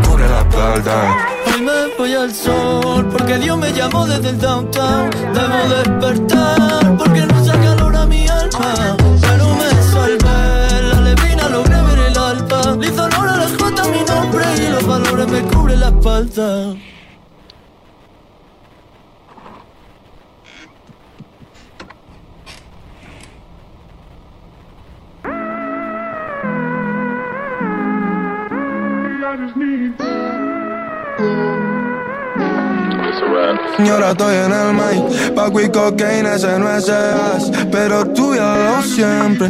Voy 2.01 2.15
al 2.15 2.33
sol 2.33 3.07
porque 3.11 3.37
Dios 3.37 3.59
me 3.59 3.71
llamó 3.73 4.07
desde 4.07 4.29
el 4.29 4.39
downtown. 4.39 5.11
Debo 5.35 5.69
despertar 5.69 6.97
porque 6.97 7.27
no 7.27 7.45
saca 7.45 7.61
calor 7.61 7.95
a 7.95 8.07
mi 8.07 8.27
alma. 8.27 8.97
Pero 9.21 9.55
me 9.55 9.69
salvé, 9.93 10.81
la 10.81 11.01
levina 11.01 11.47
logré 11.49 11.79
ver 11.79 11.99
el 11.99 12.17
alba. 12.17 12.75
Le 12.79 12.87
hizo 12.87 13.03
honor 13.03 13.29
a 13.29 13.37
la 13.37 13.47
J 13.49 13.83
mi 13.89 14.03
nombre 14.03 14.45
y 14.57 14.71
los 14.71 14.87
valores 14.87 15.27
me 15.27 15.41
cubre 15.41 15.77
la 15.77 15.89
espalda. 15.89 16.73
Señora, 33.81 34.11
estoy 34.11 34.35
en 34.35 34.51
el 34.53 34.73
mic. 34.73 35.33
Paco 35.33 35.59
y 35.59 35.67
cocaína, 35.69 36.35
ese 36.35 36.59
no 36.59 36.69
es 36.69 36.87
as. 36.87 37.51
Pero 37.71 38.05
tú 38.13 38.35
ya 38.35 38.55
lo 38.55 38.83
siempre. 38.83 39.47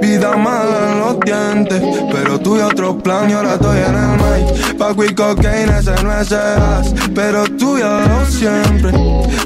Vida 0.00 0.36
mala 0.36 0.92
en 0.92 0.98
los 1.00 1.18
dientes. 1.18 1.82
Pero 2.12 2.38
y 2.44 2.60
otro 2.60 2.98
plan. 2.98 3.30
Y 3.30 3.32
ahora 3.32 3.54
estoy 3.54 3.78
en 3.78 3.94
el 3.94 4.10
mic. 4.16 4.76
Paco 4.78 5.04
y 5.04 5.14
cocaína, 5.14 5.78
ese 5.78 6.02
no 6.02 6.20
es 6.20 6.32
as. 6.32 6.92
Pero 7.14 7.44
tú 7.58 7.78
ya 7.78 8.06
lo 8.06 8.26
siempre. 8.26 8.92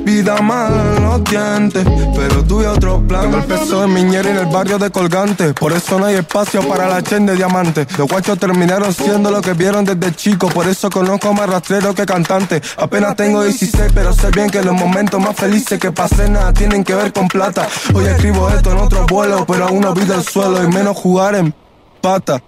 Vida 0.03 0.41
mala 0.41 0.97
en 0.97 1.05
los 1.05 1.25
dientes. 1.25 1.85
Pero 2.17 2.63
y 2.63 2.65
otro 2.65 3.01
plan. 3.07 3.23
Tengo 3.23 3.39
el 3.39 3.45
peso 3.45 3.81
de 3.83 3.87
miñera 3.89 4.31
en 4.31 4.39
el 4.39 4.47
barrio 4.47 4.79
de 4.79 4.91
colgante. 4.91 5.55
Por 5.55 5.73
eso 5.73 5.99
no 5.99 6.07
hay 6.07 6.17
espacio 6.17 6.67
para 6.67 6.89
la 6.89 7.03
chen 7.03 7.27
de 7.27 7.37
diamante. 7.37 7.87
Los 7.97 8.09
guachos 8.09 8.39
terminaron 8.39 8.93
siendo 8.93 9.31
lo 9.31 9.41
que 9.41 9.53
vieron 9.53 9.85
desde 9.85 10.15
chico. 10.15 10.49
Por 10.49 10.67
eso 10.67 10.91
conozco 10.91 11.33
más 11.35 11.49
rastrero 11.49 11.95
que 11.95 12.07
cantante. 12.07 12.61
Apenas 12.77 13.15
tengo 13.15 13.43
17 13.43 13.59
16, 13.69 13.93
pero 13.95 14.13
sé 14.13 14.31
bien 14.31 14.51
que 14.51 14.63
los 14.63 14.75
momentos 14.75 15.21
más 15.21 15.37
felices 15.37 15.79
que 15.79 15.93
pasé 15.93 16.29
nada 16.31 16.53
tienen 16.53 16.85
que 16.85 16.95
ver 16.95 17.13
con 17.13 17.29
plata. 17.29 17.69
Hoy 17.95 18.07
escribo 18.07 18.49
esto 18.49 18.73
en 18.73 18.79
otro 18.79 19.07
vuelo, 19.07 19.45
pero 19.47 19.67
aún 19.67 19.81
no 19.81 19.91
olvido 19.91 20.15
el 20.15 20.23
suelo 20.23 20.63
y 20.63 20.69
menos 20.69 20.97
jugar 20.97 21.35
en 21.35 21.55
pata. 22.01 22.43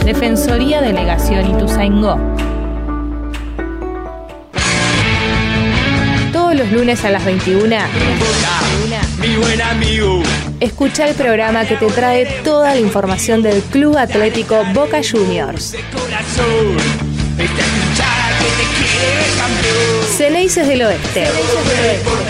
Defensoría 0.07 0.81
Delegación 0.81 1.51
Ituzaingó. 1.55 2.19
Todos 6.33 6.55
los 6.55 6.73
lunes 6.73 7.05
a 7.05 7.11
las 7.11 7.23
21. 7.27 7.77
Mi 9.21 9.37
buen 9.37 9.61
amigo. 9.61 10.23
Escucha 10.61 11.09
el 11.09 11.15
programa 11.15 11.67
que 11.67 11.77
te 11.77 11.89
trae 11.89 12.25
toda 12.43 12.75
la 12.75 12.81
información 12.81 13.43
del 13.43 13.61
Club 13.61 13.99
Atlético 13.99 14.65
Boca 14.73 15.03
Juniors. 15.03 15.75
Ceneices 20.17 20.67
del 20.67 20.83
Oeste. 20.85 21.27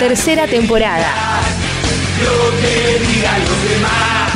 Tercera 0.01 0.49
temporada. 0.49 1.37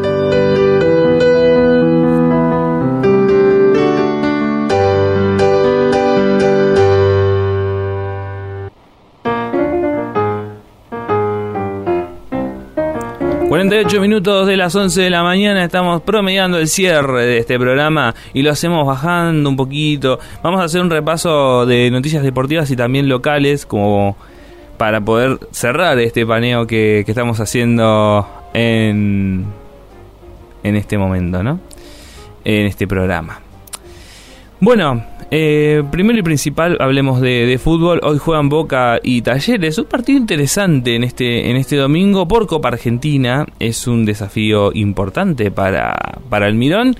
...48 13.64 14.02
minutos 14.02 14.46
de 14.46 14.58
las 14.58 14.76
11 14.76 15.02
de 15.02 15.10
la 15.10 15.24
mañana... 15.24 15.64
...estamos 15.64 16.02
promediando 16.02 16.58
el 16.58 16.68
cierre 16.68 17.26
de 17.26 17.38
este 17.38 17.58
programa... 17.58 18.14
...y 18.34 18.42
lo 18.42 18.52
hacemos 18.52 18.86
bajando 18.86 19.50
un 19.50 19.56
poquito... 19.56 20.20
...vamos 20.42 20.60
a 20.60 20.66
hacer 20.66 20.82
un 20.82 20.90
repaso 20.90 21.66
de 21.66 21.90
noticias 21.90 22.24
deportivas... 22.24 22.70
...y 22.72 22.76
también 22.76 23.08
locales... 23.08 23.66
...como 23.66 24.18
para 24.78 25.00
poder 25.00 25.40
cerrar 25.52 25.98
este 26.00 26.26
paneo 26.26 26.68
que, 26.68 27.04
que 27.06 27.12
estamos 27.12 27.40
haciendo... 27.40 28.28
...en... 28.54 29.46
...en 30.64 30.76
este 30.76 30.98
momento, 30.98 31.42
¿no? 31.42 31.62
En 32.44 32.66
este 32.66 32.86
programa... 32.86 33.40
Bueno, 34.64 35.04
eh, 35.30 35.84
primero 35.92 36.18
y 36.18 36.22
principal 36.22 36.78
hablemos 36.80 37.20
de, 37.20 37.60
fútbol. 37.62 38.00
Hoy 38.02 38.18
juegan 38.18 38.48
Boca 38.48 38.98
y 39.04 39.22
Talleres. 39.22 39.78
Un 39.78 39.88
partido 39.88 40.18
interesante 40.18 40.96
en 40.96 41.04
este, 41.04 41.50
en 41.50 41.58
este 41.58 41.76
domingo 41.76 42.30
por 42.30 42.48
Copa 42.48 42.70
Argentina. 42.70 43.46
Es 43.60 43.88
un 43.88 44.06
desafío 44.06 44.72
importante 44.74 45.52
para, 45.52 45.94
para 46.30 46.48
el 46.48 46.56
Mirón. 46.56 46.96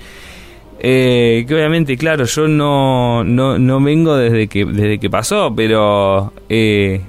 Eh, 0.78 1.46
que 1.48 1.54
obviamente, 1.54 1.96
claro, 1.96 2.26
yo 2.26 2.48
no, 2.48 3.24
no, 3.24 3.58
no, 3.58 3.80
vengo 3.80 4.14
desde 4.14 4.46
que, 4.46 4.66
desde 4.66 4.98
que 4.98 5.08
pasó, 5.08 5.50
pero 5.56 6.34
eh, 6.50 7.00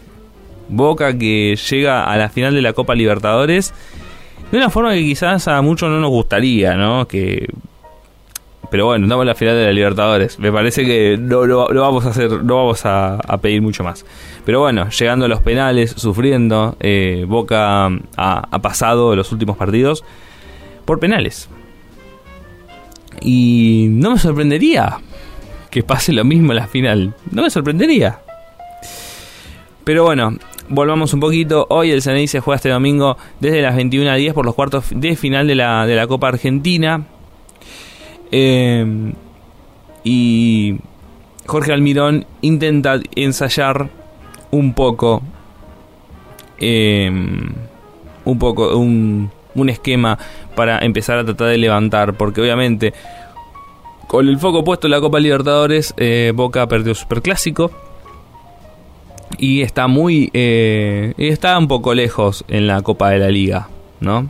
Boca 0.69 1.17
que 1.17 1.57
llega 1.69 2.05
a 2.05 2.15
la 2.15 2.29
final 2.29 2.53
de 2.53 2.61
la 2.61 2.71
Copa 2.71 2.95
Libertadores 2.95 3.73
de 4.53 4.57
una 4.57 4.69
forma 4.69 4.93
que 4.93 5.01
quizás 5.01 5.49
a 5.49 5.61
muchos 5.61 5.89
no 5.89 5.99
nos 5.99 6.11
gustaría, 6.11 6.75
¿no? 6.75 7.09
Que 7.09 7.45
pero 8.69 8.85
bueno, 8.85 9.05
estamos 9.05 9.23
en 9.23 9.27
la 9.27 9.35
final 9.35 9.55
de 9.55 9.65
la 9.65 9.71
Libertadores. 9.71 10.39
Me 10.39 10.51
parece 10.51 10.85
que 10.85 11.17
no, 11.19 11.45
no, 11.47 11.67
vamos 11.67 12.05
a 12.05 12.09
hacer, 12.09 12.43
no 12.43 12.55
vamos 12.55 12.81
a, 12.85 13.19
pedir 13.41 13.61
mucho 13.61 13.83
más. 13.83 14.05
Pero 14.45 14.59
bueno, 14.59 14.89
llegando 14.89 15.25
a 15.25 15.27
los 15.27 15.41
penales, 15.41 15.91
sufriendo, 15.91 16.77
eh, 16.79 17.25
Boca 17.27 17.85
ha, 17.87 17.91
ha 18.17 18.61
pasado 18.61 19.15
los 19.15 19.31
últimos 19.31 19.57
partidos 19.57 20.03
por 20.85 20.99
penales. 20.99 21.49
Y 23.21 23.87
no 23.89 24.11
me 24.11 24.19
sorprendería 24.19 24.99
que 25.71 25.83
pase 25.83 26.13
lo 26.13 26.23
mismo 26.23 26.51
en 26.51 26.57
la 26.57 26.67
final. 26.67 27.13
No 27.31 27.43
me 27.43 27.49
sorprendería. 27.49 28.19
Pero 29.83 30.03
bueno, 30.03 30.37
volvamos 30.69 31.13
un 31.13 31.19
poquito. 31.19 31.67
Hoy 31.69 31.91
el 31.91 32.01
CNI 32.01 32.27
se 32.27 32.39
juega 32.39 32.55
este 32.55 32.69
domingo 32.69 33.17
desde 33.39 33.61
las 33.61 33.75
21 33.75 34.09
a 34.09 34.15
10 34.15 34.33
por 34.33 34.45
los 34.45 34.55
cuartos 34.55 34.85
de 34.89 35.15
final 35.15 35.47
de 35.47 35.55
la, 35.55 35.85
de 35.85 35.95
la 35.95 36.07
Copa 36.07 36.29
Argentina. 36.29 37.05
Eh, 38.31 39.13
y 40.03 40.77
Jorge 41.45 41.73
Almirón 41.73 42.25
intenta 42.41 42.99
ensayar 43.15 43.89
un 44.51 44.73
poco. 44.73 45.21
Eh, 46.59 47.09
un 48.25 48.39
poco. 48.39 48.77
Un, 48.77 49.31
un 49.55 49.69
esquema 49.69 50.17
para 50.55 50.79
empezar 50.79 51.19
a 51.19 51.25
tratar 51.25 51.47
de 51.47 51.57
levantar. 51.57 52.13
Porque 52.13 52.41
obviamente. 52.41 52.93
Con 54.07 54.27
el 54.29 54.37
foco 54.37 54.63
puesto 54.63 54.85
en 54.85 54.91
la 54.91 55.01
Copa 55.01 55.19
Libertadores, 55.19 55.95
eh, 55.97 56.31
Boca 56.35 56.67
perdió 56.67 56.93
Superclásico 56.93 57.71
y 59.37 59.61
está 59.61 59.87
muy 59.87 60.29
eh, 60.33 61.13
está 61.17 61.57
un 61.57 61.67
poco 61.67 61.93
lejos 61.93 62.45
en 62.47 62.67
la 62.67 62.81
Copa 62.81 63.09
de 63.09 63.19
la 63.19 63.29
Liga, 63.29 63.67
¿no? 63.99 64.29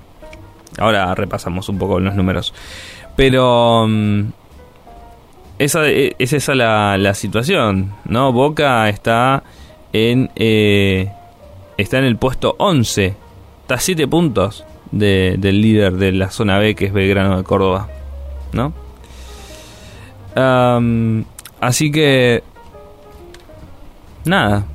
Ahora 0.78 1.14
repasamos 1.16 1.70
un 1.70 1.78
poco 1.78 2.00
los 2.00 2.16
números, 2.16 2.54
pero 3.16 3.86
mm, 3.88 4.24
esa 5.60 5.88
e, 5.88 6.16
es 6.20 6.34
esa 6.34 6.56
la, 6.56 6.98
la 6.98 7.14
situación, 7.14 7.94
¿no? 8.06 8.32
Boca 8.32 8.88
está 8.90 9.44
en 9.94 10.30
eh, 10.36 11.12
está 11.78 12.00
en 12.00 12.06
el 12.06 12.18
puesto 12.18 12.56
11, 12.58 13.16
está 13.62 13.76
a 13.76 13.80
7 13.80 14.08
puntos 14.08 14.66
de, 14.92 15.36
del 15.38 15.62
líder 15.62 15.94
de 15.94 16.12
la 16.12 16.30
zona 16.30 16.60
B 16.60 16.76
que 16.76 16.86
es 16.86 16.94
Belgrano 16.94 17.38
de 17.38 17.44
Córdoba, 17.44 17.90
¿no? 18.54 18.74
así 21.62 21.92
que 21.94 22.44
nada, 24.26 24.66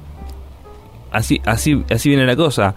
así, 1.10 1.40
así, 1.44 1.84
así 1.90 2.08
viene 2.08 2.24
la 2.24 2.36
cosa. 2.36 2.74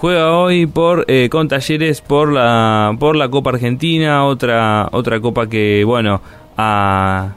Juega 0.00 0.34
hoy 0.34 0.64
por 0.64 1.04
eh, 1.08 1.28
con 1.30 1.46
Talleres 1.46 2.00
por 2.00 2.32
la 2.32 2.96
por 2.98 3.16
la 3.16 3.28
Copa 3.28 3.50
Argentina, 3.50 4.24
otra 4.24 4.88
otra 4.92 5.20
copa 5.20 5.46
que 5.46 5.84
bueno 5.84 6.22
a, 6.56 7.34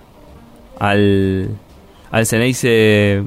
al 0.79 1.49
al 2.09 2.25
Ceneice 2.25 3.21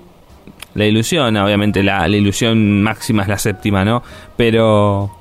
la 0.72 0.86
ilusión, 0.86 1.36
obviamente 1.36 1.82
la, 1.82 2.08
ilusión 2.08 2.80
máxima 2.80 3.24
es 3.24 3.28
la 3.28 3.36
séptima, 3.36 3.84
¿no? 3.84 4.02
Pero 4.38 5.14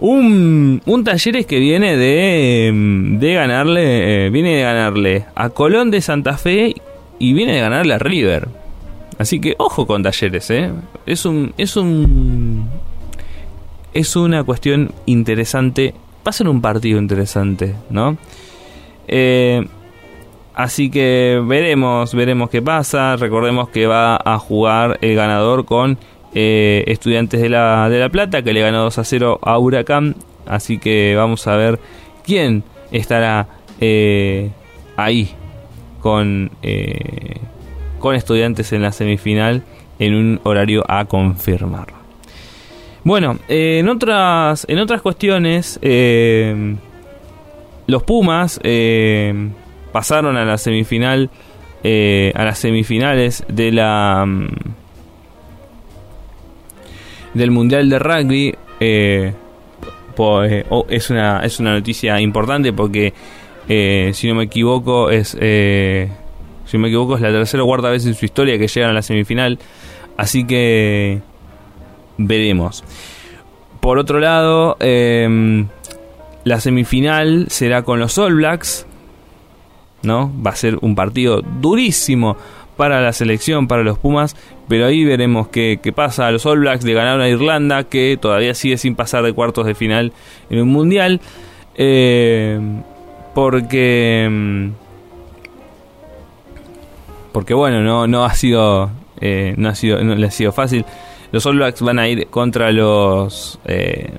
un, 0.00 0.82
un 0.84 1.04
Talleres 1.04 1.46
que 1.46 1.58
viene 1.58 1.96
de, 1.96 2.70
de 3.18 3.32
ganarle, 3.32 4.26
eh, 4.26 4.30
viene 4.30 4.56
de 4.56 4.62
ganarle 4.62 5.24
a 5.34 5.48
Colón 5.48 5.90
de 5.90 6.02
Santa 6.02 6.36
Fe 6.36 6.74
y 7.18 7.32
viene 7.32 7.54
de 7.54 7.60
ganarle 7.60 7.94
a 7.94 7.98
River. 7.98 8.65
Así 9.18 9.40
que 9.40 9.54
ojo 9.58 9.86
con 9.86 10.02
Talleres, 10.02 10.50
¿eh? 10.50 10.72
Es 11.06 11.24
un, 11.24 11.54
es 11.56 11.76
un, 11.76 12.68
es 13.94 14.14
una 14.16 14.44
cuestión 14.44 14.92
interesante. 15.06 15.94
Va 16.26 16.30
a 16.30 16.32
ser 16.32 16.48
un 16.48 16.60
partido 16.60 16.98
interesante, 16.98 17.74
¿no? 17.88 18.18
Eh, 19.08 19.66
así 20.54 20.90
que 20.90 21.42
veremos, 21.46 22.14
veremos 22.14 22.50
qué 22.50 22.60
pasa. 22.60 23.16
Recordemos 23.16 23.70
que 23.70 23.86
va 23.86 24.20
a 24.22 24.38
jugar 24.38 24.98
el 25.00 25.14
ganador 25.14 25.64
con 25.64 25.96
eh, 26.34 26.84
Estudiantes 26.88 27.40
de 27.40 27.48
la, 27.48 27.88
de 27.88 27.98
la 27.98 28.10
Plata, 28.10 28.42
que 28.42 28.52
le 28.52 28.60
ganó 28.60 28.82
2 28.82 28.98
a 28.98 29.04
0 29.04 29.38
a 29.42 29.58
Huracán. 29.58 30.16
Así 30.46 30.78
que 30.78 31.14
vamos 31.16 31.46
a 31.46 31.56
ver 31.56 31.80
quién 32.22 32.64
estará 32.90 33.48
eh, 33.80 34.50
ahí 34.96 35.30
con 36.00 36.50
con 37.98 38.14
estudiantes 38.14 38.72
en 38.72 38.82
la 38.82 38.92
semifinal 38.92 39.62
en 39.98 40.14
un 40.14 40.40
horario 40.44 40.84
a 40.88 41.04
confirmar. 41.04 41.88
Bueno, 43.06 43.38
eh, 43.48 43.78
en 43.78 43.88
otras 43.88 44.66
en 44.68 44.78
otras 44.80 45.00
cuestiones, 45.00 45.78
eh, 45.80 46.74
los 47.86 48.02
Pumas 48.02 48.58
eh, 48.64 49.32
pasaron 49.92 50.36
a 50.36 50.44
la 50.44 50.58
semifinal, 50.58 51.30
a 51.84 52.44
las 52.44 52.58
semifinales 52.58 53.44
de 53.46 53.70
la 53.70 54.24
mm, 54.26 54.48
del 57.34 57.50
mundial 57.52 57.88
de 57.88 57.98
rugby. 58.00 58.54
Oh, 60.18 60.86
es 60.88 61.10
una 61.10 61.44
es 61.44 61.60
una 61.60 61.74
noticia 61.74 62.20
importante 62.20 62.72
porque 62.72 63.12
si 63.68 64.26
no 64.26 64.34
me 64.34 64.44
equivoco 64.44 65.10
es 65.10 65.36
si 66.66 66.78
me 66.78 66.88
equivoco, 66.88 67.14
es 67.14 67.20
la 67.20 67.30
tercera 67.30 67.62
o 67.62 67.66
cuarta 67.66 67.88
vez 67.88 68.04
en 68.06 68.14
su 68.14 68.24
historia 68.24 68.58
que 68.58 68.68
llegan 68.68 68.90
a 68.90 68.92
la 68.92 69.02
semifinal. 69.02 69.58
Así 70.16 70.46
que 70.46 71.20
veremos. 72.18 72.84
Por 73.80 73.98
otro 73.98 74.18
lado, 74.18 74.76
em, 74.80 75.68
la 76.44 76.60
semifinal 76.60 77.46
será 77.48 77.82
con 77.82 78.00
los 78.00 78.18
All 78.18 78.34
Blacks. 78.34 78.86
¿No? 80.02 80.32
Va 80.44 80.50
a 80.50 80.56
ser 80.56 80.78
un 80.82 80.94
partido 80.94 81.42
durísimo 81.42 82.36
para 82.76 83.00
la 83.00 83.12
selección, 83.12 83.66
para 83.66 83.82
los 83.82 83.98
Pumas. 83.98 84.36
Pero 84.68 84.86
ahí 84.86 85.04
veremos 85.04 85.48
qué, 85.48 85.80
pasa. 85.94 86.30
Los 86.30 86.46
All 86.46 86.60
Blacks 86.60 86.84
de 86.84 86.94
ganar 86.94 87.20
a 87.20 87.28
Irlanda, 87.28 87.84
que 87.84 88.18
todavía 88.20 88.54
sigue 88.54 88.76
sin 88.78 88.94
pasar 88.94 89.24
de 89.24 89.32
cuartos 89.32 89.66
de 89.66 89.74
final 89.74 90.12
en 90.50 90.60
un 90.60 90.68
mundial. 90.68 91.20
Em, 91.76 92.82
porque 93.34 94.24
em, 94.24 94.72
porque 97.36 97.52
bueno, 97.52 98.06
no, 98.06 98.24
ha 98.24 98.32
sido, 98.32 98.90
eh, 99.20 99.52
no 99.58 99.68
ha 99.68 99.74
sido, 99.74 100.02
no 100.02 100.14
le 100.14 100.26
ha 100.26 100.30
sido 100.30 100.52
fácil. 100.52 100.86
Los 101.32 101.44
All 101.44 101.56
Blacks 101.56 101.82
van 101.82 101.98
a 101.98 102.08
ir 102.08 102.28
contra 102.28 102.72
los, 102.72 103.60
eh, 103.66 104.10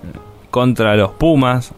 contra 0.52 0.96
los 0.96 1.14
Pumas, 1.14 1.74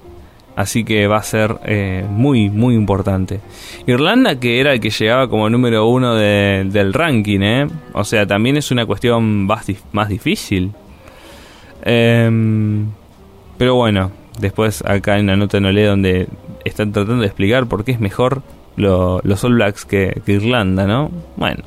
así 0.57 0.83
que 0.83 1.07
va 1.07 1.15
a 1.15 1.23
ser 1.23 1.55
eh, 1.63 2.05
muy, 2.09 2.49
muy 2.49 2.75
importante. 2.75 3.39
Irlanda, 3.87 4.37
que 4.37 4.59
era 4.59 4.73
el 4.73 4.81
que 4.81 4.89
llegaba 4.89 5.29
como 5.29 5.49
número 5.49 5.87
uno 5.87 6.15
del 6.15 6.93
ranking, 6.93 7.69
o 7.93 8.03
sea, 8.03 8.27
también 8.27 8.57
es 8.57 8.69
una 8.71 8.85
cuestión 8.85 9.45
más, 9.45 9.65
más 9.93 10.09
difícil. 10.09 10.73
Em, 11.83 12.87
pero 13.57 13.75
bueno, 13.75 14.11
después 14.41 14.83
acá 14.85 15.17
en 15.17 15.27
la 15.27 15.37
nota 15.37 15.61
no 15.61 15.71
lee 15.71 15.83
donde 15.83 16.27
están 16.65 16.91
tratando 16.91 17.21
de 17.21 17.27
explicar 17.27 17.65
por 17.67 17.85
qué 17.85 17.93
es 17.93 18.01
mejor 18.01 18.43
los 18.79 19.43
All 19.43 19.53
Blacks 19.53 19.85
que, 19.85 20.21
Irlanda, 20.25 20.85
¿no? 20.85 21.11
Bueno. 21.35 21.63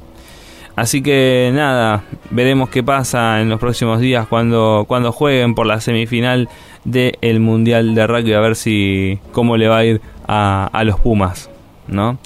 Así 0.74 1.02
que 1.02 1.50
nada, 1.52 2.04
veremos 2.30 2.70
qué 2.70 2.82
pasa 2.82 3.42
en 3.42 3.50
los 3.50 3.60
próximos 3.60 4.00
días 4.00 4.26
cuando, 4.26 4.86
cuando 4.88 5.12
jueguen 5.12 5.54
por 5.54 5.66
la 5.66 5.82
semifinal 5.82 6.48
del 6.84 7.40
Mundial 7.40 7.94
de 7.94 8.06
Rugby, 8.06 8.32
a 8.32 8.40
ver 8.40 8.56
si 8.56 9.18
cómo 9.32 9.58
le 9.58 9.68
va 9.68 9.78
a 9.78 9.84
ir 9.84 10.00
a, 10.26 10.82
los 10.84 10.98
Pumas, 10.98 11.50
¿no? 11.88 12.18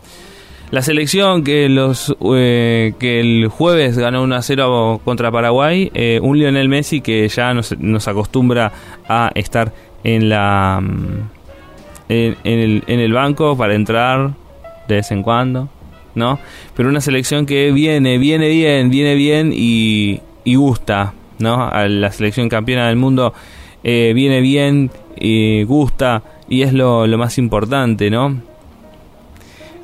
La 0.70 0.82
selección 0.82 1.43
que 1.43 1.68
los 1.68 2.16
eh, 2.34 2.95
que 3.01 3.20
el 3.20 3.49
jueves 3.49 3.99
ganó 3.99 4.22
1 4.22 4.37
a 4.37 4.43
0 4.43 5.01
contra 5.05 5.32
Paraguay, 5.32 5.91
eh, 5.95 6.20
un 6.22 6.39
Lionel 6.39 6.68
Messi 6.68 7.01
que 7.01 7.28
ya 7.28 7.53
nos, 7.53 7.76
nos 7.78 8.07
acostumbra 8.07 8.72
a 9.09 9.32
estar 9.34 9.72
en 10.05 10.28
la 10.28 10.80
mm, 10.82 11.37
en, 12.09 12.37
el, 12.45 12.84
en 12.87 13.01
el 13.01 13.12
banco 13.12 13.57
para 13.57 13.74
entrar 13.74 14.32
de 14.89 14.97
vez 14.97 15.11
en 15.11 15.22
cuando, 15.22 15.68
¿no? 16.14 16.39
Pero 16.74 16.89
una 16.89 17.01
selección 17.01 17.47
que 17.47 17.72
viene, 17.72 18.18
viene 18.18 18.49
bien, 18.49 18.91
viene 18.91 19.14
bien 19.14 19.53
y, 19.55 20.20
y 20.45 20.55
gusta, 20.55 21.14
¿no? 21.39 21.64
A 21.64 21.89
la 21.89 22.11
selección 22.12 22.49
campeona 22.49 22.89
del 22.89 22.97
mundo 22.97 23.34
eh, 23.84 24.12
viene 24.14 24.41
bien 24.41 24.91
y 25.18 25.62
gusta 25.64 26.22
y 26.49 26.62
es 26.62 26.72
lo, 26.72 27.07
lo 27.07 27.18
más 27.18 27.39
importante, 27.39 28.11
¿no? 28.11 28.41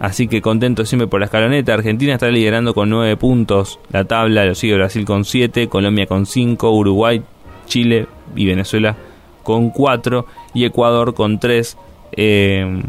Así 0.03 0.27
que 0.27 0.43
contento 0.43 0.85
siempre 0.85 1.07
por 1.07 1.21
la 1.21 1.27
escaloneta. 1.27 1.75
Argentina 1.75 2.15
está 2.15 2.29
liderando 2.29 2.75
con 2.75 2.91
9 2.91 3.17
puntos 3.17 3.79
la 3.93 4.05
tabla, 4.05 4.45
lo 4.45 4.57
sigue 4.57 4.75
Brasil 4.75 5.05
con 5.05 5.25
7, 5.25 5.69
Colombia 5.69 6.07
con 6.07 6.27
5, 6.27 6.73
Uruguay, 6.73 7.23
Chile 7.67 8.09
y 8.35 8.47
Venezuela 8.47 8.97
con 9.45 9.71
4 9.71 10.27
y 10.55 10.65
Ecuador 10.65 11.15
con 11.15 11.39
3. 11.39 11.77
Eh, 12.17 12.83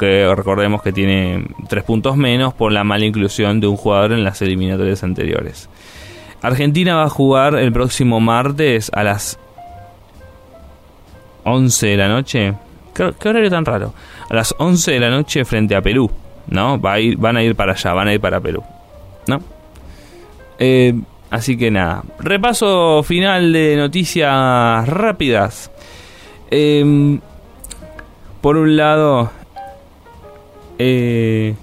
que 0.00 0.34
recordemos 0.34 0.82
que 0.82 0.92
tiene 0.92 1.44
tres 1.68 1.84
puntos 1.84 2.16
menos 2.16 2.54
por 2.54 2.72
la 2.72 2.82
mala 2.82 3.04
inclusión 3.04 3.60
de 3.60 3.66
un 3.66 3.76
jugador 3.76 4.12
en 4.12 4.24
las 4.24 4.40
eliminatorias 4.40 5.04
anteriores. 5.04 5.68
Argentina 6.40 6.96
va 6.96 7.04
a 7.04 7.10
jugar 7.10 7.54
el 7.54 7.70
próximo 7.70 8.18
martes 8.18 8.90
a 8.94 9.04
las 9.04 9.38
11 11.44 11.86
de 11.86 11.96
la 11.98 12.08
noche. 12.08 12.54
¿Qué, 12.94 13.28
horario 13.28 13.50
tan 13.50 13.66
raro? 13.66 13.92
A 14.30 14.34
las 14.34 14.54
11 14.56 14.92
de 14.92 15.00
la 15.00 15.10
noche 15.10 15.44
frente 15.44 15.76
a 15.76 15.82
Perú, 15.82 16.10
¿no? 16.48 16.80
Va 16.80 16.94
a 16.94 17.00
ir, 17.00 17.18
van 17.18 17.36
a 17.36 17.42
ir 17.42 17.54
para 17.54 17.72
allá, 17.72 17.92
van 17.92 18.08
a 18.08 18.14
ir 18.14 18.20
para 18.20 18.40
Perú, 18.40 18.62
¿no? 19.26 19.42
Eh, 20.58 20.98
así 21.30 21.58
que 21.58 21.70
nada, 21.70 22.02
repaso 22.18 23.02
final 23.02 23.52
de 23.52 23.76
noticias 23.76 24.88
rápidas. 24.88 25.70
Eh, 26.50 27.18
por 28.40 28.56
un 28.56 28.76
lado, 28.78 29.30
eh, 30.82 31.54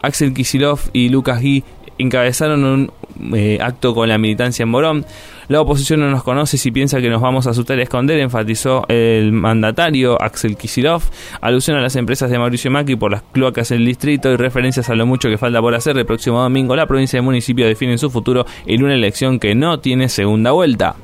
Axel 0.00 0.32
Kisilov 0.32 0.80
y 0.94 1.10
Lucas 1.10 1.42
Gui 1.42 1.64
encabezaron 1.98 2.64
un 2.64 2.92
eh, 3.34 3.58
acto 3.60 3.94
con 3.94 4.08
la 4.08 4.16
militancia 4.16 4.62
en 4.62 4.70
Morón. 4.70 5.04
La 5.48 5.60
oposición 5.60 6.00
no 6.00 6.10
nos 6.10 6.22
conoce 6.22 6.56
si 6.56 6.70
piensa 6.70 7.00
que 7.00 7.10
nos 7.10 7.20
vamos 7.20 7.46
a 7.46 7.50
asustar 7.50 7.78
y 7.78 7.82
esconder, 7.82 8.20
enfatizó 8.20 8.84
el 8.88 9.32
mandatario 9.32 10.20
Axel 10.20 10.56
Kisilov, 10.56 11.02
alusión 11.40 11.76
a 11.76 11.80
las 11.80 11.96
empresas 11.96 12.30
de 12.30 12.38
Mauricio 12.38 12.70
Macri 12.70 12.96
por 12.96 13.10
las 13.10 13.22
cloacas 13.32 13.68
del 13.68 13.84
distrito 13.84 14.30
y 14.32 14.36
referencias 14.36 14.88
a 14.88 14.94
lo 14.94 15.04
mucho 15.04 15.28
que 15.28 15.36
falta 15.36 15.60
por 15.60 15.74
hacer. 15.74 15.98
El 15.98 16.06
próximo 16.06 16.40
domingo 16.40 16.74
la 16.74 16.86
provincia 16.86 17.16
y 17.16 17.20
el 17.20 17.24
municipio 17.24 17.66
definen 17.66 17.98
su 17.98 18.08
futuro 18.08 18.46
en 18.64 18.82
una 18.82 18.94
elección 18.94 19.38
que 19.38 19.54
no 19.54 19.80
tiene 19.80 20.08
segunda 20.08 20.52
vuelta. 20.52 20.96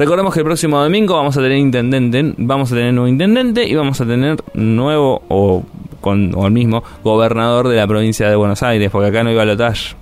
Recordemos 0.00 0.32
que 0.32 0.40
el 0.40 0.46
próximo 0.46 0.82
domingo 0.82 1.14
vamos 1.14 1.36
a 1.36 1.42
tener 1.42 1.58
intendente, 1.58 2.32
vamos 2.38 2.72
a 2.72 2.74
tener 2.74 2.94
nuevo 2.94 3.06
intendente 3.06 3.68
y 3.68 3.74
vamos 3.74 4.00
a 4.00 4.06
tener 4.06 4.38
nuevo 4.54 5.20
o 5.28 5.62
con 6.00 6.34
o 6.34 6.46
el 6.46 6.52
mismo 6.54 6.82
gobernador 7.04 7.68
de 7.68 7.76
la 7.76 7.86
provincia 7.86 8.26
de 8.26 8.34
Buenos 8.34 8.62
Aires, 8.62 8.90
porque 8.90 9.08
acá 9.08 9.22
no 9.22 9.28
hay 9.28 9.36
balotaje. 9.36 9.94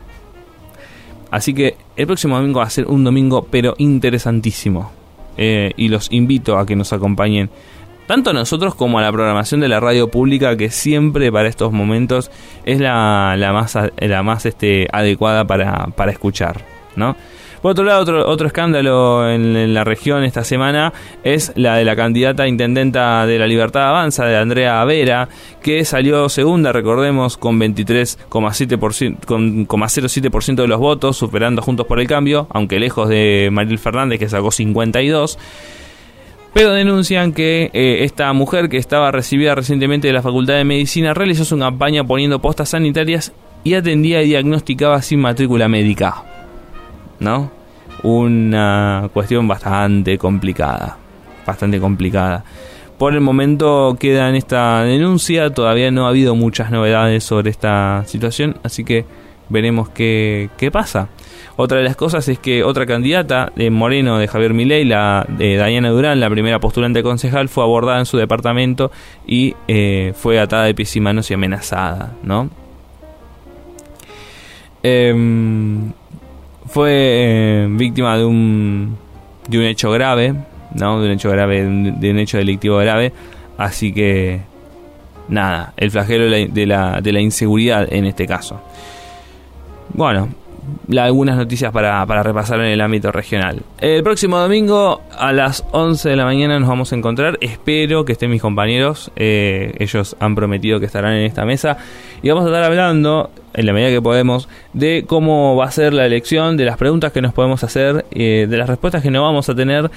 Así 1.32 1.52
que 1.52 1.74
el 1.96 2.06
próximo 2.06 2.36
domingo 2.36 2.60
va 2.60 2.66
a 2.66 2.70
ser 2.70 2.86
un 2.86 3.02
domingo 3.02 3.48
pero 3.50 3.74
interesantísimo. 3.78 4.92
Eh, 5.36 5.72
y 5.76 5.88
los 5.88 6.12
invito 6.12 6.58
a 6.58 6.64
que 6.64 6.76
nos 6.76 6.92
acompañen 6.92 7.50
tanto 8.06 8.30
a 8.30 8.32
nosotros 8.32 8.76
como 8.76 9.00
a 9.00 9.02
la 9.02 9.10
programación 9.10 9.60
de 9.60 9.66
la 9.66 9.80
radio 9.80 10.12
pública 10.12 10.56
que 10.56 10.70
siempre 10.70 11.32
para 11.32 11.48
estos 11.48 11.72
momentos 11.72 12.30
es 12.64 12.78
la, 12.78 13.34
la 13.36 13.52
más, 13.52 13.76
la 13.96 14.22
más 14.22 14.46
este, 14.46 14.86
adecuada 14.92 15.44
para, 15.44 15.88
para 15.88 16.12
escuchar, 16.12 16.64
¿no? 16.94 17.16
Por 17.62 17.72
otro 17.72 17.84
lado, 17.84 18.02
otro, 18.02 18.28
otro 18.28 18.46
escándalo 18.46 19.28
en, 19.28 19.74
la 19.74 19.84
región 19.84 20.24
esta 20.24 20.44
semana 20.44 20.92
es 21.24 21.52
la 21.56 21.76
de 21.76 21.84
la 21.84 21.96
candidata 21.96 22.46
intendenta 22.46 23.26
de 23.26 23.38
la 23.38 23.46
Libertad 23.46 23.88
Avanza, 23.88 24.24
de 24.26 24.36
Andrea 24.36 24.84
Vera, 24.84 25.28
que 25.62 25.84
salió 25.84 26.28
segunda, 26.28 26.72
recordemos, 26.72 27.36
con 27.36 27.58
23,07% 27.58 29.24
con, 29.24 29.66
0,07% 29.66 30.54
de 30.56 30.68
los 30.68 30.78
votos, 30.78 31.16
superando 31.16 31.62
Juntos 31.62 31.86
por 31.86 32.00
el 32.00 32.06
Cambio, 32.06 32.46
aunque 32.50 32.78
lejos 32.78 33.08
de 33.08 33.48
Maril 33.50 33.78
Fernández, 33.78 34.18
que 34.18 34.28
sacó 34.28 34.48
52%. 34.48 35.36
Pero 36.54 36.72
denuncian 36.72 37.32
que 37.32 37.70
eh, 37.72 37.98
esta 38.04 38.32
mujer 38.32 38.68
que 38.68 38.78
estaba 38.78 39.12
recibida 39.12 39.54
recientemente 39.54 40.08
de 40.08 40.14
la 40.14 40.22
Facultad 40.22 40.54
de 40.54 40.64
Medicina 40.64 41.14
realizó 41.14 41.44
su 41.44 41.58
campaña 41.58 42.04
poniendo 42.04 42.40
postas 42.40 42.70
sanitarias 42.70 43.32
y 43.64 43.74
atendía 43.74 44.22
y 44.22 44.28
diagnosticaba 44.28 45.02
sin 45.02 45.20
matrícula 45.20 45.68
médica. 45.68 46.27
¿No? 47.20 47.50
Una 48.02 49.10
cuestión 49.12 49.48
bastante 49.48 50.18
complicada, 50.18 50.96
bastante 51.46 51.80
complicada. 51.80 52.44
Por 52.98 53.14
el 53.14 53.20
momento 53.20 53.96
queda 53.98 54.28
en 54.28 54.34
esta 54.34 54.82
denuncia, 54.82 55.50
todavía 55.50 55.90
no 55.90 56.06
ha 56.06 56.10
habido 56.10 56.34
muchas 56.34 56.70
novedades 56.70 57.22
sobre 57.22 57.50
esta 57.50 58.02
situación, 58.06 58.56
así 58.64 58.84
que 58.84 59.04
veremos 59.48 59.88
qué, 59.88 60.50
qué 60.56 60.70
pasa. 60.70 61.08
Otra 61.56 61.78
de 61.78 61.84
las 61.84 61.96
cosas 61.96 62.28
es 62.28 62.38
que 62.38 62.62
otra 62.62 62.86
candidata 62.86 63.52
de 63.56 63.70
Moreno, 63.70 64.18
de 64.18 64.28
Javier 64.28 64.54
Milei, 64.54 64.84
la 64.84 65.26
de 65.28 65.64
Diana 65.64 65.90
Durán, 65.90 66.20
la 66.20 66.30
primera 66.30 66.60
postulante 66.60 67.02
concejal, 67.02 67.48
fue 67.48 67.64
abordada 67.64 67.98
en 67.98 68.06
su 68.06 68.16
departamento 68.16 68.92
y 69.26 69.56
eh, 69.66 70.12
fue 70.16 70.38
atada 70.38 70.64
de 70.64 70.74
pies 70.74 70.94
y 70.94 71.00
manos 71.00 71.30
y 71.30 71.34
amenazada, 71.34 72.12
¿no? 72.22 72.48
Eh, 74.84 75.12
fue 76.68 76.90
eh, 76.92 77.66
víctima 77.70 78.16
de 78.16 78.24
un 78.24 78.96
de 79.48 79.58
un 79.58 79.64
hecho 79.64 79.90
grave, 79.90 80.34
¿no? 80.74 81.00
De 81.00 81.06
un 81.06 81.12
hecho 81.12 81.30
grave, 81.30 81.64
de 81.64 82.10
un 82.10 82.18
hecho 82.18 82.38
delictivo 82.38 82.76
grave, 82.76 83.12
así 83.56 83.92
que 83.92 84.40
nada, 85.28 85.72
el 85.76 85.90
flagelo 85.90 86.24
de 86.30 86.66
la, 86.66 87.00
de 87.00 87.12
la, 87.12 87.20
inseguridad 87.20 87.90
en 87.92 88.04
este 88.04 88.26
caso. 88.26 88.60
Bueno, 89.94 90.28
algunas 90.98 91.36
noticias 91.36 91.72
para, 91.72 92.04
para, 92.06 92.22
repasar 92.22 92.60
en 92.60 92.66
el 92.66 92.80
ámbito 92.80 93.10
regional. 93.12 93.62
El 93.78 94.02
próximo 94.02 94.38
domingo 94.38 95.00
a 95.16 95.32
las 95.32 95.64
11 95.72 96.10
de 96.10 96.16
la 96.16 96.24
mañana 96.24 96.58
nos 96.58 96.68
vamos 96.68 96.92
a 96.92 96.96
encontrar. 96.96 97.38
Espero 97.40 98.04
que 98.04 98.12
estén 98.12 98.30
mis 98.30 98.42
compañeros. 98.42 99.10
Eh, 99.16 99.74
ellos 99.78 100.16
han 100.20 100.34
prometido 100.34 100.80
que 100.80 100.86
estarán 100.86 101.14
en 101.14 101.24
esta 101.24 101.44
mesa. 101.44 101.78
Y 102.22 102.28
vamos 102.28 102.44
a 102.44 102.48
estar 102.48 102.64
hablando, 102.64 103.30
en 103.58 103.66
la 103.66 103.72
medida 103.72 103.90
que 103.90 104.00
podemos, 104.00 104.48
de 104.72 105.04
cómo 105.06 105.56
va 105.56 105.64
a 105.64 105.70
ser 105.72 105.92
la 105.92 106.06
elección, 106.06 106.56
de 106.56 106.64
las 106.64 106.76
preguntas 106.76 107.12
que 107.12 107.20
nos 107.20 107.32
podemos 107.34 107.64
hacer, 107.64 108.06
eh, 108.12 108.46
de 108.48 108.56
las 108.56 108.68
respuestas 108.68 109.02
que 109.02 109.10
no 109.10 109.22
vamos 109.22 109.48
a 109.48 109.54
tener 109.54 109.90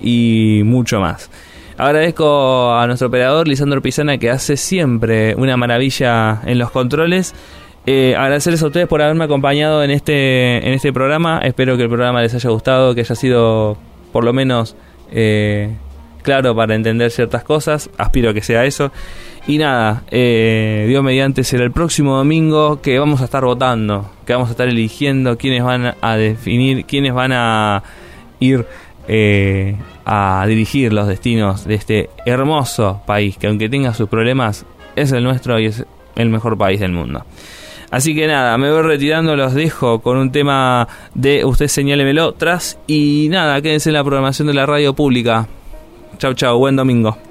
y 0.00 0.60
mucho 0.64 1.00
más. 1.00 1.30
Agradezco 1.78 2.74
a 2.74 2.86
nuestro 2.86 3.08
operador 3.08 3.48
Lisandro 3.48 3.80
Pizana 3.80 4.18
que 4.18 4.30
hace 4.30 4.58
siempre 4.58 5.34
una 5.34 5.56
maravilla 5.56 6.42
en 6.44 6.58
los 6.58 6.70
controles. 6.70 7.34
Eh, 7.86 8.14
agradecerles 8.16 8.62
a 8.62 8.66
ustedes 8.66 8.86
por 8.86 9.00
haberme 9.00 9.24
acompañado 9.24 9.82
en 9.82 9.90
este, 9.90 10.58
en 10.58 10.74
este 10.74 10.92
programa. 10.92 11.40
Espero 11.42 11.78
que 11.78 11.84
el 11.84 11.88
programa 11.88 12.20
les 12.20 12.34
haya 12.34 12.50
gustado, 12.50 12.94
que 12.94 13.00
haya 13.00 13.14
sido 13.14 13.78
por 14.12 14.24
lo 14.24 14.34
menos 14.34 14.76
eh, 15.10 15.70
claro 16.26 16.56
para 16.56 16.74
entender 16.74 17.10
ciertas 17.12 17.44
cosas. 17.44 17.88
Aspiro 17.96 18.30
a 18.30 18.34
que 18.34 18.42
sea 18.42 18.64
eso. 18.64 18.90
Y 19.46 19.58
nada, 19.58 20.02
eh, 20.10 20.84
Dios 20.88 21.04
mediante 21.04 21.44
será 21.44 21.62
el 21.62 21.70
próximo 21.70 22.16
domingo 22.16 22.82
que 22.82 22.98
vamos 22.98 23.20
a 23.20 23.26
estar 23.26 23.44
votando, 23.44 24.10
que 24.26 24.32
vamos 24.32 24.48
a 24.48 24.50
estar 24.50 24.66
eligiendo 24.66 25.38
quiénes 25.38 25.62
van 25.62 25.94
a 26.00 26.16
definir, 26.16 26.84
quiénes 26.84 27.14
van 27.14 27.30
a 27.32 27.84
ir 28.40 28.66
eh, 29.06 29.76
a 30.04 30.44
dirigir 30.48 30.92
los 30.92 31.06
destinos 31.06 31.64
de 31.64 31.76
este 31.76 32.10
hermoso 32.26 33.02
país, 33.06 33.38
que 33.38 33.46
aunque 33.46 33.68
tenga 33.68 33.94
sus 33.94 34.08
problemas, 34.08 34.66
es 34.96 35.12
el 35.12 35.22
nuestro 35.22 35.60
y 35.60 35.66
es 35.66 35.86
el 36.16 36.28
mejor 36.28 36.58
país 36.58 36.80
del 36.80 36.90
mundo. 36.90 37.24
Así 37.92 38.16
que 38.16 38.26
nada, 38.26 38.58
me 38.58 38.72
voy 38.72 38.82
retirando, 38.82 39.36
los 39.36 39.54
dejo 39.54 40.00
con 40.00 40.18
un 40.18 40.32
tema 40.32 40.88
de 41.14 41.44
Usted 41.44 41.68
señálemelo 41.68 42.32
tras 42.32 42.80
y 42.88 43.28
nada, 43.30 43.62
quédense 43.62 43.90
en 43.90 43.94
la 43.94 44.02
programación 44.02 44.48
de 44.48 44.54
la 44.54 44.66
radio 44.66 44.92
pública. 44.92 45.46
Chau, 46.18 46.32
chau, 46.32 46.58
buen 46.58 46.76
domingo. 46.76 47.25